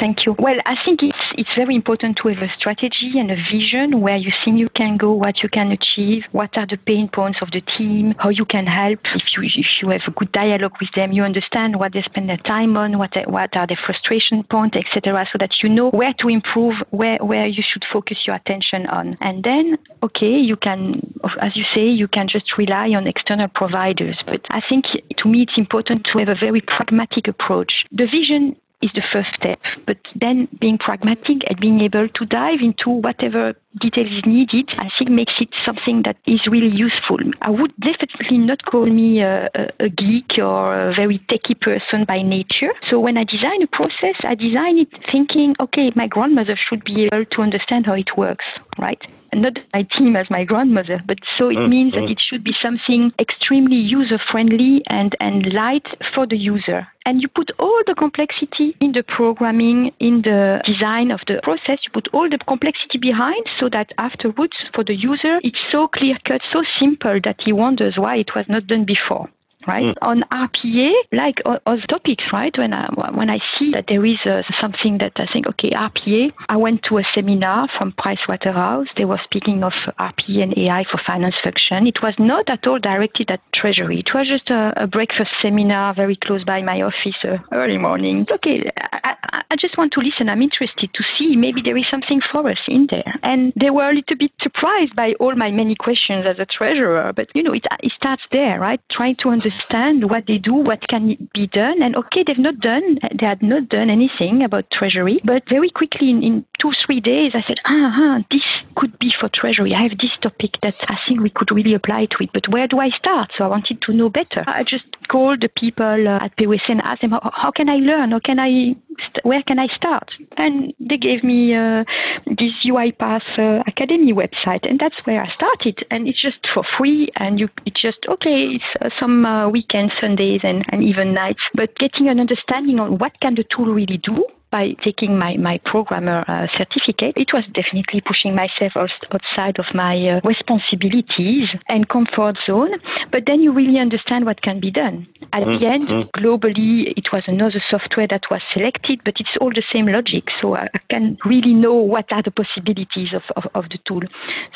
Thank 0.00 0.26
you. 0.26 0.34
Well, 0.38 0.56
I 0.66 0.74
think 0.84 1.02
it's 1.02 1.24
it's 1.38 1.54
very 1.54 1.74
important 1.74 2.18
to 2.18 2.28
have 2.28 2.42
a 2.42 2.52
strategy 2.58 3.12
and 3.18 3.30
a 3.30 3.36
vision 3.50 4.00
where 4.00 4.16
you 4.16 4.30
think 4.44 4.58
you 4.58 4.68
can 4.68 4.96
go, 4.96 5.12
what 5.12 5.42
you 5.42 5.48
can 5.48 5.70
achieve, 5.70 6.24
what 6.32 6.50
are 6.58 6.66
the 6.66 6.76
pain 6.76 7.08
points 7.08 7.38
of 7.40 7.50
the 7.52 7.60
team, 7.60 8.14
how 8.18 8.30
you 8.30 8.44
can 8.44 8.66
help. 8.66 8.98
If 9.14 9.22
you 9.36 9.42
if 9.44 9.68
you 9.80 9.88
have 9.90 10.02
a 10.06 10.10
good 10.10 10.32
dialogue 10.32 10.74
with 10.80 10.90
them, 10.96 11.12
you 11.12 11.22
understand 11.22 11.78
what 11.78 11.92
they 11.92 12.02
spend 12.02 12.28
their 12.28 12.38
time 12.38 12.76
on, 12.76 12.98
what 12.98 13.12
what 13.28 13.56
are 13.56 13.66
the 13.66 13.76
frustration 13.86 14.42
points, 14.44 14.76
etc. 14.76 15.26
So 15.32 15.38
that 15.38 15.62
you 15.62 15.68
know 15.68 15.90
where 15.90 16.12
to 16.14 16.28
improve, 16.28 16.74
where 16.90 17.18
where 17.18 17.46
you 17.46 17.62
should 17.62 17.84
focus 17.92 18.18
your 18.26 18.36
attention 18.36 18.86
on, 18.88 19.16
and 19.20 19.44
then 19.44 19.78
okay, 20.02 20.36
you 20.50 20.56
can, 20.56 21.14
as 21.40 21.56
you 21.56 21.64
say, 21.72 21.86
you 21.86 22.08
can 22.08 22.26
just 22.26 22.58
rely 22.58 22.90
on 22.96 23.06
external 23.06 23.48
providers. 23.48 24.18
But 24.26 24.40
I 24.50 24.60
think 24.68 24.86
to 25.18 25.28
me 25.28 25.42
it's 25.42 25.56
important 25.56 26.04
to 26.06 26.18
have 26.18 26.28
a 26.28 26.34
very 26.38 26.60
pragmatic 26.60 27.28
approach. 27.28 27.84
The 27.92 28.06
vision 28.06 28.56
is 28.82 28.90
the 28.94 29.02
first 29.12 29.28
step. 29.34 29.58
But 29.86 29.98
then 30.14 30.48
being 30.60 30.78
pragmatic 30.78 31.38
and 31.48 31.58
being 31.60 31.80
able 31.80 32.08
to 32.08 32.26
dive 32.26 32.60
into 32.60 32.90
whatever 32.90 33.54
details 33.80 34.10
is 34.10 34.26
needed, 34.26 34.68
I 34.78 34.88
think 34.96 35.10
makes 35.10 35.34
it 35.40 35.48
something 35.64 36.02
that 36.02 36.16
is 36.26 36.40
really 36.46 36.74
useful. 36.74 37.18
I 37.42 37.50
would 37.50 37.72
definitely 37.80 38.38
not 38.38 38.64
call 38.64 38.86
me 38.86 39.20
a, 39.20 39.48
a, 39.80 39.88
geek 39.88 40.38
or 40.38 40.90
a 40.90 40.94
very 40.94 41.18
techie 41.30 41.60
person 41.60 42.04
by 42.04 42.22
nature. 42.22 42.72
So 42.88 43.00
when 43.00 43.18
I 43.18 43.24
design 43.24 43.62
a 43.62 43.66
process, 43.66 44.16
I 44.24 44.34
design 44.34 44.78
it 44.78 44.88
thinking, 45.10 45.54
okay, 45.60 45.90
my 45.94 46.06
grandmother 46.06 46.56
should 46.56 46.84
be 46.84 47.04
able 47.04 47.24
to 47.24 47.42
understand 47.42 47.86
how 47.86 47.94
it 47.94 48.16
works, 48.16 48.44
right? 48.78 49.00
Not 49.34 49.58
my 49.74 49.82
team 49.82 50.16
as 50.16 50.28
my 50.30 50.44
grandmother, 50.44 51.00
but 51.06 51.18
so 51.36 51.48
it 51.48 51.56
mm, 51.56 51.68
means 51.68 51.92
mm. 51.92 52.00
that 52.00 52.10
it 52.10 52.20
should 52.20 52.44
be 52.44 52.54
something 52.62 53.12
extremely 53.18 53.76
user 53.76 54.18
friendly 54.30 54.82
and, 54.88 55.16
and 55.20 55.52
light 55.52 55.86
for 56.14 56.26
the 56.26 56.36
user. 56.36 56.86
And 57.06 57.20
you 57.20 57.28
put 57.28 57.50
all 57.58 57.80
the 57.86 57.94
complexity 57.94 58.74
in 58.80 58.92
the 58.92 59.02
programming, 59.02 59.92
in 60.00 60.22
the 60.22 60.62
design 60.64 61.10
of 61.10 61.20
the 61.26 61.40
process, 61.42 61.78
you 61.84 61.90
put 61.92 62.08
all 62.12 62.28
the 62.30 62.38
complexity 62.38 62.98
behind 62.98 63.44
so 63.60 63.68
that 63.68 63.92
afterwards 63.98 64.56
for 64.74 64.84
the 64.84 64.96
user, 64.96 65.38
it's 65.42 65.60
so 65.70 65.86
clear 65.88 66.16
cut, 66.24 66.40
so 66.50 66.62
simple 66.80 67.20
that 67.24 67.40
he 67.44 67.52
wonders 67.52 67.94
why 67.96 68.16
it 68.16 68.34
was 68.34 68.46
not 68.48 68.66
done 68.66 68.84
before 68.84 69.28
right? 69.66 69.94
Mm. 69.96 70.02
On 70.02 70.22
RPA, 70.30 70.92
like 71.12 71.40
other 71.46 71.86
topics, 71.88 72.24
right? 72.32 72.56
When 72.56 72.72
I 72.74 72.88
when 73.12 73.30
I 73.30 73.40
see 73.58 73.70
that 73.72 73.86
there 73.88 74.04
is 74.04 74.18
uh, 74.26 74.42
something 74.60 74.98
that 74.98 75.12
I 75.16 75.26
think, 75.32 75.48
okay, 75.48 75.70
RPA. 75.70 76.32
I 76.48 76.56
went 76.56 76.82
to 76.84 76.98
a 76.98 77.04
seminar 77.14 77.68
from 77.78 77.92
Pricewaterhouse. 77.92 78.88
They 78.96 79.04
were 79.04 79.20
speaking 79.24 79.64
of 79.64 79.72
RPA 79.98 80.42
and 80.42 80.58
AI 80.58 80.84
for 80.90 81.00
finance 81.06 81.36
function. 81.42 81.86
It 81.86 82.02
was 82.02 82.14
not 82.18 82.48
at 82.50 82.66
all 82.66 82.78
directed 82.78 83.30
at 83.30 83.40
Treasury. 83.52 84.00
It 84.00 84.14
was 84.14 84.28
just 84.28 84.50
a, 84.50 84.72
a 84.84 84.86
breakfast 84.86 85.30
seminar 85.40 85.94
very 85.94 86.16
close 86.16 86.44
by 86.44 86.62
my 86.62 86.82
office, 86.82 87.16
uh, 87.24 87.38
early 87.52 87.78
morning. 87.78 88.26
Okay, 88.30 88.68
I, 88.92 89.16
I, 89.32 89.42
I 89.50 89.56
just 89.56 89.76
want 89.78 89.92
to 89.92 90.00
listen. 90.00 90.28
I'm 90.28 90.42
interested 90.42 90.92
to 90.92 91.04
see 91.16 91.36
maybe 91.36 91.62
there 91.62 91.76
is 91.76 91.86
something 91.90 92.20
for 92.20 92.48
us 92.48 92.58
in 92.68 92.88
there. 92.90 93.14
And 93.22 93.52
they 93.56 93.70
were 93.70 93.88
a 93.88 93.94
little 93.94 94.16
bit 94.16 94.32
surprised 94.42 94.94
by 94.96 95.14
all 95.20 95.34
my 95.34 95.50
many 95.50 95.74
questions 95.74 96.28
as 96.28 96.38
a 96.38 96.46
treasurer. 96.46 97.12
But 97.14 97.28
you 97.34 97.42
know, 97.42 97.52
it, 97.52 97.66
it 97.82 97.92
starts 97.92 98.22
there, 98.32 98.58
right? 98.60 98.80
Trying 98.88 99.16
to 99.16 99.30
understand 99.30 99.53
understand 99.54 100.10
what 100.10 100.26
they 100.26 100.38
do, 100.38 100.54
what 100.54 100.86
can 100.88 101.28
be 101.32 101.46
done. 101.46 101.82
And 101.82 101.96
okay, 101.96 102.24
they've 102.26 102.38
not 102.38 102.58
done, 102.58 102.98
they 103.18 103.26
had 103.26 103.42
not 103.42 103.68
done 103.68 103.90
anything 103.90 104.42
about 104.42 104.70
Treasury, 104.70 105.20
but 105.24 105.48
very 105.48 105.70
quickly 105.70 106.10
in, 106.10 106.22
in 106.22 106.44
two, 106.58 106.72
three 106.84 107.00
days, 107.00 107.32
I 107.34 107.42
said, 107.46 107.58
ah, 107.66 108.24
this 108.30 108.42
could 108.76 108.98
be 108.98 109.12
for 109.18 109.28
Treasury. 109.28 109.74
I 109.74 109.82
have 109.82 109.98
this 109.98 110.12
topic 110.20 110.58
that 110.62 110.84
I 110.88 110.96
think 111.06 111.20
we 111.20 111.30
could 111.30 111.50
really 111.50 111.74
apply 111.74 112.06
to 112.06 112.22
it, 112.22 112.30
but 112.32 112.48
where 112.48 112.66
do 112.66 112.78
I 112.78 112.90
start? 112.90 113.32
So 113.36 113.44
I 113.44 113.48
wanted 113.48 113.80
to 113.82 113.92
know 113.92 114.08
better. 114.08 114.44
I 114.46 114.64
just 114.64 114.84
called 115.08 115.42
the 115.42 115.48
people 115.48 116.08
uh, 116.08 116.24
at 116.24 116.36
PwC 116.36 116.62
and 116.68 116.82
asked 116.82 117.02
them, 117.02 117.12
how, 117.12 117.30
how 117.32 117.50
can 117.50 117.68
I 117.68 117.76
learn? 117.76 118.12
How 118.12 118.20
can 118.20 118.40
I 118.40 118.76
where 119.22 119.42
can 119.42 119.58
I 119.58 119.66
start? 119.68 120.10
And 120.36 120.72
they 120.78 120.96
gave 120.96 121.24
me 121.24 121.54
uh, 121.54 121.84
this 122.26 122.52
UiPath 122.64 123.38
uh, 123.38 123.62
Academy 123.66 124.12
website, 124.12 124.68
and 124.68 124.78
that's 124.78 124.96
where 125.04 125.22
I 125.22 125.32
started. 125.34 125.84
And 125.90 126.08
it's 126.08 126.20
just 126.20 126.38
for 126.52 126.64
free, 126.76 127.10
and 127.16 127.40
you 127.40 127.48
it's 127.66 127.80
just 127.80 127.98
okay. 128.08 128.56
It's 128.56 128.64
uh, 128.80 128.90
some 129.00 129.26
uh, 129.26 129.43
weekends, 129.48 129.92
Sundays, 130.00 130.40
and, 130.42 130.64
and 130.70 130.84
even 130.84 131.14
nights. 131.14 131.42
But 131.54 131.76
getting 131.76 132.08
an 132.08 132.20
understanding 132.20 132.78
on 132.80 132.98
what 132.98 133.18
can 133.20 133.34
the 133.34 133.44
tool 133.44 133.66
really 133.66 133.98
do 133.98 134.26
by 134.54 134.70
taking 134.84 135.18
my, 135.18 135.36
my 135.36 135.58
programmer 135.64 136.22
uh, 136.28 136.46
certificate, 136.56 137.14
it 137.16 137.32
was 137.32 137.42
definitely 137.52 138.00
pushing 138.00 138.36
myself 138.36 138.72
outside 138.76 139.58
of 139.58 139.66
my 139.74 139.96
uh, 140.08 140.20
responsibilities 140.22 141.48
and 141.68 141.88
comfort 141.88 142.36
zone. 142.46 142.74
But 143.10 143.26
then 143.26 143.40
you 143.40 143.50
really 143.50 143.80
understand 143.80 144.26
what 144.26 144.42
can 144.42 144.60
be 144.60 144.70
done. 144.70 145.08
At 145.32 145.42
mm, 145.42 145.58
the 145.58 145.66
end, 145.66 145.88
globally, 146.12 146.94
it 146.96 147.10
was 147.12 147.24
another 147.26 147.60
software 147.68 148.06
that 148.06 148.30
was 148.30 148.42
selected, 148.52 149.00
but 149.04 149.14
it's 149.18 149.36
all 149.40 149.50
the 149.50 149.64
same 149.74 149.86
logic. 149.86 150.30
So 150.40 150.54
I 150.54 150.68
can 150.88 151.18
really 151.24 151.52
know 151.52 151.74
what 151.74 152.12
are 152.12 152.22
the 152.22 152.30
possibilities 152.30 153.12
of, 153.12 153.24
of, 153.34 153.50
of 153.56 153.64
the 153.70 153.78
tool. 153.88 154.02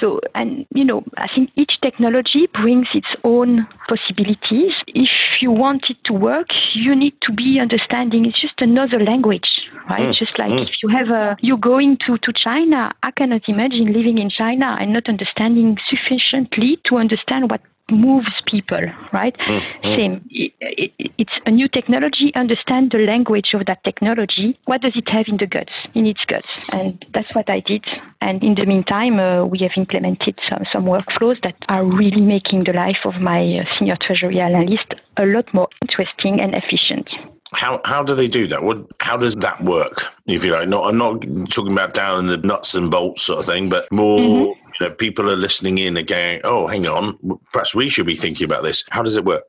So, 0.00 0.20
and 0.36 0.64
you 0.72 0.84
know, 0.84 1.02
I 1.16 1.26
think 1.34 1.50
each 1.56 1.80
technology 1.80 2.46
brings 2.46 2.86
its 2.94 3.08
own 3.24 3.66
possibilities. 3.88 4.74
If 4.86 5.10
you 5.42 5.50
want 5.50 5.90
it 5.90 5.96
to 6.04 6.12
work, 6.12 6.50
you 6.72 6.94
need 6.94 7.20
to 7.22 7.32
be 7.32 7.58
understanding 7.58 8.26
it's 8.26 8.40
just 8.40 8.60
another 8.60 9.00
language 9.02 9.50
right? 9.88 10.08
Mm. 10.08 10.14
Just 10.14 10.38
like 10.38 10.50
mm. 10.50 10.68
if 10.68 10.82
you 10.82 10.88
have 10.88 11.08
a, 11.08 11.36
you're 11.40 11.58
going 11.58 11.98
to, 12.06 12.18
to 12.18 12.32
China, 12.32 12.90
I 13.02 13.10
cannot 13.10 13.48
imagine 13.48 13.92
living 13.92 14.18
in 14.18 14.30
China 14.30 14.76
and 14.78 14.92
not 14.92 15.08
understanding 15.08 15.78
sufficiently 15.88 16.78
to 16.84 16.96
understand 16.98 17.50
what 17.50 17.60
moves 17.90 18.30
people, 18.46 18.80
right? 19.12 19.36
Mm, 19.38 19.60
mm. 19.60 19.96
Same. 19.96 20.28
It, 20.30 20.52
it, 20.60 21.12
it's 21.16 21.32
a 21.46 21.50
new 21.50 21.68
technology. 21.68 22.34
Understand 22.34 22.90
the 22.92 22.98
language 22.98 23.54
of 23.54 23.66
that 23.66 23.82
technology. 23.84 24.58
What 24.66 24.82
does 24.82 24.92
it 24.94 25.08
have 25.08 25.26
in 25.28 25.38
the 25.38 25.46
guts, 25.46 25.72
in 25.94 26.06
its 26.06 26.24
guts? 26.26 26.48
And 26.70 27.04
that's 27.14 27.34
what 27.34 27.50
I 27.50 27.60
did. 27.60 27.84
And 28.20 28.42
in 28.42 28.54
the 28.56 28.66
meantime, 28.66 29.18
uh, 29.18 29.44
we 29.44 29.58
have 29.60 29.72
implemented 29.76 30.38
some, 30.48 30.64
some 30.72 30.84
workflows 30.84 31.42
that 31.42 31.56
are 31.68 31.84
really 31.84 32.20
making 32.20 32.64
the 32.64 32.72
life 32.72 33.00
of 33.04 33.14
my 33.20 33.54
uh, 33.54 33.64
senior 33.78 33.96
treasury 33.96 34.40
analyst 34.40 34.94
a 35.16 35.24
lot 35.24 35.52
more 35.54 35.68
interesting 35.82 36.40
and 36.40 36.54
efficient. 36.54 37.08
How 37.52 37.80
how 37.84 38.02
do 38.02 38.14
they 38.14 38.28
do 38.28 38.46
that? 38.48 38.62
What 38.62 38.86
how 39.00 39.16
does 39.16 39.34
that 39.36 39.62
work? 39.64 40.08
If 40.26 40.44
you 40.44 40.52
like, 40.52 40.68
not 40.68 40.88
I'm 40.88 40.98
not 40.98 41.22
talking 41.50 41.72
about 41.72 41.94
down 41.94 42.20
in 42.20 42.26
the 42.26 42.36
nuts 42.38 42.74
and 42.74 42.90
bolts 42.90 43.22
sort 43.22 43.40
of 43.40 43.46
thing, 43.46 43.68
but 43.68 43.90
more 43.90 44.20
mm-hmm. 44.20 44.72
you 44.80 44.88
know, 44.88 44.94
people 44.94 45.30
are 45.30 45.36
listening 45.36 45.78
in 45.78 45.96
and 45.96 46.06
going, 46.06 46.40
oh, 46.44 46.66
hang 46.66 46.86
on, 46.86 47.18
perhaps 47.52 47.74
we 47.74 47.88
should 47.88 48.06
be 48.06 48.16
thinking 48.16 48.44
about 48.44 48.62
this. 48.62 48.84
How 48.90 49.02
does 49.02 49.16
it 49.16 49.24
work 49.24 49.44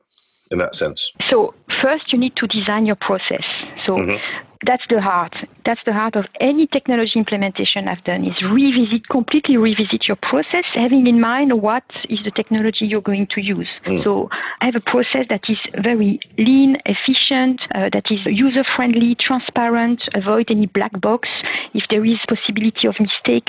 in 0.50 0.58
that 0.58 0.74
sense? 0.74 1.12
So 1.28 1.54
first, 1.82 2.12
you 2.12 2.18
need 2.18 2.36
to 2.36 2.46
design 2.46 2.86
your 2.86 2.96
process. 2.96 3.44
So 3.86 3.96
mm-hmm 3.96 4.46
that's 4.66 4.84
the 4.90 5.00
heart. 5.00 5.34
That's 5.64 5.80
the 5.86 5.92
heart 5.92 6.16
of 6.16 6.26
any 6.40 6.66
technology 6.66 7.18
implementation 7.18 7.88
I've 7.88 8.04
done 8.04 8.24
is 8.24 8.42
revisit, 8.42 9.08
completely 9.08 9.56
revisit 9.56 10.06
your 10.06 10.16
process, 10.16 10.64
having 10.74 11.06
in 11.06 11.20
mind 11.20 11.62
what 11.62 11.84
is 12.08 12.18
the 12.24 12.30
technology 12.30 12.86
you're 12.86 13.00
going 13.00 13.26
to 13.28 13.40
use. 13.40 13.68
Mm. 13.84 14.04
So 14.04 14.28
I 14.60 14.66
have 14.66 14.76
a 14.76 14.80
process 14.80 15.26
that 15.30 15.42
is 15.48 15.58
very 15.82 16.20
lean, 16.36 16.76
efficient, 16.84 17.62
uh, 17.74 17.88
that 17.92 18.10
is 18.10 18.20
user 18.26 18.64
friendly, 18.76 19.14
transparent, 19.14 20.02
avoid 20.14 20.50
any 20.50 20.66
black 20.66 20.98
box. 21.00 21.28
If 21.72 21.84
there 21.88 22.04
is 22.04 22.18
possibility 22.28 22.86
of 22.86 22.96
mistake, 23.00 23.48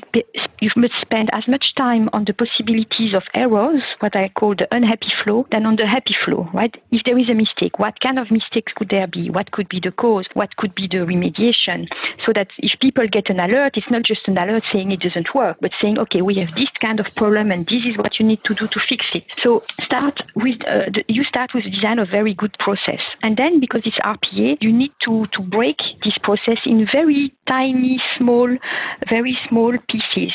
you 0.61 0.69
must 0.77 0.93
spend 1.01 1.29
as 1.33 1.47
much 1.47 1.75
time 1.75 2.09
on 2.13 2.25
the 2.25 2.33
possibilities 2.33 3.15
of 3.15 3.23
errors, 3.33 3.83
what 3.99 4.15
I 4.15 4.29
call 4.29 4.55
the 4.55 4.67
unhappy 4.73 5.11
flow, 5.23 5.45
than 5.51 5.65
on 5.65 5.75
the 5.75 5.87
happy 5.87 6.15
flow, 6.23 6.49
right? 6.53 6.73
If 6.91 7.03
there 7.03 7.17
is 7.17 7.29
a 7.29 7.33
mistake, 7.33 7.79
what 7.79 7.99
kind 7.99 8.17
of 8.17 8.31
mistakes 8.31 8.71
could 8.75 8.89
there 8.89 9.07
be? 9.07 9.29
What 9.29 9.51
could 9.51 9.67
be 9.67 9.81
the 9.81 9.91
cause? 9.91 10.25
What 10.33 10.55
could 10.55 10.73
be 10.75 10.87
the 10.87 11.00
remediation 11.05 11.87
so 12.25 12.31
that 12.33 12.47
if 12.59 12.79
people 12.79 13.07
get 13.07 13.29
an 13.29 13.39
alert, 13.39 13.77
it's 13.77 13.89
not 13.89 14.03
just 14.03 14.27
an 14.27 14.37
alert 14.37 14.63
saying 14.71 14.91
it 14.91 14.99
doesn't 14.99 15.33
work, 15.33 15.57
but 15.61 15.71
saying, 15.81 15.97
okay, 15.99 16.21
we 16.21 16.35
have 16.35 16.53
this 16.55 16.69
kind 16.79 16.99
of 16.99 17.07
problem 17.15 17.51
and 17.51 17.67
this 17.67 17.85
is 17.85 17.97
what 17.97 18.19
you 18.19 18.25
need 18.25 18.43
to 18.43 18.53
do 18.53 18.67
to 18.67 18.79
fix 18.87 19.05
it. 19.13 19.23
So 19.41 19.63
start 19.81 20.21
with, 20.35 20.61
uh, 20.67 20.89
the, 20.93 21.03
you 21.07 21.23
start 21.23 21.53
with 21.53 21.63
design 21.65 21.99
of 21.99 22.09
very 22.09 22.33
good 22.33 22.55
process. 22.59 23.01
And 23.23 23.37
then 23.37 23.59
because 23.59 23.81
it's 23.85 23.97
RPA, 23.99 24.57
you 24.61 24.71
need 24.71 24.93
to, 25.03 25.27
to 25.27 25.41
break 25.41 25.77
this 26.03 26.17
process 26.19 26.57
in 26.65 26.87
very 26.91 27.33
tiny, 27.47 28.01
small, 28.17 28.49
very 29.09 29.37
small 29.47 29.77
pieces 29.89 30.33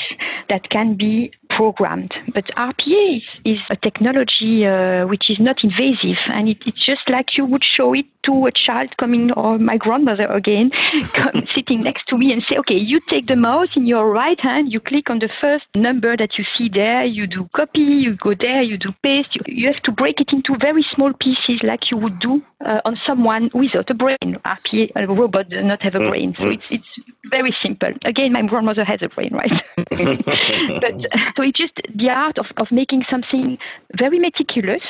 that 0.48 0.68
can 0.70 0.94
be 0.94 1.32
programmed. 1.48 2.12
But 2.34 2.46
RPA 2.56 3.16
is, 3.16 3.22
is 3.44 3.60
a 3.70 3.76
technology 3.76 4.66
uh, 4.66 5.06
which 5.06 5.30
is 5.30 5.38
not 5.38 5.62
invasive, 5.64 6.18
and 6.32 6.48
it, 6.48 6.58
it's 6.66 6.84
just 6.84 7.08
like 7.08 7.36
you 7.36 7.44
would 7.44 7.64
show 7.64 7.92
it 7.94 8.06
to 8.24 8.46
a 8.46 8.50
child 8.50 8.96
coming, 8.96 9.32
or 9.32 9.58
my 9.58 9.76
grandmother 9.76 10.24
again, 10.24 10.70
sitting 11.54 11.80
next 11.80 12.06
to 12.08 12.18
me 12.18 12.32
and 12.32 12.42
say, 12.48 12.56
okay, 12.58 12.76
you 12.76 13.00
take 13.08 13.28
the 13.28 13.36
mouse 13.36 13.68
in 13.76 13.86
your 13.86 14.10
right 14.10 14.40
hand, 14.40 14.72
you 14.72 14.80
click 14.80 15.10
on 15.10 15.20
the 15.20 15.30
first 15.40 15.64
number 15.76 16.16
that 16.16 16.36
you 16.38 16.44
see 16.56 16.68
there, 16.68 17.04
you 17.04 17.26
do 17.26 17.48
copy, 17.54 17.80
you 17.80 18.16
go 18.16 18.34
there, 18.38 18.62
you 18.62 18.76
do 18.76 18.92
paste. 19.02 19.28
You, 19.34 19.42
you 19.46 19.66
have 19.72 19.82
to 19.82 19.92
break 19.92 20.20
it 20.20 20.32
into 20.32 20.56
very 20.60 20.84
small 20.94 21.12
pieces 21.12 21.62
like 21.62 21.90
you 21.90 21.96
would 21.96 22.18
do 22.18 22.42
uh, 22.64 22.80
on 22.84 22.98
someone 23.06 23.50
without 23.54 23.90
a 23.90 23.94
brain. 23.94 24.16
RPA, 24.44 24.90
a 24.96 25.06
robot 25.06 25.48
does 25.50 25.64
not 25.64 25.82
have 25.82 25.94
a 25.94 26.10
brain. 26.10 26.34
So 26.38 26.48
it's, 26.48 26.64
it's 26.70 26.88
very 27.30 27.54
simple. 27.62 27.92
Again, 28.04 28.32
my 28.32 28.42
grandmother 28.42 28.84
has 28.84 29.00
a 29.02 29.08
brain, 29.08 29.32
right? 29.32 29.62
but 29.76 30.94
so 31.36 31.42
it's 31.42 31.58
just 31.58 31.74
the 31.94 32.10
art 32.10 32.38
of, 32.38 32.46
of 32.56 32.68
making 32.70 33.04
something 33.10 33.58
very 33.98 34.18
meticulous 34.18 34.82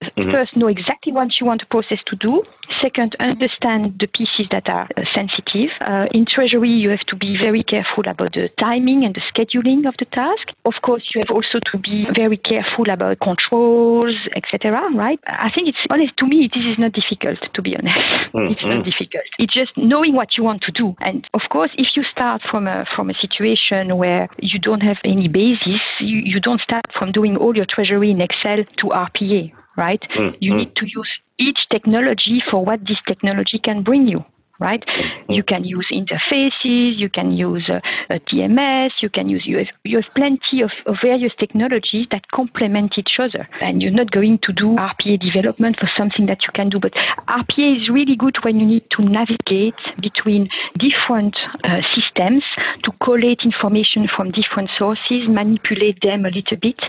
Mm-hmm. 0.00 0.30
First, 0.30 0.56
know 0.56 0.68
exactly 0.68 1.12
what 1.12 1.40
you 1.40 1.46
want 1.46 1.60
the 1.60 1.66
process 1.66 1.98
to 2.06 2.16
do. 2.16 2.44
Second, 2.80 3.16
understand 3.18 3.98
the 3.98 4.06
pieces 4.06 4.46
that 4.50 4.68
are 4.68 4.88
uh, 4.96 5.02
sensitive. 5.12 5.70
Uh, 5.80 6.06
in 6.12 6.24
Treasury, 6.24 6.70
you 6.70 6.90
have 6.90 7.04
to 7.06 7.16
be 7.16 7.36
very 7.36 7.64
careful 7.64 8.04
about 8.06 8.34
the 8.34 8.48
timing 8.58 9.04
and 9.04 9.14
the 9.14 9.22
scheduling 9.32 9.88
of 9.88 9.94
the 9.98 10.04
task. 10.04 10.52
Of 10.64 10.74
course, 10.82 11.02
you 11.14 11.20
have 11.20 11.34
also 11.34 11.58
to 11.72 11.78
be 11.78 12.06
very 12.14 12.36
careful 12.36 12.88
about 12.90 13.18
controls, 13.20 14.14
etc. 14.36 14.88
Right? 14.94 15.18
I 15.26 15.50
think 15.52 15.68
it's 15.68 15.84
honest 15.90 16.16
to 16.18 16.26
me. 16.26 16.48
This 16.54 16.64
is 16.64 16.78
not 16.78 16.92
difficult, 16.92 17.38
to 17.52 17.62
be 17.62 17.76
honest. 17.76 17.98
Mm-hmm. 18.28 18.52
It's 18.52 18.62
not 18.62 18.84
difficult. 18.84 19.24
It's 19.38 19.54
just 19.54 19.72
knowing 19.78 20.14
what 20.14 20.36
you 20.36 20.44
want 20.44 20.60
to 20.62 20.72
do. 20.72 20.94
And 21.00 21.26
of 21.32 21.40
course, 21.48 21.70
if 21.78 21.96
you 21.96 22.04
start 22.04 22.42
from 22.42 22.66
a 22.66 22.84
from 22.94 23.08
a 23.08 23.14
situation 23.14 23.96
where 23.96 24.28
you 24.38 24.58
don't 24.58 24.82
have 24.82 24.98
any 25.02 25.28
basis, 25.28 25.80
you, 25.98 26.18
you 26.18 26.38
don't 26.38 26.60
start 26.60 26.84
from 26.98 27.10
doing 27.10 27.36
all 27.38 27.56
your 27.56 27.64
treasury 27.64 28.10
in 28.10 28.20
Excel 28.20 28.64
to 28.64 28.86
RPA, 28.88 29.52
right? 29.78 30.02
Mm, 30.16 30.36
you 30.40 30.52
mm. 30.52 30.56
need 30.58 30.76
to 30.76 30.86
use 30.86 31.10
each 31.38 31.68
technology 31.70 32.42
for 32.50 32.64
what 32.64 32.86
this 32.86 32.98
technology 33.06 33.58
can 33.58 33.82
bring 33.82 34.08
you 34.08 34.24
right? 34.58 34.84
Mm-hmm. 34.84 35.32
You 35.32 35.42
can 35.42 35.64
use 35.64 35.86
interfaces, 35.92 36.98
you 36.98 37.08
can 37.08 37.32
use 37.32 37.68
uh, 37.68 37.80
a 38.10 38.18
TMS, 38.18 38.90
you 39.00 39.08
can 39.08 39.28
use, 39.28 39.46
you 39.46 39.58
have, 39.58 39.68
you 39.84 39.98
have 39.98 40.14
plenty 40.14 40.62
of, 40.62 40.70
of, 40.86 40.96
various 41.02 41.32
technologies 41.38 42.06
that 42.10 42.28
complement 42.32 42.98
each 42.98 43.16
other. 43.20 43.48
And 43.60 43.82
you're 43.82 43.92
not 43.92 44.10
going 44.10 44.38
to 44.38 44.52
do 44.52 44.76
RPA 44.76 45.20
development 45.20 45.78
for 45.78 45.88
something 45.96 46.26
that 46.26 46.42
you 46.42 46.50
can 46.52 46.68
do. 46.70 46.80
But 46.80 46.92
RPA 46.92 47.80
is 47.80 47.88
really 47.88 48.16
good 48.16 48.36
when 48.42 48.58
you 48.58 48.66
need 48.66 48.90
to 48.90 49.02
navigate 49.02 49.76
between 50.00 50.48
different 50.76 51.36
uh, 51.64 51.82
systems 51.94 52.42
to 52.82 52.92
collate 53.00 53.42
information 53.44 54.08
from 54.08 54.32
different 54.32 54.70
sources, 54.76 55.28
manipulate 55.28 56.00
them 56.02 56.26
a 56.26 56.30
little 56.30 56.56
bit, 56.56 56.80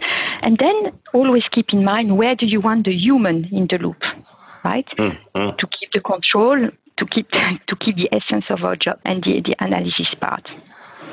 and 0.41 0.57
then 0.57 0.91
always 1.13 1.43
keep 1.51 1.71
in 1.73 1.83
mind 1.83 2.17
where 2.17 2.35
do 2.35 2.45
you 2.45 2.59
want 2.59 2.85
the 2.85 2.93
human 2.93 3.45
in 3.51 3.67
the 3.67 3.77
loop 3.77 4.03
right? 4.63 4.87
Mm-hmm. 4.97 5.55
To 5.55 5.67
keep 5.67 5.93
the 5.93 6.01
control, 6.01 6.69
to 6.99 7.05
keep 7.05 7.29
to 7.67 7.75
keep 7.79 7.95
the 7.95 8.09
essence 8.11 8.45
of 8.49 8.63
our 8.63 8.75
job 8.75 8.99
and 9.05 9.23
the, 9.23 9.41
the 9.41 9.55
analysis 9.59 10.07
part. 10.21 10.47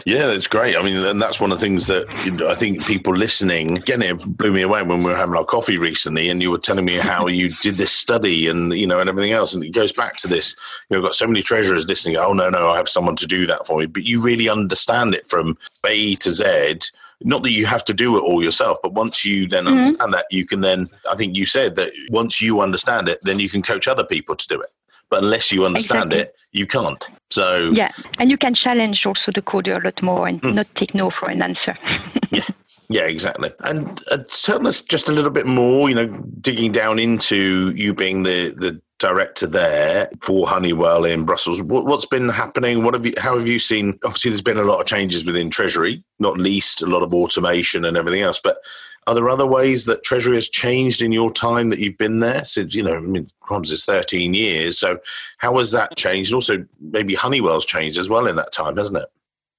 Yeah, 0.05 0.27
that's 0.27 0.47
great. 0.47 0.77
I 0.77 0.83
mean, 0.83 1.05
and 1.05 1.21
that's 1.21 1.41
one 1.41 1.51
of 1.51 1.59
the 1.59 1.67
things 1.67 1.87
that 1.87 2.07
you 2.25 2.33
know, 2.33 2.49
I 2.49 2.55
think 2.55 2.87
people 2.87 3.17
listening, 3.17 3.79
again, 3.79 4.03
it 4.03 4.15
blew 4.37 4.53
me 4.53 4.63
away 4.63 4.83
when 4.83 5.03
we 5.03 5.11
were 5.11 5.17
having 5.17 5.35
our 5.35 5.45
coffee 5.45 5.79
recently, 5.79 6.29
and 6.29 6.43
you 6.43 6.51
were 6.51 6.59
telling 6.59 6.85
me 6.85 6.95
how 6.95 7.27
you 7.27 7.55
did 7.61 7.79
this 7.79 7.91
study 7.91 8.47
and 8.47 8.73
you 8.73 8.87
know 8.87 9.01
and 9.01 9.09
everything 9.09 9.33
else, 9.33 9.55
and 9.55 9.65
it 9.65 9.71
goes 9.71 9.93
back 9.93 10.17
to 10.17 10.29
this. 10.29 10.55
You 10.91 10.97
know, 10.97 11.03
got 11.03 11.15
so 11.15 11.27
many 11.27 11.43
treasurers 11.43 11.87
listening. 11.87 12.19
Oh 12.19 12.33
no, 12.33 12.51
no, 12.51 12.69
I 12.69 12.77
have 12.77 12.89
someone 12.89 13.17
to 13.17 13.27
do 13.27 13.47
that 13.47 13.67
for 13.67 13.81
me, 13.81 13.87
but 13.87 14.05
you 14.05 14.21
really 14.21 14.49
understand 14.49 15.15
it 15.15 15.27
from 15.27 15.57
A 15.85 16.15
to 16.17 16.31
Z. 16.31 16.79
Not 17.23 17.43
that 17.45 17.53
you 17.53 17.65
have 17.65 17.85
to 17.87 17.95
do 17.95 18.17
it 18.19 18.21
all 18.21 18.45
yourself, 18.45 18.79
but 18.83 18.93
once 18.93 19.25
you 19.25 19.49
then 19.49 19.65
mm-hmm. 19.65 19.79
understand 19.79 20.13
that, 20.15 20.27
you 20.31 20.47
can 20.47 20.61
then. 20.61 20.89
I 21.11 21.17
think 21.17 21.37
you 21.37 21.47
said 21.47 21.75
that 21.77 21.93
once 22.11 22.41
you 22.41 22.61
understand 22.61 23.09
it, 23.09 23.19
then 23.23 23.41
you 23.41 23.49
can 23.49 23.63
coach 23.63 23.89
other 23.89 24.05
people 24.05 24.37
to 24.37 24.47
do 24.47 24.61
it 24.61 24.71
but 25.11 25.23
unless 25.23 25.53
you 25.53 25.65
understand 25.65 26.13
exactly. 26.13 26.21
it, 26.21 26.35
you 26.53 26.67
can't. 26.67 27.09
So 27.31 27.73
yeah, 27.73 27.91
and 28.19 28.31
you 28.31 28.37
can 28.37 28.55
challenge 28.55 29.03
also 29.05 29.33
the 29.35 29.43
coder 29.43 29.81
a 29.81 29.85
lot 29.85 30.03
more 30.03 30.29
and 30.29 30.41
mm. 30.43 30.55
not 30.55 30.67
take 30.77 30.95
no 30.95 31.11
for 31.19 31.29
an 31.29 31.43
answer. 31.43 31.77
yeah, 32.31 32.47
yeah, 32.89 33.03
exactly. 33.03 33.51
And 33.61 34.01
uh, 34.11 34.19
tell 34.29 34.67
us 34.67 34.81
just 34.81 35.09
a 35.09 35.13
little 35.13 35.31
bit 35.31 35.47
more. 35.47 35.89
You 35.89 35.95
know, 35.97 36.07
digging 36.41 36.73
down 36.73 36.99
into 36.99 37.73
you 37.75 37.95
being 37.95 38.23
the 38.23 38.51
the 38.57 38.81
director 38.99 39.47
there 39.47 40.09
for 40.23 40.47
Honeywell 40.49 41.05
in 41.05 41.25
Brussels. 41.25 41.61
What, 41.61 41.85
has 41.91 42.07
been 42.07 42.29
happening? 42.29 42.83
What 42.83 42.95
have 42.95 43.05
you? 43.05 43.13
How 43.19 43.37
have 43.37 43.49
you 43.49 43.59
seen? 43.59 43.99
Obviously, 44.05 44.31
there's 44.31 44.41
been 44.41 44.59
a 44.59 44.63
lot 44.63 44.81
of 44.81 44.87
changes 44.87 45.25
within 45.25 45.51
Treasury, 45.51 46.03
not 46.19 46.39
least 46.39 46.83
a 46.83 46.87
lot 46.87 47.03
of 47.03 47.13
automation 47.13 47.85
and 47.85 47.97
everything 47.97 48.23
else. 48.23 48.41
But 48.43 48.59
are 49.07 49.15
there 49.15 49.29
other 49.31 49.47
ways 49.47 49.85
that 49.85 50.03
Treasury 50.03 50.35
has 50.35 50.49
changed 50.49 51.01
in 51.01 51.13
your 51.13 51.31
time 51.31 51.71
that 51.71 51.79
you've 51.79 51.99
been 51.99 52.21
there? 52.21 52.45
Since 52.45 52.75
you 52.75 52.83
know, 52.83 52.97
I 52.97 53.01
mean, 53.01 53.31
Crumbs 53.41 53.71
is 53.71 53.85
13 53.85 54.35
years. 54.35 54.79
So, 54.79 54.99
how 55.39 55.57
has 55.59 55.71
that 55.71 55.97
changed? 55.97 56.31
And 56.31 56.35
also, 56.35 56.67
maybe 56.81 57.15
Honeywell's 57.15 57.65
changed 57.65 57.99
as 57.99 58.09
well 58.09 58.27
in 58.27 58.37
that 58.37 58.53
time, 58.53 58.77
hasn't 58.77 58.99
it? 58.99 59.09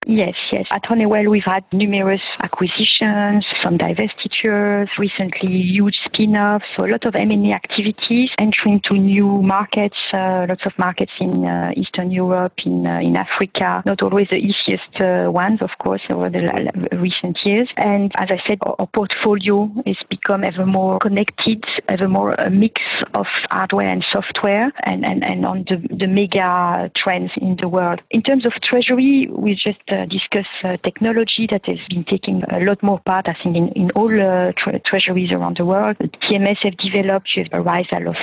Yes, 0.10 0.36
yes. 0.54 0.66
At 0.72 0.86
Honeywell, 0.86 1.26
we've 1.26 1.44
had 1.44 1.66
numerous 1.74 2.22
acquisitions, 2.40 3.46
some 3.62 3.78
divestitures, 3.78 4.88
recently 4.98 5.62
huge 5.62 6.00
spin-offs, 6.06 6.64
so 6.78 6.86
a 6.86 6.88
lot 6.88 7.04
of 7.04 7.14
M&A 7.14 7.52
activities, 7.52 8.30
entering 8.40 8.80
to 8.86 8.94
new 8.94 9.42
markets, 9.42 9.98
uh, 10.14 10.46
lots 10.48 10.66
of 10.66 10.72
markets 10.80 11.12
in 11.20 11.44
uh, 11.44 11.74
Eastern 11.76 12.10
Europe, 12.10 12.54
in 12.66 12.88
uh, 12.88 13.00
in 13.00 13.18
Africa. 13.18 13.84
Not 13.86 14.02
always 14.02 14.30
the 14.30 14.38
easiest 14.38 14.96
uh, 15.02 15.30
ones, 15.30 15.62
of 15.62 15.72
course, 15.78 16.04
over 16.10 16.30
the 16.30 16.72
recent 16.94 17.40
years. 17.44 17.68
And 17.76 18.14
as 18.16 18.30
I 18.30 18.42
said, 18.48 18.60
our, 18.62 18.88
portfolio 18.88 19.70
has 19.86 19.98
become 20.10 20.46
ever 20.46 20.66
more 20.66 21.00
connected, 21.00 21.66
ever 21.90 22.08
more 22.08 22.32
a 22.32 22.50
mix 22.50 22.82
of 23.14 23.26
hardware 23.52 23.90
and 23.90 24.06
software, 24.10 24.72
and, 24.86 25.06
and, 25.06 25.22
and 25.26 25.46
on 25.46 25.66
the, 25.68 25.86
the 25.94 26.08
mega 26.08 26.90
trends 26.96 27.32
in 27.36 27.58
the 27.62 27.68
world. 27.68 28.00
In 28.10 28.22
terms 28.22 28.46
of 28.46 28.54
treasury, 28.62 29.28
we 29.30 29.54
just 29.54 29.82
uh, 29.90 29.97
discuss 30.06 30.46
uh, 30.64 30.78
technology 30.84 31.48
that 31.50 31.66
has 31.66 31.80
been 31.90 32.04
taking 32.04 32.44
a 32.44 32.60
lot 32.60 32.82
more 32.84 33.00
part, 33.00 33.28
I 33.28 33.36
think, 33.42 33.56
in, 33.56 33.68
in 33.70 33.92
all 33.92 34.12
uh, 34.22 34.52
tre- 34.54 34.80
treasuries 34.80 35.32
around 35.32 35.58
the 35.58 35.66
world. 35.66 35.98
TMS 35.98 36.64
have 36.64 36.78
developed, 36.78 37.36
you 37.36 37.44
have 37.44 37.54
a 37.54 37.62
rise 37.62 37.88
of 37.92 38.16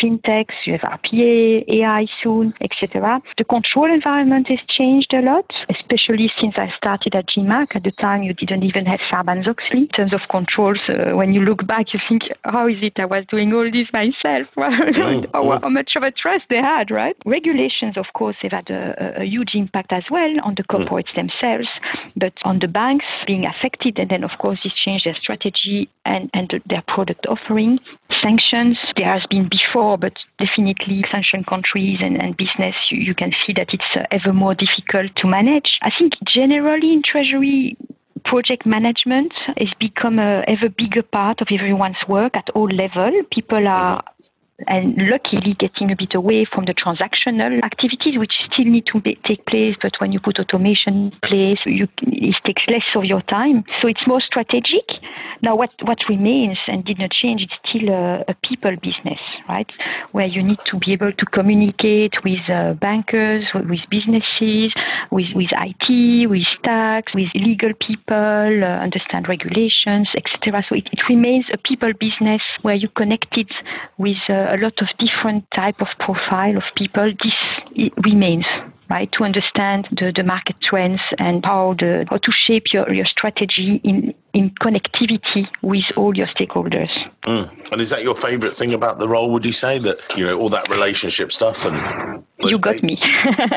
fintechs, 0.00 0.54
you 0.66 0.72
have 0.72 0.82
RPA, 0.82 1.64
AI 1.68 2.06
soon, 2.22 2.54
etc. 2.60 3.20
The 3.36 3.44
control 3.44 3.92
environment 3.92 4.48
has 4.48 4.60
changed 4.68 5.12
a 5.14 5.20
lot, 5.20 5.50
especially 5.70 6.30
since 6.40 6.54
I 6.56 6.72
started 6.76 7.14
at 7.14 7.26
GMAC. 7.28 7.76
At 7.76 7.84
the 7.84 7.92
time, 7.92 8.22
you 8.22 8.34
didn't 8.34 8.62
even 8.62 8.86
have 8.86 9.00
Sarbanes-Oxley. 9.10 9.80
In 9.80 9.88
terms 9.88 10.14
of 10.14 10.20
controls, 10.28 10.78
uh, 10.88 11.12
when 11.12 11.32
you 11.32 11.42
look 11.42 11.66
back, 11.66 11.92
you 11.92 12.00
think, 12.08 12.22
how 12.44 12.68
is 12.68 12.78
it 12.82 12.94
I 12.98 13.06
was 13.06 13.24
doing 13.28 13.52
all 13.52 13.70
this 13.70 13.88
myself? 13.92 14.46
how, 14.56 15.60
how 15.60 15.68
much 15.68 15.92
of 15.96 16.02
a 16.02 16.10
trust 16.10 16.44
they 16.50 16.58
had, 16.58 16.90
right? 16.90 17.16
Regulations, 17.24 17.96
of 17.96 18.06
course, 18.14 18.36
have 18.42 18.52
had 18.52 18.70
a, 18.70 19.22
a 19.22 19.24
huge 19.24 19.54
impact 19.54 19.92
as 19.92 20.04
well 20.10 20.32
on 20.44 20.54
the 20.56 20.64
corporate 20.64 21.08
themselves, 21.16 21.68
but 22.16 22.32
on 22.44 22.60
the 22.60 22.68
banks 22.68 23.06
being 23.26 23.46
affected. 23.46 23.98
And 23.98 24.10
then, 24.10 24.24
of 24.24 24.30
course, 24.38 24.60
this 24.62 24.72
changed 24.74 25.06
their 25.06 25.16
strategy 25.16 25.88
and, 26.04 26.30
and 26.34 26.62
their 26.66 26.82
product 26.86 27.26
offering. 27.26 27.78
Sanctions, 28.22 28.78
there 28.96 29.10
has 29.10 29.24
been 29.28 29.48
before, 29.48 29.98
but 29.98 30.14
definitely 30.38 31.04
sanctioned 31.10 31.46
countries 31.46 31.98
and, 32.00 32.22
and 32.22 32.36
business, 32.36 32.74
you, 32.90 32.98
you, 32.98 33.14
can 33.14 33.32
see 33.44 33.52
that 33.54 33.72
it's 33.72 33.96
uh, 33.96 34.04
ever 34.10 34.32
more 34.32 34.54
difficult 34.54 35.14
to 35.16 35.26
manage. 35.26 35.78
I 35.82 35.90
think 35.98 36.14
generally 36.24 36.92
in 36.92 37.02
Treasury, 37.02 37.76
project 38.24 38.66
management 38.66 39.32
has 39.56 39.70
become 39.78 40.18
a 40.18 40.44
ever 40.48 40.68
bigger 40.68 41.02
part 41.02 41.40
of 41.40 41.48
everyone's 41.50 42.02
work 42.08 42.36
at 42.36 42.50
all 42.54 42.68
level. 42.68 43.10
People 43.30 43.66
are 43.68 44.02
and 44.68 44.96
luckily 45.08 45.54
getting 45.54 45.90
a 45.90 45.96
bit 45.96 46.14
away 46.14 46.44
from 46.44 46.64
the 46.64 46.74
transactional 46.74 47.62
activities 47.62 48.18
which 48.18 48.34
still 48.50 48.64
need 48.66 48.86
to 48.86 49.00
be, 49.00 49.14
take 49.24 49.44
place. 49.46 49.76
But 49.80 50.00
when 50.00 50.12
you 50.12 50.20
put 50.20 50.38
automation 50.38 50.94
in 50.94 51.10
place 51.22 51.58
you, 51.66 51.88
it 52.02 52.36
takes 52.44 52.62
less 52.68 52.84
of 52.94 53.04
your 53.04 53.22
time. 53.22 53.64
So 53.80 53.88
it's 53.88 54.06
more 54.06 54.20
strategic. 54.20 54.84
Now 55.42 55.56
what, 55.56 55.72
what 55.82 55.98
remains 56.08 56.58
and 56.66 56.84
did 56.84 56.98
not 56.98 57.10
change 57.10 57.42
it's 57.42 57.52
still 57.68 57.90
a, 57.90 58.24
a 58.28 58.34
people 58.42 58.74
business 58.76 59.20
right? 59.48 59.70
Where 60.12 60.26
you 60.26 60.42
need 60.42 60.58
to 60.66 60.78
be 60.78 60.92
able 60.92 61.12
to 61.12 61.26
communicate 61.26 62.24
with 62.24 62.40
uh, 62.48 62.74
bankers 62.74 63.44
with 63.54 63.80
businesses 63.90 64.72
with, 65.10 65.26
with 65.34 65.50
IT 65.52 66.28
with 66.30 66.46
tax 66.62 67.12
with 67.14 67.28
legal 67.34 67.72
people 67.74 68.64
uh, 68.64 68.78
understand 68.78 69.28
regulations 69.28 70.08
etc 70.16 70.64
so 70.68 70.74
it, 70.74 70.88
it, 70.92 71.08
remains 71.08 71.44
a 71.52 71.58
people 71.58 71.92
business 71.94 72.42
where 72.62 72.74
you 72.74 72.88
connected 72.88 73.50
with 73.98 74.16
uh, 74.28 74.45
a 74.48 74.56
lot 74.56 74.80
of 74.80 74.88
different 74.98 75.44
type 75.54 75.80
of 75.80 75.88
profile 75.98 76.56
of 76.56 76.64
people. 76.74 77.12
This 77.22 77.90
remains 78.04 78.46
right 78.88 79.10
to 79.12 79.24
understand 79.24 79.88
the, 79.90 80.12
the 80.14 80.22
market 80.22 80.56
trends 80.60 81.00
and 81.18 81.44
how 81.44 81.74
the 81.74 82.06
how 82.08 82.18
to 82.18 82.32
shape 82.32 82.72
your, 82.72 82.92
your 82.92 83.06
strategy 83.06 83.80
in 83.82 84.14
in 84.32 84.50
connectivity 84.50 85.46
with 85.62 85.84
all 85.96 86.16
your 86.16 86.26
stakeholders. 86.28 86.90
Mm. 87.22 87.72
And 87.72 87.80
is 87.80 87.90
that 87.90 88.02
your 88.02 88.14
favorite 88.14 88.52
thing 88.52 88.74
about 88.74 88.98
the 88.98 89.08
role? 89.08 89.30
Would 89.30 89.44
you 89.44 89.52
say 89.52 89.78
that 89.78 89.98
you 90.16 90.26
know 90.26 90.38
all 90.38 90.50
that 90.50 90.68
relationship 90.68 91.32
stuff 91.32 91.64
and 91.66 92.24
you 92.42 92.58
got 92.58 92.82
me. 92.82 92.98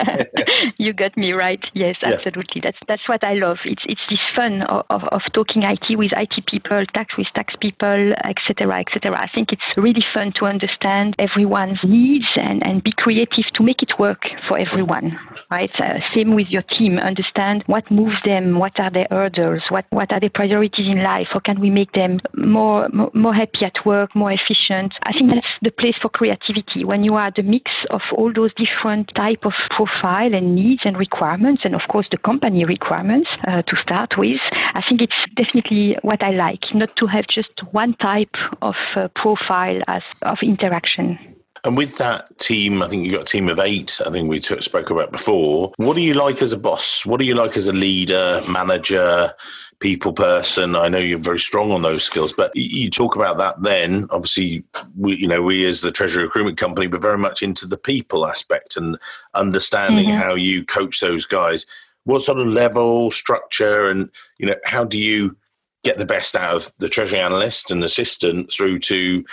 you 0.77 0.93
got 0.93 1.15
me 1.17 1.33
right. 1.33 1.59
Yes, 1.73 1.97
yeah. 2.01 2.13
absolutely. 2.13 2.61
That's 2.61 2.77
that's 2.87 3.07
what 3.07 3.25
I 3.25 3.33
love. 3.33 3.57
It's 3.65 3.83
it's 3.85 4.01
this 4.09 4.19
fun 4.35 4.61
of, 4.63 4.85
of, 4.89 5.03
of, 5.05 5.21
talking 5.33 5.63
IT 5.63 5.97
with 5.97 6.11
IT 6.15 6.45
people, 6.45 6.85
tax 6.93 7.17
with 7.17 7.27
tax 7.33 7.53
people, 7.59 8.13
etc., 8.23 8.79
etc. 8.79 9.19
I 9.19 9.27
think 9.33 9.51
it's 9.51 9.77
really 9.77 10.03
fun 10.13 10.31
to 10.33 10.45
understand 10.45 11.15
everyone's 11.19 11.79
needs 11.83 12.31
and, 12.35 12.65
and 12.65 12.81
be 12.81 12.93
creative 12.93 13.45
to 13.53 13.63
make 13.63 13.83
it 13.83 13.99
work 13.99 14.23
for 14.47 14.57
everyone. 14.57 15.19
Right. 15.51 15.77
Uh, 15.79 15.99
same 16.13 16.33
with 16.33 16.47
your 16.49 16.63
team. 16.63 16.99
Understand 16.99 17.63
what 17.67 17.89
moves 17.91 18.17
them. 18.23 18.59
What 18.59 18.79
are 18.79 18.89
their 18.89 19.07
hurdles? 19.11 19.63
What 19.69 19.85
what 19.89 20.13
are 20.13 20.19
their 20.19 20.29
priorities 20.29 20.68
in 20.77 21.03
life? 21.03 21.27
How 21.31 21.39
can 21.39 21.59
we 21.59 21.69
make 21.69 21.91
them 21.91 22.19
more 22.35 22.87
more, 22.89 23.11
more 23.13 23.33
happy 23.33 23.65
at 23.65 23.85
work, 23.85 24.15
more 24.15 24.31
efficient? 24.31 24.93
I 25.03 25.11
think 25.13 25.31
that's 25.31 25.47
the 25.61 25.71
place 25.71 25.95
for 26.01 26.09
creativity 26.09 26.83
when 26.83 27.03
you 27.03 27.15
are 27.15 27.31
the 27.35 27.43
mix 27.43 27.71
of 27.89 28.01
all 28.15 28.31
those 28.33 28.53
different 28.55 29.13
type 29.15 29.45
of 29.45 29.53
profile 29.69 30.33
and 30.33 30.55
needs 30.55 30.69
needs 30.69 30.81
and 30.85 30.97
requirements, 30.97 31.61
and 31.65 31.75
of 31.75 31.81
course 31.89 32.07
the 32.11 32.17
company 32.17 32.65
requirements 32.65 33.29
uh, 33.47 33.61
to 33.63 33.75
start 33.77 34.17
with. 34.17 34.41
I 34.51 34.81
think 34.87 35.01
it's 35.01 35.21
definitely 35.35 35.97
what 36.01 36.23
I 36.23 36.31
like, 36.31 36.63
not 36.73 36.95
to 36.97 37.07
have 37.07 37.27
just 37.27 37.51
one 37.71 37.93
type 37.95 38.35
of 38.61 38.75
uh, 38.95 39.07
profile 39.15 39.81
as 39.87 40.03
of 40.21 40.37
interaction. 40.41 41.28
And 41.63 41.75
with 41.75 41.97
that 41.97 42.37
team, 42.39 42.81
I 42.81 42.87
think 42.87 43.05
you've 43.05 43.13
got 43.13 43.23
a 43.23 43.31
team 43.31 43.49
of 43.49 43.59
eight, 43.59 43.99
I 44.05 44.11
think 44.11 44.29
we 44.29 44.41
spoke 44.41 44.89
about 44.89 45.11
before. 45.11 45.73
What 45.77 45.95
do 45.95 46.01
you 46.01 46.13
like 46.13 46.41
as 46.41 46.53
a 46.53 46.57
boss? 46.57 47.05
What 47.05 47.19
do 47.19 47.25
you 47.25 47.35
like 47.35 47.57
as 47.57 47.67
a 47.67 47.73
leader, 47.73 48.41
manager, 48.47 49.33
people 49.79 50.13
person? 50.13 50.75
I 50.75 50.87
know 50.87 50.99
you're 50.99 51.19
very 51.19 51.39
strong 51.39 51.71
on 51.71 51.81
those 51.81 52.03
skills, 52.03 52.33
but 52.33 52.51
you 52.55 52.89
talk 52.89 53.15
about 53.15 53.37
that 53.37 53.61
then. 53.61 54.07
Obviously, 54.09 54.63
we, 54.97 55.17
you 55.17 55.27
know, 55.27 55.41
we 55.41 55.65
as 55.65 55.81
the 55.81 55.91
Treasury 55.91 56.23
Recruitment 56.23 56.57
Company, 56.57 56.87
we're 56.87 56.99
very 56.99 57.17
much 57.17 57.41
into 57.41 57.65
the 57.65 57.77
people 57.77 58.25
aspect 58.25 58.77
and 58.77 58.97
understanding 59.33 60.07
mm-hmm. 60.07 60.21
how 60.21 60.35
you 60.35 60.65
coach 60.65 60.99
those 61.01 61.25
guys. 61.25 61.65
What 62.05 62.21
sort 62.21 62.39
of 62.39 62.47
level, 62.47 63.11
structure, 63.11 63.89
and, 63.89 64.09
you 64.37 64.47
know, 64.47 64.55
how 64.63 64.85
do 64.85 64.97
you 64.97 65.35
get 65.83 65.97
the 65.97 66.05
best 66.05 66.35
out 66.35 66.55
of 66.55 66.73
the 66.79 66.89
treasury 66.89 67.19
analyst 67.19 67.71
and 67.71 67.83
assistant 67.83 68.51
through 68.51 68.79
to 68.79 69.23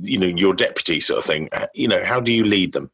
you 0.00 0.18
know 0.18 0.26
your 0.26 0.54
deputy 0.54 1.00
sort 1.00 1.18
of 1.18 1.24
thing 1.24 1.48
you 1.74 1.86
know 1.86 2.02
how 2.02 2.20
do 2.20 2.32
you 2.32 2.44
lead 2.44 2.72
them 2.72 2.90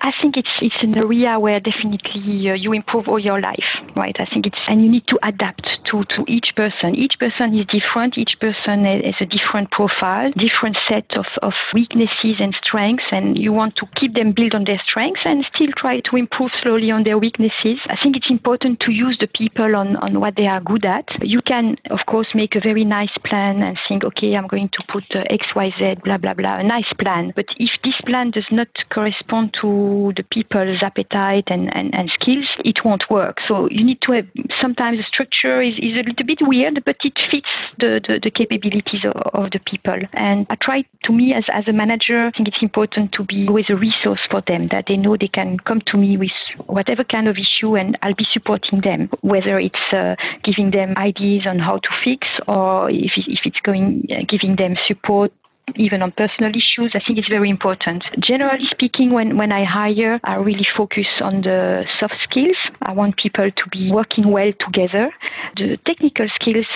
I 0.00 0.12
think 0.22 0.36
it's 0.36 0.48
it's 0.62 0.76
an 0.80 0.96
area 0.96 1.40
where 1.40 1.58
definitely 1.58 2.48
uh, 2.48 2.54
you 2.54 2.72
improve 2.72 3.08
all 3.08 3.18
your 3.18 3.40
life, 3.40 3.68
right? 3.96 4.14
I 4.20 4.26
think 4.32 4.46
it's 4.46 4.58
and 4.68 4.80
you 4.80 4.88
need 4.88 5.08
to 5.08 5.18
adapt 5.24 5.84
to 5.86 6.04
to 6.04 6.24
each 6.28 6.54
person. 6.54 6.94
Each 6.94 7.18
person 7.18 7.58
is 7.58 7.66
different. 7.66 8.16
Each 8.16 8.38
person 8.38 8.84
has 8.84 9.14
a 9.20 9.26
different 9.26 9.72
profile, 9.72 10.30
different 10.36 10.78
set 10.88 11.18
of 11.18 11.26
of 11.42 11.52
weaknesses 11.74 12.36
and 12.38 12.54
strengths, 12.62 13.06
and 13.10 13.36
you 13.36 13.52
want 13.52 13.74
to 13.76 13.86
keep 13.96 14.14
them 14.14 14.30
build 14.30 14.54
on 14.54 14.62
their 14.62 14.80
strengths 14.86 15.22
and 15.24 15.44
still 15.52 15.72
try 15.76 15.98
to 15.98 16.16
improve 16.16 16.52
slowly 16.62 16.92
on 16.92 17.02
their 17.02 17.18
weaknesses. 17.18 17.80
I 17.88 17.96
think 18.00 18.16
it's 18.16 18.30
important 18.30 18.78
to 18.80 18.92
use 18.92 19.18
the 19.18 19.26
people 19.26 19.74
on 19.74 19.96
on 19.96 20.20
what 20.20 20.36
they 20.36 20.46
are 20.46 20.60
good 20.60 20.86
at. 20.86 21.08
You 21.22 21.42
can 21.42 21.76
of 21.90 22.06
course 22.06 22.28
make 22.36 22.54
a 22.54 22.60
very 22.60 22.84
nice 22.84 23.16
plan 23.26 23.64
and 23.64 23.76
think, 23.88 24.04
okay, 24.04 24.36
I'm 24.36 24.46
going 24.46 24.68
to 24.68 24.80
put 24.92 25.04
uh, 25.16 25.24
X, 25.28 25.42
Y, 25.56 25.74
Z, 25.80 25.96
blah 26.04 26.18
blah 26.18 26.34
blah, 26.34 26.58
a 26.58 26.62
nice 26.62 26.92
plan. 27.02 27.32
But 27.34 27.46
if 27.58 27.72
this 27.82 27.98
plan 28.06 28.30
does 28.30 28.46
not 28.52 28.68
correspond 28.90 29.54
to 29.60 29.87
the 30.16 30.22
people's 30.22 30.82
appetite 30.82 31.44
and, 31.48 31.74
and, 31.76 31.94
and 31.98 32.10
skills, 32.10 32.46
it 32.64 32.84
won't 32.84 33.08
work. 33.10 33.38
So 33.48 33.68
you 33.70 33.84
need 33.84 34.00
to 34.02 34.12
have 34.12 34.26
sometimes 34.60 34.98
the 34.98 35.04
structure 35.04 35.60
is, 35.62 35.74
is 35.78 35.98
a 35.98 36.02
little 36.02 36.26
bit 36.26 36.40
weird, 36.42 36.84
but 36.84 36.96
it 37.04 37.18
fits 37.30 37.48
the, 37.78 38.00
the, 38.06 38.20
the 38.22 38.30
capabilities 38.30 39.04
of, 39.04 39.12
of, 39.34 39.50
the 39.50 39.60
people. 39.60 40.00
And 40.12 40.46
I 40.50 40.56
try 40.56 40.84
to 41.04 41.12
me 41.12 41.34
as, 41.34 41.44
as 41.52 41.66
a 41.66 41.72
manager, 41.72 42.26
I 42.26 42.30
think 42.30 42.48
it's 42.48 42.62
important 42.62 43.12
to 43.12 43.24
be 43.24 43.46
always 43.48 43.66
a 43.70 43.76
resource 43.76 44.20
for 44.30 44.42
them 44.46 44.68
that 44.68 44.84
they 44.88 44.96
know 44.96 45.16
they 45.16 45.28
can 45.28 45.58
come 45.58 45.80
to 45.86 45.96
me 45.96 46.16
with 46.16 46.30
whatever 46.66 47.04
kind 47.04 47.28
of 47.28 47.36
issue 47.38 47.76
and 47.76 47.96
I'll 48.02 48.14
be 48.14 48.26
supporting 48.30 48.80
them, 48.80 49.08
whether 49.22 49.58
it's 49.58 49.92
uh, 49.92 50.16
giving 50.42 50.70
them 50.70 50.94
ideas 50.96 51.46
on 51.46 51.58
how 51.58 51.78
to 51.78 51.88
fix 52.04 52.26
or 52.46 52.90
if, 52.90 53.12
if 53.16 53.40
it's 53.44 53.60
going, 53.60 54.06
uh, 54.10 54.22
giving 54.26 54.56
them 54.56 54.76
support 54.86 55.32
even 55.76 56.02
on 56.02 56.12
personal 56.12 56.50
issues. 56.50 56.92
I 56.94 57.00
think 57.04 57.18
it's 57.18 57.28
very 57.28 57.50
important. 57.50 58.04
Generally 58.18 58.66
speaking, 58.70 59.10
when, 59.10 59.36
when 59.36 59.52
I 59.52 59.64
hire, 59.64 60.20
I 60.24 60.36
really 60.36 60.66
focus 60.76 61.06
on 61.20 61.42
the 61.42 61.84
soft 61.98 62.16
skills. 62.22 62.56
I 62.82 62.92
want 62.92 63.16
people 63.16 63.50
to 63.50 63.68
be 63.70 63.90
working 63.90 64.30
well 64.30 64.52
together. 64.58 65.12
The 65.56 65.76
technical 65.84 66.26
skills, 66.34 66.66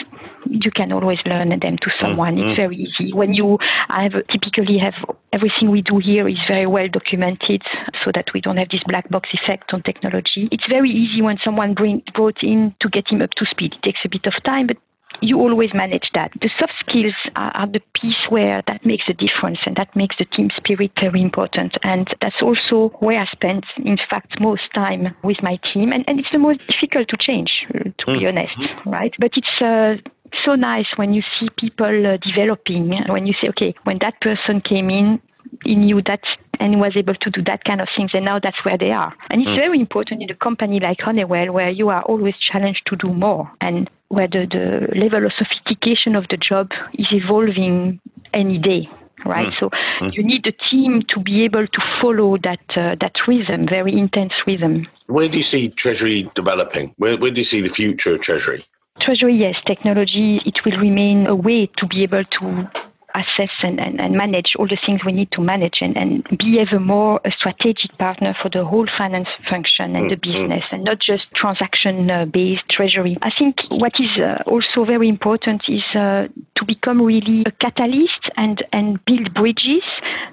you 0.47 0.71
can 0.71 0.93
always 0.93 1.19
learn 1.27 1.49
them 1.51 1.79
to 1.79 1.91
someone. 1.99 2.37
Mm-hmm. 2.37 2.49
It's 2.49 2.57
very 2.57 2.77
easy. 2.77 3.13
When 3.13 3.35
you 3.35 3.59
I 3.89 4.05
have 4.05 4.27
typically 4.29 4.79
have 4.79 4.95
everything 5.33 5.71
we 5.71 5.83
do 5.83 5.99
here 5.99 6.27
is 6.29 6.39
very 6.47 6.67
well 6.67 6.89
documented 6.89 7.63
so 8.05 8.11
that 8.15 8.33
we 8.35 8.41
don't 8.41 8.59
have 8.59 8.69
this 8.71 8.83
black 8.87 9.09
box 9.09 9.31
effect 9.33 9.73
on 9.73 9.83
technology. 9.83 10.49
It's 10.51 10.67
very 10.69 10.91
easy 10.91 11.23
when 11.23 11.39
someone 11.45 11.75
bring, 11.75 12.03
brought 12.15 12.43
in 12.43 12.75
to 12.81 12.89
get 12.89 13.11
him 13.11 13.23
up 13.23 13.31
to 13.31 13.47
speed. 13.47 13.75
It 13.75 13.83
takes 13.83 14.01
a 14.05 14.09
bit 14.09 14.27
of 14.27 14.35
time, 14.45 14.67
but 14.67 14.77
you 15.23 15.39
always 15.39 15.73
manage 15.73 16.11
that. 16.15 16.33
The 16.41 16.51
soft 16.59 16.75
skills 16.81 17.15
are, 17.37 17.53
are, 17.55 17.67
the 17.67 17.81
piece 17.95 18.27
where 18.29 18.63
that 18.67 18.85
makes 18.85 19.05
a 19.09 19.15
difference 19.15 19.61
and 19.65 19.77
that 19.77 19.95
makes 19.95 20.17
the 20.19 20.25
team 20.25 20.51
spirit 20.57 20.91
very 21.01 21.21
important. 21.21 21.79
And 21.83 22.09
that's 22.21 22.43
also 22.43 22.89
where 22.99 23.21
I 23.21 23.27
spend, 23.27 23.65
in 23.79 23.97
fact, 24.11 24.41
most 24.41 24.63
time 24.75 25.15
with 25.23 25.39
my 25.43 25.59
team. 25.73 25.93
And, 25.93 26.05
and 26.09 26.19
it's 26.19 26.31
the 26.33 26.39
most 26.39 26.61
difficult 26.67 27.09
to 27.09 27.17
change, 27.17 27.53
to 27.73 28.07
mm. 28.07 28.19
be 28.19 28.27
honest, 28.27 28.57
right? 28.85 29.15
But 29.19 29.33
it's 29.37 29.63
uh, 29.63 29.97
so 30.45 30.55
nice 30.55 30.87
when 30.97 31.15
you 31.15 31.23
see 31.39 31.49
people 31.57 32.07
uh, 32.07 32.17
developing, 32.17 32.91
when 33.09 33.27
you 33.27 33.35
say, 33.41 33.49
okay, 33.51 33.75
when 33.85 33.99
that 33.99 34.21
person 34.21 34.61
came 34.61 34.91
in, 34.91 35.21
he 35.65 35.75
knew 35.75 36.03
that 36.03 36.21
and 36.61 36.81
was 36.81 36.93
able 36.97 37.15
to 37.15 37.31
do 37.31 37.43
that 37.43 37.65
kind 37.65 37.81
of 37.81 37.89
things 37.97 38.11
and 38.15 38.25
now 38.25 38.39
that's 38.39 38.65
where 38.65 38.79
they 38.79 38.91
are 38.91 39.15
and 39.31 39.43
it's 39.43 39.51
mm. 39.51 39.57
very 39.57 39.79
important 39.79 40.23
in 40.23 40.31
a 40.31 40.35
company 40.35 40.81
like 40.81 41.01
honeywell 41.01 41.53
where 41.53 41.71
you 41.71 41.89
are 41.89 42.03
always 42.03 42.37
challenged 42.37 42.85
to 42.87 42.97
do 42.97 43.13
more 43.13 43.51
and 43.61 43.91
where 44.09 44.29
the, 44.29 44.47
the 44.47 44.99
level 44.99 45.25
of 45.25 45.33
sophistication 45.37 46.15
of 46.15 46.27
the 46.29 46.37
job 46.37 46.71
is 46.95 47.09
evolving 47.13 48.01
any 48.33 48.59
day 48.59 48.89
right? 49.25 49.53
Mm. 49.53 49.61
So 49.61 49.71
mm. 50.01 50.13
you 50.15 50.23
need 50.23 50.45
the 50.45 50.53
team 50.53 51.03
to 51.09 51.21
be 51.21 51.45
able 51.45 51.67
to 51.67 51.81
follow 52.01 52.37
that 52.39 52.61
uh, 52.77 52.97
that 53.01 53.15
rhythm, 53.27 53.67
very 53.67 53.97
intense 53.97 54.33
rhythm. 54.47 54.87
Where 55.07 55.29
do 55.29 55.37
you 55.37 55.43
see 55.43 55.69
Treasury 55.69 56.31
developing? 56.35 56.93
Where, 56.97 57.17
where 57.17 57.31
do 57.31 57.41
you 57.41 57.45
see 57.45 57.61
the 57.61 57.69
future 57.69 58.15
of 58.15 58.21
Treasury? 58.21 58.65
Treasury, 59.01 59.37
yes, 59.37 59.57
technology, 59.67 60.41
it 60.45 60.65
will 60.65 60.79
remain 60.79 61.27
a 61.27 61.35
way 61.35 61.67
to 61.79 61.87
be 61.87 62.03
able 62.03 62.25
to 62.25 62.71
assess 63.15 63.51
and, 63.63 63.81
and, 63.81 64.01
and, 64.01 64.13
manage 64.17 64.55
all 64.59 64.67
the 64.67 64.79
things 64.87 65.01
we 65.05 65.13
need 65.13 65.31
to 65.33 65.41
manage 65.41 65.79
and, 65.81 65.97
and 65.97 66.27
be 66.39 66.59
ever 66.61 66.79
more 66.79 67.21
a 67.25 67.31
strategic 67.33 67.97
partner 67.99 68.35
for 68.41 68.49
the 68.49 68.65
whole 68.65 68.87
finance 68.99 69.29
function 69.51 69.97
and 69.97 70.11
the 70.11 70.17
mm-hmm. 70.17 70.33
business 70.33 70.65
and 70.71 70.85
not 70.85 70.99
just 71.01 71.25
transaction 71.35 72.11
uh, 72.11 72.25
based 72.27 72.63
treasury. 72.69 73.17
I 73.23 73.31
think 73.37 73.61
what 73.69 73.93
is 73.99 74.23
uh, 74.23 74.43
also 74.47 74.85
very 74.85 75.09
important 75.09 75.63
is 75.69 75.83
uh, 75.95 76.29
to 76.55 76.65
become 76.65 77.03
really 77.03 77.43
a 77.47 77.51
catalyst 77.53 78.31
and, 78.37 78.65
and 78.73 79.05
build 79.05 79.35
bridges 79.35 79.83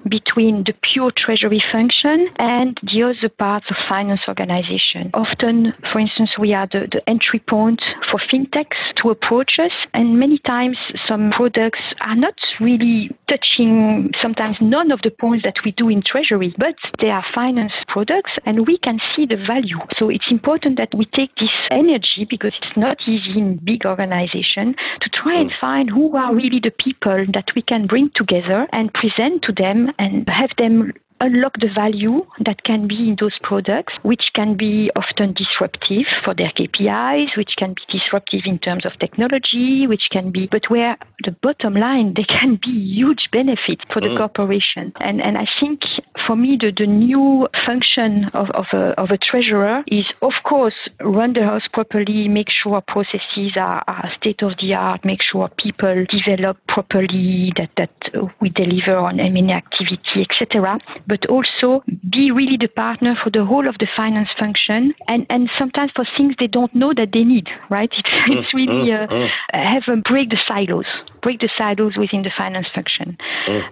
between 0.08 0.64
the 0.64 0.74
pure 0.82 1.12
treasury 1.12 1.64
function 1.72 2.30
and 2.38 2.80
the 2.84 3.04
other 3.04 3.30
parts 3.30 3.66
of 3.70 3.78
finance 3.90 4.22
organization. 4.28 5.12
Often, 5.14 5.74
for 5.92 6.00
instance, 6.00 6.38
we 6.38 6.54
are 6.54 6.68
the, 6.72 6.88
the 6.92 7.08
entry 7.10 7.40
point 7.40 7.82
for 8.10 8.20
fintechs 8.32 8.78
to 8.98 9.10
approach 9.10 9.58
us 9.60 9.72
and 9.94 10.20
many 10.20 10.38
times 10.40 10.78
some 11.08 11.32
products 11.32 11.80
are 12.02 12.16
not 12.16 12.36
really 12.60 12.69
really 12.70 13.10
touching 13.28 14.12
sometimes 14.22 14.58
none 14.62 14.92
of 14.92 15.02
the 15.02 15.12
points 15.12 15.44
that 15.46 15.58
we 15.64 15.72
do 15.72 15.90
in 15.90 16.02
treasury, 16.02 16.54
but 16.58 16.76
they 17.00 17.10
are 17.10 17.26
finance 17.34 17.74
products 17.88 18.32
and 18.46 18.68
we 18.68 18.78
can 18.78 19.00
see 19.16 19.26
the 19.26 19.38
value. 19.38 19.80
So 19.98 20.10
it's 20.10 20.30
important 20.30 20.78
that 20.80 20.94
we 20.94 21.06
take 21.06 21.36
this 21.36 21.56
energy 21.72 22.26
because 22.30 22.54
it's 22.62 22.78
not 22.78 22.98
easy 23.08 23.38
in 23.38 23.58
big 23.58 23.86
organization 23.86 24.76
to 25.02 25.10
try 25.10 25.36
and 25.36 25.52
find 25.60 25.90
who 25.90 26.16
are 26.16 26.34
really 26.34 26.60
the 26.60 26.72
people 26.72 27.26
that 27.34 27.50
we 27.56 27.62
can 27.62 27.88
bring 27.88 28.10
together 28.12 28.68
and 28.72 28.94
present 28.94 29.44
to 29.44 29.52
them 29.52 29.92
and 29.98 30.28
have 30.30 30.52
them 30.58 30.94
unlock 31.22 31.60
the 31.60 31.70
value 31.76 32.26
that 32.40 32.64
can 32.64 32.88
be 32.88 33.10
in 33.10 33.18
those 33.20 33.38
products, 33.44 33.94
which 34.04 34.32
can 34.34 34.56
be 34.56 34.90
often 34.96 35.34
disruptive 35.34 36.06
for 36.24 36.34
their 36.34 36.50
KPIs, 36.50 37.36
which 37.36 37.56
can 37.58 37.74
be 37.74 38.00
disruptive 38.00 38.42
in 38.46 38.60
terms 38.60 38.86
of 38.86 38.98
technology, 39.00 39.88
which 39.88 40.10
can 40.12 40.32
be, 40.32 40.48
but 40.48 40.70
where 40.70 40.98
the 41.24 41.32
bottom 41.32 41.74
line, 41.74 42.14
they 42.16 42.24
can 42.24 42.60
be 42.64 42.72
huge 42.72 43.30
benefits 43.32 43.84
for 43.92 44.02
the 44.02 44.08
mm. 44.08 44.18
corporation. 44.18 44.94
And, 45.02 45.22
and 45.22 45.38
I 45.38 45.46
think 45.60 45.82
for 46.26 46.36
me, 46.36 46.58
the, 46.60 46.72
the 46.72 46.88
new 46.88 47.48
function 47.66 48.26
of, 48.34 48.50
of, 48.52 48.66
a, 48.74 49.00
of 49.00 49.12
a 49.12 49.18
treasurer 49.18 49.84
is, 49.88 50.06
of 50.22 50.34
course, 50.44 50.76
run 51.02 51.34
the 51.34 51.44
house 51.44 51.68
properly, 51.74 52.28
make 52.28 52.50
sure 52.50 52.82
processes 52.82 53.54
are, 53.58 53.84
are 53.88 54.12
state 54.18 54.42
of 54.42 54.54
the 54.62 54.76
art, 54.76 55.04
make 55.04 55.22
sure 55.22 55.50
people 55.58 56.06
develop 56.10 56.58
properly, 56.68 57.52
that, 57.58 57.70
that 57.76 58.32
we 58.40 58.50
deliver 58.50 58.96
on 58.96 59.20
M&A 59.20 59.52
activity, 59.52 60.22
etc 60.22 60.80
but 61.10 61.26
also 61.26 61.84
be 62.10 62.30
really 62.32 62.56
the 62.56 62.68
partner 62.68 63.18
for 63.22 63.32
the 63.32 63.44
whole 63.44 63.68
of 63.68 63.76
the 63.80 63.88
finance 63.98 64.30
function 64.38 64.94
and, 65.08 65.26
and 65.30 65.50
sometimes 65.58 65.92
for 65.96 66.06
things 66.16 66.36
they 66.40 66.48
don't 66.48 66.74
know 66.74 66.94
that 66.94 67.12
they 67.12 67.24
need, 67.24 67.50
right? 67.70 67.92
It's, 68.00 68.10
it's 68.28 68.54
really 68.54 68.94
uh, 68.94 69.28
have 69.54 69.84
a 69.90 69.98
break 69.98 70.30
the 70.30 70.42
silos, 70.48 70.86
break 71.22 71.40
the 71.42 71.50
silos 71.58 71.98
within 71.98 72.22
the 72.22 72.32
finance 72.38 72.68
function. 72.74 73.18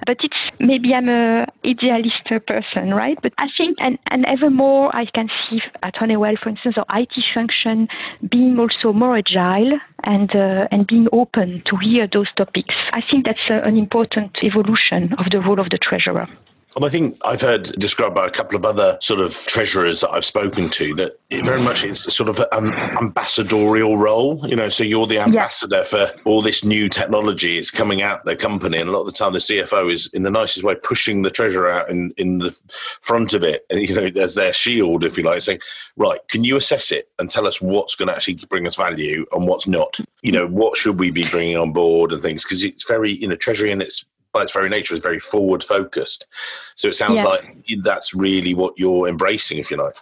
But 0.08 0.17
it's 0.23 0.41
maybe 0.60 0.93
I'm 0.93 1.10
a 1.10 1.45
idealist 1.65 2.26
person, 2.47 2.93
right? 2.93 3.17
But 3.21 3.34
I 3.38 3.47
think, 3.58 3.78
and, 3.80 4.00
and 4.08 4.26
ever 4.26 4.50
more 4.50 4.89
I 4.95 5.06
can 5.06 5.30
see 5.43 5.62
at 5.84 5.95
Honeywell, 5.95 6.36
for 6.41 6.50
instance, 6.50 6.76
our 6.78 7.00
IT 7.00 7.13
function 7.34 7.88
being 8.28 8.60
also 8.60 8.91
more 8.93 9.15
agile 9.17 9.71
and 10.04 10.36
uh, 10.36 10.67
and 10.71 10.88
being 10.88 11.08
open 11.12 11.62
to 11.65 11.78
hear 11.78 12.08
those 12.08 12.32
topics. 12.36 12.76
I 12.93 13.02
think 13.02 13.26
that's 13.28 13.47
uh, 13.50 13.62
an 13.69 13.78
important 13.78 14.32
evolution 14.43 15.13
of 15.19 15.30
the 15.32 15.39
role 15.39 15.60
of 15.60 15.69
the 15.69 15.78
treasurer. 15.78 16.28
And 16.75 16.86
I 16.86 16.89
think 16.89 17.17
I've 17.25 17.41
heard 17.41 17.63
described 17.80 18.13
by 18.13 18.27
a 18.27 18.30
couple 18.30 18.56
of 18.56 18.63
other 18.63 18.99
sort 19.01 19.19
of 19.19 19.34
treasurers 19.47 20.01
that 20.01 20.12
I've 20.12 20.25
spoken 20.25 20.69
to 20.69 20.93
that 20.95 21.19
it 21.30 21.43
very 21.43 21.62
much 21.62 21.84
is 21.84 22.03
sort 22.03 22.30
of 22.30 22.39
an 22.51 22.73
ambassadorial 23.01 23.97
role. 23.97 24.47
You 24.47 24.56
know, 24.56 24.69
so 24.69 24.84
you're 24.84 25.08
the 25.08 25.17
ambassador 25.17 25.84
for 25.86 26.12
all 26.25 26.41
this 26.43 26.63
new 26.63 26.88
technology. 26.88 27.58
It's 27.58 27.71
coming 27.71 28.01
out 28.01 28.25
the 28.25 28.36
company, 28.36 28.77
and 28.77 28.89
a 28.89 28.93
lot 28.93 28.99
of 29.01 29.08
the 29.08 29.12
time 29.12 29.34
the 29.34 29.39
CFO 29.39 29.91
is, 29.91 30.08
in 30.13 30.23
the 30.23 30.30
nicest 30.30 30.63
way, 30.63 30.75
pushing 30.75 31.23
the 31.23 31.32
treasurer 31.32 31.71
out 31.71 31.89
in 31.89 32.12
in 32.17 32.39
the 32.39 32.58
front 33.01 33.34
of 33.34 33.43
it, 33.43 33.65
and 33.69 33.82
you 33.82 33.95
know, 33.95 34.10
there's 34.10 34.36
their 34.36 34.53
shield, 34.53 35.03
if 35.03 35.17
you 35.17 35.23
like, 35.23 35.41
saying, 35.41 35.62
"Right, 35.95 36.19
can 36.27 36.43
you 36.43 36.58
assess 36.58 36.91
it 36.91 37.10
and 37.17 37.30
tell 37.30 37.47
us 37.47 37.60
what's 37.60 37.95
going 37.95 38.10
to 38.10 38.15
actually 38.15 38.36
bring 38.49 38.67
us 38.67 38.75
value 38.75 39.25
and 39.32 39.47
what's 39.47 39.67
not? 39.67 39.99
You 40.21 40.32
know, 40.32 40.47
what 40.47 40.77
should 40.77 40.99
we 40.99 41.10
be 41.12 41.25
bringing 41.32 41.58
on 41.58 41.71
board 41.71 42.12
and 42.12 42.21
things? 42.21 42.43
Because 42.43 42.63
it's 42.63 42.88
very, 42.88 43.12
you 43.12 43.27
know, 43.27 43.36
treasury 43.36 43.71
and 43.71 43.82
its 43.82 44.06
by 44.38 44.43
its 44.43 44.52
very 44.52 44.69
nature 44.69 44.93
is 44.93 45.00
very 45.00 45.19
forward 45.19 45.63
focused. 45.63 46.28
So 46.76 46.88
it 46.88 46.95
sounds 46.95 47.17
yeah. 47.17 47.23
like 47.23 47.65
that's 47.82 48.13
really 48.13 48.54
what 48.54 48.73
you're 48.78 49.08
embracing, 49.08 49.58
if 49.58 49.71
you 49.71 49.78
like. 49.78 49.97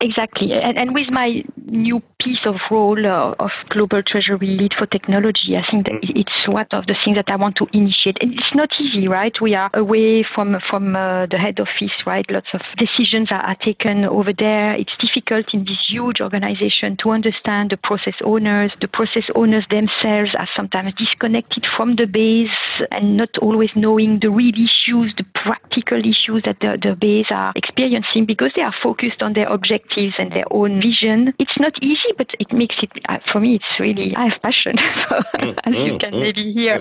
Exactly. 0.00 0.52
And, 0.52 0.78
and 0.78 0.92
with 0.92 1.08
my 1.10 1.42
new 1.66 2.02
piece 2.18 2.44
of 2.46 2.56
role 2.70 3.06
uh, 3.06 3.34
of 3.38 3.50
global 3.68 4.02
treasury 4.02 4.56
lead 4.58 4.74
for 4.76 4.86
technology, 4.86 5.56
I 5.56 5.64
think 5.70 5.86
that 5.86 6.02
mm. 6.02 6.12
it's 6.16 6.48
one 6.48 6.66
of 6.72 6.86
the 6.86 6.96
things 7.04 7.16
that 7.16 7.30
I 7.30 7.36
want 7.36 7.56
to 7.56 7.66
initiate. 7.72 8.18
And 8.20 8.34
it's 8.34 8.54
not 8.54 8.70
easy, 8.80 9.08
right? 9.08 9.32
We 9.40 9.54
are 9.54 9.70
away 9.72 10.24
from 10.34 10.58
from 10.68 10.96
uh, 10.96 11.26
the 11.26 11.38
head 11.38 11.60
office, 11.60 11.94
right? 12.06 12.28
Lots 12.28 12.48
of 12.52 12.60
decisions 12.76 13.28
are, 13.30 13.42
are 13.44 13.56
taken 13.64 14.04
over 14.04 14.32
there. 14.32 14.72
It's 14.72 14.94
difficult 14.98 15.54
in 15.54 15.64
this 15.64 15.78
huge 15.88 16.20
organization 16.20 16.96
to 16.98 17.10
understand 17.10 17.70
the 17.70 17.76
process 17.76 18.14
owners. 18.24 18.72
The 18.80 18.88
process 18.88 19.24
owners 19.34 19.64
themselves 19.70 20.30
are 20.38 20.48
sometimes 20.56 20.94
disconnected 20.94 21.66
from 21.76 21.96
the 21.96 22.06
base 22.06 22.50
and 22.90 23.16
not 23.16 23.38
always 23.38 23.70
knowing 23.76 24.18
the 24.20 24.30
real 24.30 24.54
issues, 24.54 25.14
the 25.16 25.24
practical 25.34 26.00
issues 26.00 26.42
that 26.44 26.58
the, 26.60 26.78
the 26.82 26.96
base 26.96 27.26
are 27.30 27.52
experiencing 27.54 28.26
because 28.26 28.50
they 28.56 28.62
are 28.62 28.74
focused 28.82 29.22
on 29.22 29.32
their 29.34 29.46
objectives 29.46 29.83
and 30.18 30.32
their 30.32 30.44
own 30.50 30.80
vision. 30.80 31.32
It's 31.38 31.58
not 31.58 31.72
easy, 31.82 32.10
but 32.16 32.28
it 32.38 32.52
makes 32.52 32.76
it, 32.82 32.90
uh, 33.08 33.18
for 33.30 33.40
me, 33.40 33.56
it's 33.56 33.80
really, 33.80 34.14
I 34.16 34.28
have 34.28 34.42
passion, 34.42 34.76
mm, 34.76 35.58
as 35.64 35.74
mm, 35.74 35.86
you 35.86 35.98
can 35.98 36.12
mm. 36.12 36.20
maybe 36.20 36.52
hear. 36.52 36.78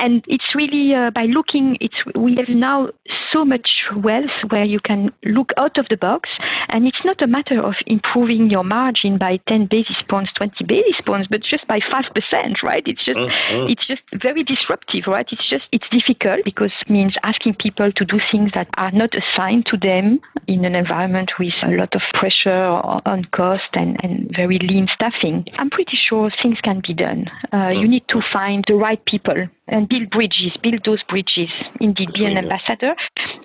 And 0.00 0.24
it's 0.28 0.54
really 0.54 0.94
uh, 0.94 1.10
by 1.10 1.22
looking, 1.22 1.76
it's 1.80 1.96
we 2.14 2.36
have 2.36 2.48
now 2.48 2.90
so 3.32 3.44
much 3.44 3.84
wealth 3.96 4.36
where 4.50 4.64
you 4.64 4.80
can 4.80 5.12
look 5.24 5.52
out 5.56 5.78
of 5.78 5.86
the 5.90 5.96
box, 5.96 6.28
and 6.68 6.86
it's 6.86 7.04
not 7.04 7.20
a 7.22 7.26
matter 7.26 7.58
of 7.62 7.74
improving 7.86 8.50
your 8.50 8.64
margin 8.64 9.18
by 9.18 9.38
10 9.48 9.66
basis 9.66 9.96
points, 10.08 10.32
20 10.34 10.64
basis 10.64 11.00
points, 11.04 11.28
but 11.30 11.42
just 11.42 11.66
by 11.66 11.80
5%, 11.80 12.62
right? 12.62 12.82
It's 12.86 13.04
just, 13.04 13.18
mm, 13.18 13.30
mm. 13.30 13.70
it's 13.70 13.86
just 13.86 14.02
very 14.22 14.44
disruptive, 14.44 15.04
right? 15.06 15.26
It's 15.30 15.48
just, 15.48 15.64
it's 15.72 15.88
difficult 15.90 16.44
because 16.44 16.72
it 16.80 16.90
means 16.90 17.14
asking 17.24 17.54
people 17.54 17.90
to 17.92 18.04
do 18.04 18.18
things 18.30 18.50
that 18.54 18.68
are 18.76 18.92
not 18.92 19.10
assigned 19.14 19.66
to 19.66 19.76
them 19.76 20.20
in 20.46 20.64
an 20.64 20.76
environment 20.76 21.32
with 21.38 21.54
a 21.62 21.70
lot 21.70 21.94
of 21.94 22.02
pressure 22.14 22.41
on 22.50 23.24
cost 23.26 23.68
and, 23.74 24.02
and 24.04 24.34
very 24.34 24.58
lean 24.58 24.88
staffing, 24.92 25.46
I'm 25.54 25.70
pretty 25.70 25.96
sure 25.96 26.30
things 26.42 26.58
can 26.60 26.80
be 26.86 26.94
done. 26.94 27.30
Uh, 27.52 27.68
you 27.68 27.86
need 27.88 28.06
to 28.08 28.20
find 28.20 28.64
the 28.66 28.74
right 28.74 29.02
people 29.04 29.48
and 29.68 29.88
build 29.88 30.10
bridges, 30.10 30.56
build 30.62 30.84
those 30.84 31.02
bridges. 31.04 31.50
Indeed, 31.80 32.12
be 32.14 32.26
an 32.26 32.38
ambassador. 32.38 32.94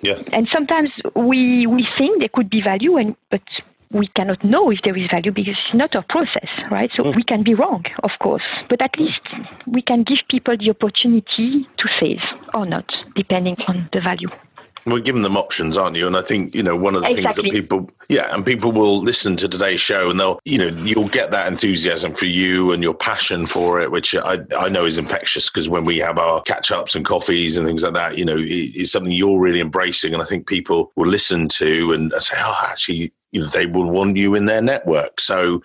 Yeah. 0.02 0.22
And 0.32 0.48
sometimes 0.52 0.90
we 1.14 1.66
we 1.66 1.86
think 1.96 2.20
there 2.20 2.30
could 2.32 2.50
be 2.50 2.60
value, 2.62 2.96
and 2.96 3.16
but 3.30 3.42
we 3.90 4.06
cannot 4.08 4.42
know 4.44 4.70
if 4.70 4.80
there 4.82 4.96
is 4.96 5.08
value 5.10 5.32
because 5.32 5.56
it's 5.64 5.74
not 5.74 5.94
a 5.94 6.02
process, 6.02 6.48
right? 6.70 6.90
So 6.94 7.04
mm. 7.04 7.16
we 7.16 7.22
can 7.22 7.42
be 7.42 7.54
wrong, 7.54 7.84
of 8.02 8.10
course, 8.20 8.42
but 8.68 8.82
at 8.82 8.98
least 8.98 9.26
we 9.66 9.82
can 9.82 10.02
give 10.02 10.18
people 10.28 10.56
the 10.56 10.70
opportunity 10.70 11.66
to 11.76 11.88
save 11.98 12.20
or 12.54 12.66
not, 12.66 12.92
depending 13.14 13.56
on 13.66 13.88
the 13.92 14.00
value. 14.00 14.28
We're 14.90 15.00
giving 15.00 15.22
them 15.22 15.36
options, 15.36 15.76
aren't 15.76 15.96
you? 15.96 16.06
And 16.06 16.16
I 16.16 16.22
think, 16.22 16.54
you 16.54 16.62
know, 16.62 16.76
one 16.76 16.94
of 16.94 17.02
the 17.02 17.08
exactly. 17.08 17.50
things 17.50 17.54
that 17.54 17.62
people, 17.62 17.90
yeah, 18.08 18.34
and 18.34 18.44
people 18.44 18.72
will 18.72 19.02
listen 19.02 19.36
to 19.36 19.48
today's 19.48 19.80
show 19.80 20.10
and 20.10 20.18
they'll, 20.18 20.40
you 20.44 20.58
know, 20.58 20.68
you'll 20.84 21.08
get 21.08 21.30
that 21.30 21.46
enthusiasm 21.46 22.14
for 22.14 22.26
you 22.26 22.72
and 22.72 22.82
your 22.82 22.94
passion 22.94 23.46
for 23.46 23.80
it, 23.80 23.90
which 23.90 24.14
I, 24.14 24.38
I 24.56 24.68
know 24.68 24.84
is 24.84 24.98
infectious 24.98 25.48
because 25.50 25.68
when 25.68 25.84
we 25.84 25.98
have 25.98 26.18
our 26.18 26.42
catch 26.42 26.70
ups 26.70 26.94
and 26.94 27.04
coffees 27.04 27.56
and 27.56 27.66
things 27.66 27.82
like 27.82 27.94
that, 27.94 28.18
you 28.18 28.24
know, 28.24 28.36
it's 28.38 28.92
something 28.92 29.12
you're 29.12 29.40
really 29.40 29.60
embracing. 29.60 30.14
And 30.14 30.22
I 30.22 30.26
think 30.26 30.46
people 30.46 30.92
will 30.96 31.08
listen 31.08 31.48
to 31.48 31.92
and 31.92 32.12
say, 32.18 32.36
oh, 32.38 32.60
actually, 32.66 33.12
you 33.32 33.40
know, 33.40 33.46
they 33.46 33.66
will 33.66 33.90
want 33.90 34.16
you 34.16 34.34
in 34.34 34.46
their 34.46 34.62
network. 34.62 35.20
So 35.20 35.62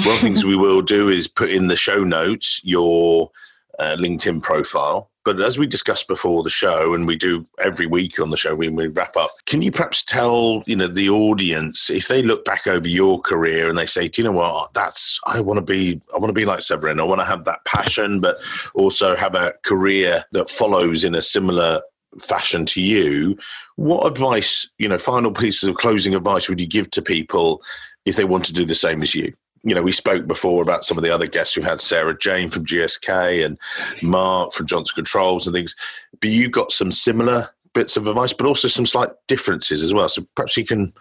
one 0.00 0.16
of 0.16 0.20
the 0.20 0.26
things 0.26 0.44
we 0.46 0.56
will 0.56 0.82
do 0.82 1.08
is 1.08 1.28
put 1.28 1.50
in 1.50 1.68
the 1.68 1.76
show 1.76 2.04
notes 2.04 2.60
your 2.64 3.30
uh, 3.78 3.96
LinkedIn 3.96 4.42
profile 4.42 5.10
but 5.28 5.42
as 5.42 5.58
we 5.58 5.66
discussed 5.66 6.08
before 6.08 6.42
the 6.42 6.48
show, 6.48 6.94
and 6.94 7.06
we 7.06 7.14
do 7.14 7.46
every 7.58 7.84
week 7.84 8.18
on 8.18 8.30
the 8.30 8.36
show 8.38 8.54
when 8.54 8.74
we 8.74 8.86
wrap 8.86 9.14
up, 9.14 9.30
can 9.44 9.60
you 9.60 9.70
perhaps 9.70 10.02
tell 10.02 10.62
you 10.64 10.74
know 10.74 10.86
the 10.86 11.10
audience 11.10 11.90
if 11.90 12.08
they 12.08 12.22
look 12.22 12.46
back 12.46 12.66
over 12.66 12.88
your 12.88 13.20
career 13.20 13.68
and 13.68 13.76
they 13.76 13.84
say, 13.84 14.08
"Do 14.08 14.22
you 14.22 14.24
know 14.24 14.32
what? 14.32 14.72
That's 14.72 15.20
I 15.26 15.40
want 15.40 15.58
to 15.58 15.62
be. 15.62 16.00
I 16.14 16.18
want 16.18 16.30
to 16.30 16.32
be 16.40 16.46
like 16.46 16.60
Séverine. 16.60 16.98
I 16.98 17.04
want 17.04 17.20
to 17.20 17.26
have 17.26 17.44
that 17.44 17.62
passion, 17.66 18.20
but 18.20 18.38
also 18.72 19.14
have 19.16 19.34
a 19.34 19.52
career 19.64 20.24
that 20.32 20.48
follows 20.48 21.04
in 21.04 21.14
a 21.14 21.20
similar 21.20 21.82
fashion 22.22 22.64
to 22.64 22.80
you." 22.80 23.36
What 23.76 24.06
advice, 24.06 24.66
you 24.78 24.88
know, 24.88 24.96
final 24.96 25.30
pieces 25.30 25.68
of 25.68 25.76
closing 25.76 26.14
advice 26.14 26.48
would 26.48 26.58
you 26.58 26.66
give 26.66 26.90
to 26.92 27.02
people 27.02 27.62
if 28.06 28.16
they 28.16 28.24
want 28.24 28.46
to 28.46 28.54
do 28.54 28.64
the 28.64 28.74
same 28.74 29.02
as 29.02 29.14
you? 29.14 29.34
You 29.62 29.74
know, 29.74 29.82
we 29.82 29.92
spoke 29.92 30.26
before 30.26 30.62
about 30.62 30.84
some 30.84 30.98
of 30.98 31.04
the 31.04 31.12
other 31.12 31.26
guests 31.26 31.56
we've 31.56 31.64
had, 31.64 31.80
Sarah 31.80 32.16
Jane 32.18 32.50
from 32.50 32.64
GSK 32.64 33.44
and 33.44 33.58
Mark 34.02 34.52
from 34.52 34.66
Johnson 34.66 34.94
Controls 34.94 35.46
and 35.46 35.54
things. 35.54 35.74
But 36.20 36.30
you 36.30 36.48
got 36.48 36.72
some 36.72 36.92
similar 36.92 37.48
bits 37.74 37.96
of 37.96 38.06
advice, 38.06 38.32
but 38.32 38.46
also 38.46 38.68
some 38.68 38.86
slight 38.86 39.10
differences 39.26 39.82
as 39.82 39.92
well. 39.92 40.08
So 40.08 40.26
perhaps 40.34 40.56
you 40.56 40.64
can 40.64 40.92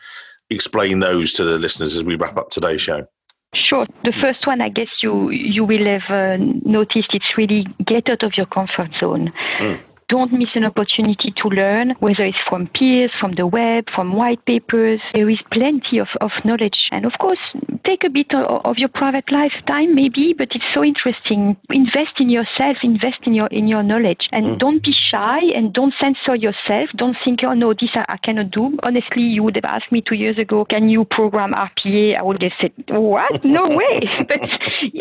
explain 0.50 1.00
those 1.00 1.34
to 1.34 1.44
the 1.44 1.60
listeners 1.60 1.96
as 1.96 2.04
we 2.04 2.16
wrap 2.16 2.38
up 2.38 2.50
today's 2.50 2.82
show. 2.82 3.08
Sure. 3.54 3.86
The 4.04 4.14
first 4.22 4.46
one, 4.46 4.62
I 4.62 4.70
guess 4.70 4.90
you 5.02 5.30
you 5.30 5.64
will 5.64 5.86
have 5.86 6.10
uh, 6.10 6.38
noticed, 6.38 7.14
it's 7.14 7.38
really 7.38 7.66
get 7.86 8.10
out 8.10 8.24
of 8.24 8.34
your 8.36 8.46
comfort 8.46 8.92
zone. 9.00 9.32
Mm 9.58 9.80
don't 10.10 10.32
miss 10.32 10.50
an 10.56 10.66
opportunity 10.66 11.34
to 11.36 11.50
learn, 11.50 11.92
whether 12.00 12.24
it's 12.24 12.42
from 12.50 12.68
peers, 12.68 13.12
from 13.20 13.34
the 13.34 13.46
web, 13.46 13.86
from 13.94 14.14
white 14.14 14.44
papers. 14.46 15.02
There 15.14 15.30
is 15.30 15.40
plenty 15.52 16.00
of, 16.00 16.08
of 16.22 16.32
knowledge. 16.46 16.88
And 16.92 17.06
of 17.06 17.14
course, 17.20 17.40
take 17.84 18.04
a 18.06 18.10
bit 18.10 18.34
of, 18.34 18.62
of 18.66 18.78
your 18.78 18.90
private 18.90 19.30
lifetime, 19.32 19.96
maybe, 19.96 20.34
but 20.34 20.50
it's 20.56 20.66
so 20.74 20.84
interesting. 20.84 21.58
Invest 21.72 22.20
in 22.20 22.30
yourself, 22.30 22.78
invest 22.84 23.20
in 23.24 23.34
your 23.34 23.48
in 23.48 23.68
your 23.68 23.84
knowledge. 23.84 24.30
And 24.32 24.46
mm. 24.46 24.58
don't 24.58 24.82
be 24.82 24.94
shy 24.94 25.40
and 25.56 25.74
don't 25.74 25.94
censor 26.00 26.36
yourself. 26.36 26.90
Don't 26.96 27.18
think, 27.24 27.42
oh 27.44 27.54
no, 27.54 27.74
this 27.74 27.90
I, 27.94 28.06
I, 28.10 28.18
cannot 28.18 28.52
do. 28.52 28.78
Honestly, 28.84 29.24
you 29.24 29.44
would 29.44 29.56
have 29.56 29.66
asked 29.66 29.92
me 29.92 30.02
two 30.02 30.16
years 30.16 30.38
ago, 30.38 30.64
can 30.66 30.90
you 30.90 31.04
program 31.06 31.52
RPA? 31.52 32.18
I 32.18 32.24
would 32.24 32.42
have 32.44 32.54
said, 32.62 32.74
what? 32.90 33.44
No 33.44 33.68
way. 33.82 34.00
but 34.30 34.42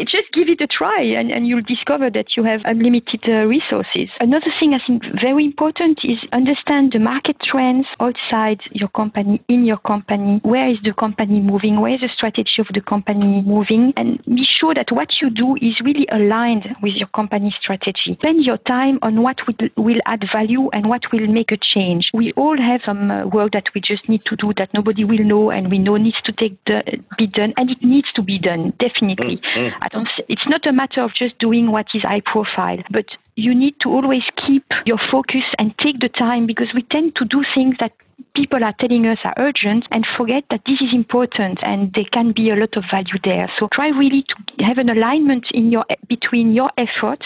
just 0.06 0.32
give 0.32 0.48
it 0.48 0.60
a 0.60 0.66
try 0.66 1.02
and, 1.02 1.30
and 1.30 1.46
you'll 1.46 1.62
discover 1.62 2.10
that 2.10 2.36
you 2.36 2.42
have 2.42 2.60
unlimited 2.64 3.22
uh, 3.28 3.46
resources. 3.46 4.08
Another 4.20 4.52
thing 4.58 4.74
I 4.74 4.80
think 4.86 4.95
very 5.20 5.44
important 5.44 5.98
is 6.04 6.18
understand 6.32 6.92
the 6.92 6.98
market 6.98 7.36
trends 7.40 7.86
outside 8.00 8.60
your 8.72 8.88
company, 8.88 9.42
in 9.48 9.64
your 9.64 9.78
company. 9.78 10.40
Where 10.42 10.68
is 10.68 10.78
the 10.84 10.92
company 10.92 11.40
moving? 11.40 11.80
Where 11.80 11.94
is 11.94 12.00
the 12.00 12.10
strategy 12.14 12.60
of 12.60 12.66
the 12.72 12.80
company 12.80 13.42
moving? 13.42 13.92
And 13.96 14.22
be 14.24 14.44
sure 14.44 14.74
that 14.74 14.92
what 14.92 15.20
you 15.20 15.30
do 15.30 15.56
is 15.56 15.80
really 15.84 16.06
aligned 16.12 16.76
with 16.82 16.94
your 16.94 17.08
company 17.08 17.54
strategy. 17.60 18.14
Spend 18.20 18.44
your 18.44 18.58
time 18.58 18.98
on 19.02 19.22
what 19.22 19.46
will, 19.46 19.68
will 19.76 20.00
add 20.06 20.24
value 20.32 20.68
and 20.72 20.88
what 20.88 21.02
will 21.12 21.26
make 21.26 21.52
a 21.52 21.56
change. 21.56 22.10
We 22.12 22.32
all 22.32 22.56
have 22.60 22.80
some 22.84 23.10
uh, 23.10 23.26
work 23.26 23.52
that 23.52 23.68
we 23.74 23.80
just 23.80 24.08
need 24.08 24.24
to 24.26 24.36
do 24.36 24.52
that 24.56 24.72
nobody 24.74 25.04
will 25.04 25.24
know 25.24 25.50
and 25.50 25.70
we 25.70 25.78
know 25.78 25.96
needs 25.96 26.20
to 26.22 26.32
take 26.32 26.62
the, 26.64 26.82
be 27.16 27.26
done 27.26 27.54
and 27.58 27.70
it 27.70 27.82
needs 27.82 28.10
to 28.12 28.22
be 28.22 28.38
done 28.38 28.72
definitely. 28.78 29.38
Mm-hmm. 29.38 29.78
I 29.82 29.88
don't. 29.88 30.08
It's 30.28 30.46
not 30.46 30.66
a 30.66 30.72
matter 30.72 31.02
of 31.02 31.14
just 31.14 31.38
doing 31.38 31.70
what 31.70 31.86
is 31.94 32.02
high 32.02 32.20
profile, 32.20 32.78
but 32.90 33.06
you 33.36 33.54
need 33.54 33.78
to 33.80 33.90
always 33.90 34.22
keep 34.36 34.64
your 34.86 34.98
focus 35.10 35.44
and 35.58 35.76
take 35.78 36.00
the 36.00 36.08
time 36.08 36.46
because 36.46 36.68
we 36.74 36.82
tend 36.82 37.14
to 37.16 37.24
do 37.26 37.44
things 37.54 37.76
that 37.78 37.92
people 38.36 38.62
are 38.62 38.74
telling 38.78 39.06
us 39.06 39.18
are 39.24 39.32
urgent 39.38 39.86
and 39.90 40.06
forget 40.14 40.44
that 40.50 40.60
this 40.66 40.78
is 40.82 40.94
important 40.94 41.58
and 41.62 41.90
there 41.94 42.04
can 42.12 42.32
be 42.32 42.50
a 42.50 42.54
lot 42.54 42.76
of 42.76 42.84
value 42.90 43.18
there. 43.24 43.50
So 43.58 43.68
try 43.72 43.88
really 43.88 44.24
to 44.24 44.64
have 44.64 44.76
an 44.76 44.90
alignment 44.90 45.46
in 45.52 45.72
your 45.72 45.86
between 46.06 46.52
your 46.52 46.70
efforts 46.76 47.24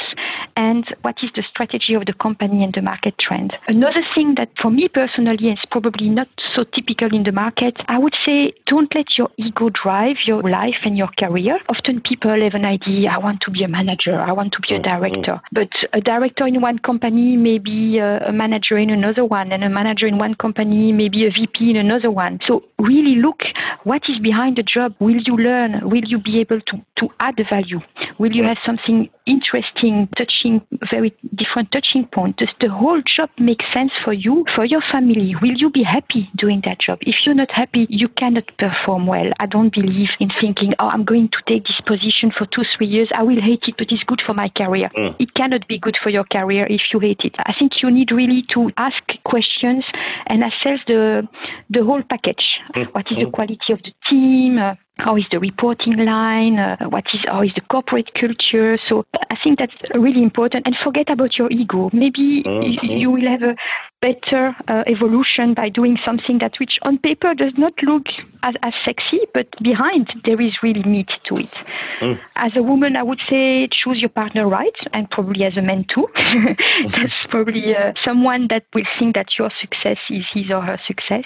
and 0.57 0.85
what 1.03 1.16
is 1.23 1.31
the 1.35 1.42
strategy 1.42 1.94
of 1.94 2.07
the 2.07 2.12
company 2.12 2.62
and 2.62 2.73
the 2.73 2.83
market 2.83 3.18
trend. 3.18 3.57
Another 3.66 4.05
thing 4.14 4.37
that 4.37 4.51
for 4.62 4.70
me 4.70 4.87
personally 4.88 5.49
is 5.51 5.59
probably 5.70 6.09
not 6.09 6.29
so 6.55 6.62
typical 6.64 7.12
in 7.12 7.25
the 7.25 7.33
market, 7.33 7.77
I 7.88 7.99
would 7.99 8.14
say 8.25 8.53
don't 8.66 8.94
let 8.94 9.18
your 9.18 9.31
ego 9.37 9.70
drive 9.70 10.16
your 10.27 10.42
life 10.42 10.81
and 10.85 10.96
your 10.96 11.09
career. 11.18 11.59
Often 11.68 12.03
people 12.03 12.40
have 12.40 12.55
an 12.55 12.66
idea, 12.66 13.11
I 13.11 13.18
want 13.18 13.40
to 13.42 13.51
be 13.51 13.64
a 13.64 13.68
manager, 13.68 14.16
I 14.16 14.33
want 14.33 14.53
to 14.53 14.61
be 14.61 14.75
a 14.75 14.79
mm-hmm. 14.79 15.01
director. 15.01 15.40
But 15.51 15.70
a 15.92 16.01
director 16.01 16.46
in 16.46 16.61
one 16.61 16.79
company 16.79 17.37
may 17.37 17.59
be 17.59 17.99
a 17.99 18.31
manager 18.33 18.79
in 18.79 18.90
another 18.90 19.25
one 19.25 19.51
and 19.51 19.64
a 19.64 19.68
manager 19.68 20.07
in 20.07 20.18
one 20.18 20.35
company 20.35 20.92
maybe 21.01 21.27
a 21.27 21.31
VP 21.31 21.71
in 21.71 21.77
another 21.77 22.11
one. 22.11 22.39
So 22.47 22.63
really 22.79 23.17
look 23.17 23.41
what 23.85 24.03
is 24.09 24.19
behind 24.19 24.59
the 24.59 24.63
job. 24.63 24.95
Will 24.99 25.21
you 25.29 25.35
learn? 25.49 25.89
Will 25.89 26.05
you 26.05 26.19
be 26.19 26.41
able 26.41 26.61
to, 26.61 26.75
to 26.97 27.09
add 27.21 27.37
value? 27.51 27.81
Will 28.19 28.33
you 28.33 28.45
have 28.45 28.59
something 28.67 29.09
interesting, 29.31 30.09
touching, 30.19 30.61
very 30.90 31.14
different 31.35 31.71
touching 31.73 32.07
point. 32.07 32.37
Does 32.37 32.51
the 32.61 32.69
whole 32.69 33.01
job 33.03 33.31
make 33.38 33.62
sense 33.73 33.93
for 34.05 34.12
you, 34.12 34.45
for 34.55 34.64
your 34.64 34.83
family? 34.93 35.35
Will 35.41 35.57
you 35.57 35.70
be 35.70 35.83
happy 35.83 36.28
doing 36.37 36.62
that 36.64 36.81
job? 36.81 36.99
If 37.03 37.16
you're 37.24 37.35
not 37.35 37.51
happy, 37.51 37.87
you 37.89 38.09
cannot 38.09 38.47
perform 38.59 39.07
well. 39.07 39.31
I 39.39 39.47
don't 39.47 39.72
believe 39.72 40.11
in 40.18 40.31
thinking, 40.41 40.74
oh, 40.78 40.89
I'm 40.89 41.05
going 41.05 41.28
to 41.28 41.39
take 41.47 41.66
this 41.66 41.81
position 41.87 42.33
for 42.37 42.47
two, 42.47 42.64
three 42.76 42.87
years. 42.87 43.09
I 43.14 43.22
will 43.22 43.41
hate 43.41 43.64
it, 43.68 43.76
but 43.78 43.93
it's 43.93 44.03
good 44.05 44.22
for 44.26 44.35
my 44.35 44.49
career. 44.49 44.91
Mm. 44.97 45.16
It 45.18 45.35
cannot 45.35 45.68
be 45.68 45.78
good 45.78 45.97
for 46.03 46.11
your 46.11 46.24
career 46.24 46.66
if 46.68 46.83
you 46.93 46.99
hate 46.99 47.20
it. 47.24 47.35
I 47.39 47.55
think 47.59 47.83
you 47.83 47.91
need 47.91 48.11
really 48.11 48.43
to 48.55 48.70
ask 48.76 49.03
questions 49.24 49.85
and 50.26 50.43
assess 50.43 50.81
the 50.87 51.28
the 51.68 51.85
whole 51.85 52.03
package. 52.03 52.47
Mm. 52.74 52.87
What 52.95 53.11
is 53.12 53.18
the 53.18 53.26
mm. 53.26 53.33
quality 53.33 53.72
of 53.72 53.81
the 53.83 53.93
team? 54.09 54.59
How 55.01 55.16
is 55.16 55.24
the 55.32 55.40
reporting 55.40 55.96
line? 55.96 56.59
Uh, 56.59 56.76
what 56.88 57.05
is 57.14 57.20
how 57.26 57.42
is 57.42 57.53
the 57.55 57.62
corporate 57.62 58.12
culture? 58.14 58.78
So 58.88 59.05
I 59.30 59.36
think 59.42 59.59
that's 59.59 59.74
really 59.94 60.22
important. 60.22 60.66
And 60.66 60.76
forget 60.82 61.11
about 61.11 61.38
your 61.38 61.51
ego. 61.51 61.90
Maybe 61.92 62.42
mm-hmm. 62.44 62.86
you 62.86 63.11
will 63.11 63.26
have 63.26 63.42
a 63.42 63.57
better 64.01 64.55
uh, 64.68 64.84
evolution 64.86 65.55
by 65.55 65.68
doing 65.68 65.98
something 66.05 66.38
that 66.38 66.53
which 66.59 66.78
on 66.82 66.98
paper 66.98 67.34
does 67.34 67.53
not 67.57 67.74
look 67.82 68.07
as, 68.43 68.55
as 68.62 68.72
sexy, 68.84 69.20
but 69.34 69.49
behind 69.62 70.12
there 70.24 70.41
is 70.41 70.62
really 70.62 70.82
meat 70.82 71.11
to 71.24 71.36
it. 71.36 71.55
Mm. 72.01 72.18
As 72.36 72.53
a 72.57 72.62
woman, 72.62 72.97
I 72.97 73.03
would 73.03 73.20
say 73.28 73.68
choose 73.70 74.01
your 74.01 74.09
partner 74.11 74.49
right, 74.49 74.76
and 74.93 75.11
probably 75.11 75.45
as 75.45 75.57
a 75.57 75.62
man 75.62 75.84
too. 75.84 76.09
That's 76.16 77.26
probably 77.28 77.76
uh, 77.76 77.93
someone 78.05 78.49
that 78.49 78.64
will 78.74 78.84
think 78.99 79.14
that 79.16 79.38
your 79.38 79.51
success 79.61 79.99
is 80.09 80.24
his 80.32 80.51
or 80.51 80.62
her 80.62 80.78
success. 80.86 81.24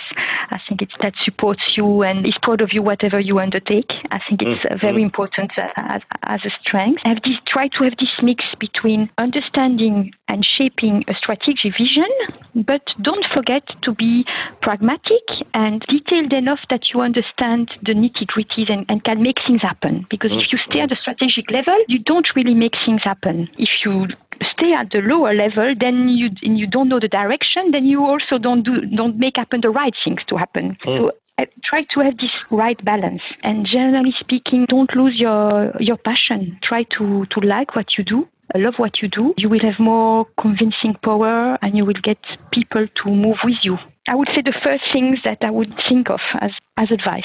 I 0.51 0.61
think 0.69 0.83
it's 0.83 0.95
that 1.01 1.15
supports 1.23 1.77
you 1.77 2.03
and 2.03 2.27
is 2.27 2.37
proud 2.43 2.61
of 2.61 2.73
you 2.73 2.83
whatever 2.83 3.21
you 3.21 3.39
undertake. 3.39 3.93
I 4.11 4.21
think 4.29 4.43
it's 4.43 4.65
mm. 4.65 4.81
very 4.81 5.03
mm. 5.03 5.05
important 5.05 5.53
uh, 5.59 5.69
as, 5.77 6.03
as 6.23 6.41
a 6.45 6.51
strength. 6.61 7.03
Have 7.05 7.23
this, 7.25 7.37
try 7.47 7.69
to 7.69 7.85
have 7.85 7.95
this 7.99 8.13
mix 8.23 8.45
between 8.59 9.11
understanding 9.19 10.13
and 10.29 10.45
shaping 10.45 11.05
a 11.09 11.15
strategic 11.15 11.77
vision 11.77 12.09
but 12.55 12.83
don't 13.03 13.27
forget 13.35 13.63
to 13.83 13.93
be 13.93 14.25
pragmatic 14.61 15.23
and 15.55 15.81
detailed 15.83 16.33
enough 16.33 16.61
that 16.71 16.91
you 16.91 17.01
understand 17.05 17.71
the 17.83 17.95
nitty 17.95 18.27
gritties 18.27 18.73
and, 18.73 18.85
and, 18.89 19.05
can 19.05 19.23
make 19.23 19.39
things 19.47 19.63
happen. 19.63 20.07
Because 20.09 20.33
if 20.33 20.53
you 20.53 20.59
stay 20.69 20.81
at 20.81 20.91
the 20.91 20.97
strategic 20.97 21.51
level, 21.51 21.77
you 21.89 21.99
don't 21.99 22.29
really 22.35 22.55
make 22.55 22.75
things 22.85 23.03
happen. 23.05 23.49
If 23.59 23.71
you 23.85 24.09
stay 24.53 24.73
at 24.73 24.91
the 24.91 25.01
lower 25.01 25.35
level, 25.35 25.75
then 25.79 26.09
you 26.09 26.31
you 26.43 26.67
don't 26.67 26.89
know 26.89 27.01
the 27.01 27.09
direction, 27.09 27.71
then 27.73 27.85
you 27.85 28.05
also 28.05 28.39
don't 28.39 28.63
do 28.63 28.81
don't 28.87 29.19
make 29.19 29.37
happen 29.37 29.61
the 29.61 29.71
right 29.71 29.95
things 30.05 30.21
to 30.29 30.37
happen. 30.37 30.77
Mm. 30.85 30.99
So 30.99 31.13
uh, 31.39 31.47
try 31.65 31.83
to 31.83 32.01
have 32.01 32.17
this 32.19 32.31
right 32.51 32.83
balance 32.85 33.23
and 33.43 33.67
generally 33.67 34.15
speaking 34.21 34.67
don't 34.67 34.95
lose 34.95 35.19
your 35.19 35.73
your 35.81 35.97
passion 35.97 36.57
try 36.63 36.85
to 36.85 37.27
to 37.27 37.41
like 37.41 37.75
what 37.75 37.99
you 37.99 38.05
do 38.05 38.29
love 38.59 38.75
what 38.77 39.01
you 39.03 39.09
do, 39.09 39.35
you 39.37 39.49
will 39.49 39.61
have 39.61 39.79
more 39.79 40.27
convincing 40.41 40.95
power 41.03 41.59
and 41.63 41.77
you 41.77 41.85
will 41.85 42.01
get 42.03 42.19
people 42.53 42.87
to 42.87 43.11
move 43.11 43.39
with 43.45 43.59
you. 43.63 43.79
I 44.09 44.15
would 44.15 44.29
say 44.35 44.43
the 44.43 44.59
first 44.63 44.85
things 44.93 45.19
that 45.25 45.39
I 45.41 45.51
would 45.51 45.73
think 45.89 46.11
of 46.11 46.21
as, 46.41 46.51
as 46.77 46.91
advice. 46.91 47.25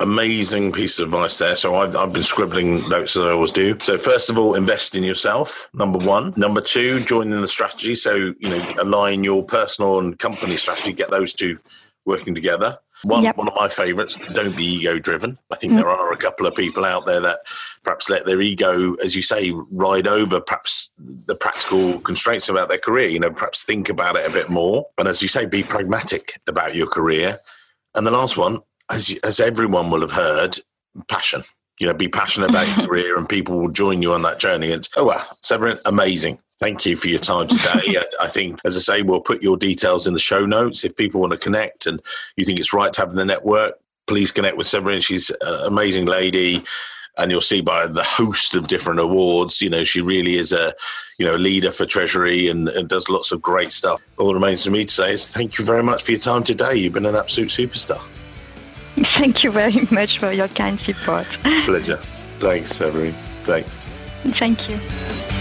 Amazing 0.00 0.72
piece 0.72 0.98
of 0.98 1.06
advice 1.06 1.38
there. 1.38 1.54
So 1.56 1.74
I've, 1.76 1.94
I've 1.94 2.12
been 2.12 2.22
scribbling 2.22 2.88
notes 2.88 3.16
as 3.16 3.22
I 3.22 3.30
always 3.30 3.52
do. 3.52 3.78
So 3.82 3.98
first 3.98 4.30
of 4.30 4.38
all, 4.38 4.54
invest 4.54 4.94
in 4.94 5.04
yourself. 5.04 5.68
Number 5.74 5.98
one. 5.98 6.32
Number 6.36 6.60
two, 6.60 7.04
join 7.04 7.32
in 7.32 7.40
the 7.40 7.48
strategy. 7.48 7.94
So 7.94 8.34
you 8.38 8.48
know, 8.48 8.66
align 8.78 9.24
your 9.24 9.44
personal 9.44 10.00
and 10.00 10.18
company 10.18 10.56
strategy. 10.56 10.92
Get 10.92 11.10
those 11.10 11.32
two 11.32 11.58
working 12.06 12.34
together. 12.34 12.78
One, 13.06 13.22
yep. 13.22 13.36
one 13.36 13.46
of 13.46 13.54
my 13.54 13.68
favourites, 13.68 14.18
don't 14.34 14.56
be 14.56 14.64
ego 14.64 14.98
driven. 14.98 15.38
I 15.52 15.56
think 15.56 15.74
mm. 15.74 15.76
there 15.76 15.88
are 15.88 16.12
a 16.12 16.16
couple 16.16 16.46
of 16.46 16.54
people 16.56 16.84
out 16.84 17.06
there 17.06 17.20
that 17.20 17.40
perhaps 17.84 18.10
let 18.10 18.26
their 18.26 18.40
ego, 18.40 18.94
as 18.94 19.14
you 19.14 19.22
say, 19.22 19.52
ride 19.70 20.08
over 20.08 20.40
perhaps 20.40 20.90
the 20.98 21.36
practical 21.36 22.00
constraints 22.00 22.48
about 22.48 22.68
their 22.68 22.78
career. 22.78 23.08
You 23.08 23.20
know, 23.20 23.30
perhaps 23.30 23.62
think 23.62 23.88
about 23.88 24.16
it 24.16 24.26
a 24.26 24.32
bit 24.32 24.50
more. 24.50 24.86
And 24.98 25.06
as 25.06 25.22
you 25.22 25.28
say, 25.28 25.46
be 25.46 25.62
pragmatic 25.62 26.40
about 26.48 26.74
your 26.74 26.88
career. 26.88 27.38
And 27.94 28.06
the 28.06 28.10
last 28.10 28.36
one, 28.36 28.60
as, 28.90 29.16
as 29.22 29.38
everyone 29.38 29.90
will 29.90 30.00
have 30.00 30.12
heard, 30.12 30.58
passion. 31.08 31.44
You 31.78 31.86
know, 31.86 31.92
be 31.92 32.08
passionate 32.08 32.50
about 32.50 32.68
your 32.68 32.86
career 32.88 33.16
and 33.16 33.28
people 33.28 33.58
will 33.58 33.70
join 33.70 34.02
you 34.02 34.12
on 34.12 34.22
that 34.22 34.38
journey. 34.38 34.68
It's, 34.68 34.88
oh, 34.96 35.04
wow, 35.04 35.24
Séverine, 35.42 35.80
amazing. 35.84 36.38
Thank 36.58 36.86
you 36.86 36.96
for 36.96 37.08
your 37.08 37.18
time 37.18 37.48
today. 37.48 37.98
I 38.20 38.28
think, 38.28 38.60
as 38.64 38.76
I 38.76 38.80
say, 38.80 39.02
we'll 39.02 39.20
put 39.20 39.42
your 39.42 39.56
details 39.56 40.06
in 40.06 40.14
the 40.14 40.18
show 40.18 40.46
notes. 40.46 40.84
If 40.84 40.96
people 40.96 41.20
want 41.20 41.32
to 41.32 41.38
connect 41.38 41.86
and 41.86 42.00
you 42.36 42.44
think 42.44 42.58
it's 42.58 42.72
right 42.72 42.92
to 42.92 43.00
have 43.00 43.10
in 43.10 43.16
the 43.16 43.24
network, 43.24 43.78
please 44.06 44.32
connect 44.32 44.56
with 44.56 44.66
Séverine. 44.66 45.04
She's 45.04 45.30
an 45.30 45.66
amazing 45.66 46.06
lady. 46.06 46.64
And 47.18 47.30
you'll 47.30 47.40
see 47.40 47.62
by 47.62 47.86
the 47.86 48.04
host 48.04 48.54
of 48.54 48.68
different 48.68 49.00
awards, 49.00 49.62
you 49.62 49.70
know, 49.70 49.84
she 49.84 50.02
really 50.02 50.36
is 50.36 50.52
a, 50.52 50.74
you 51.18 51.24
know, 51.24 51.34
leader 51.34 51.72
for 51.72 51.86
Treasury 51.86 52.48
and, 52.48 52.68
and 52.68 52.90
does 52.90 53.08
lots 53.08 53.32
of 53.32 53.40
great 53.40 53.72
stuff. 53.72 54.02
All 54.18 54.28
that 54.28 54.34
remains 54.34 54.64
for 54.64 54.70
me 54.70 54.84
to 54.84 54.92
say 54.92 55.12
is 55.12 55.26
thank 55.26 55.58
you 55.58 55.64
very 55.64 55.82
much 55.82 56.02
for 56.02 56.10
your 56.10 56.20
time 56.20 56.44
today. 56.44 56.74
You've 56.74 56.92
been 56.92 57.06
an 57.06 57.16
absolute 57.16 57.48
superstar. 57.48 58.02
Thank 59.16 59.44
you 59.44 59.50
very 59.50 59.86
much 59.90 60.18
for 60.18 60.32
your 60.32 60.48
kind 60.48 60.78
support. 60.80 61.26
Pleasure. 61.64 61.98
Thanks, 62.38 62.72
Séverine. 62.78 63.12
Thanks. 63.44 63.76
Thank 64.38 64.68
you. 64.68 65.35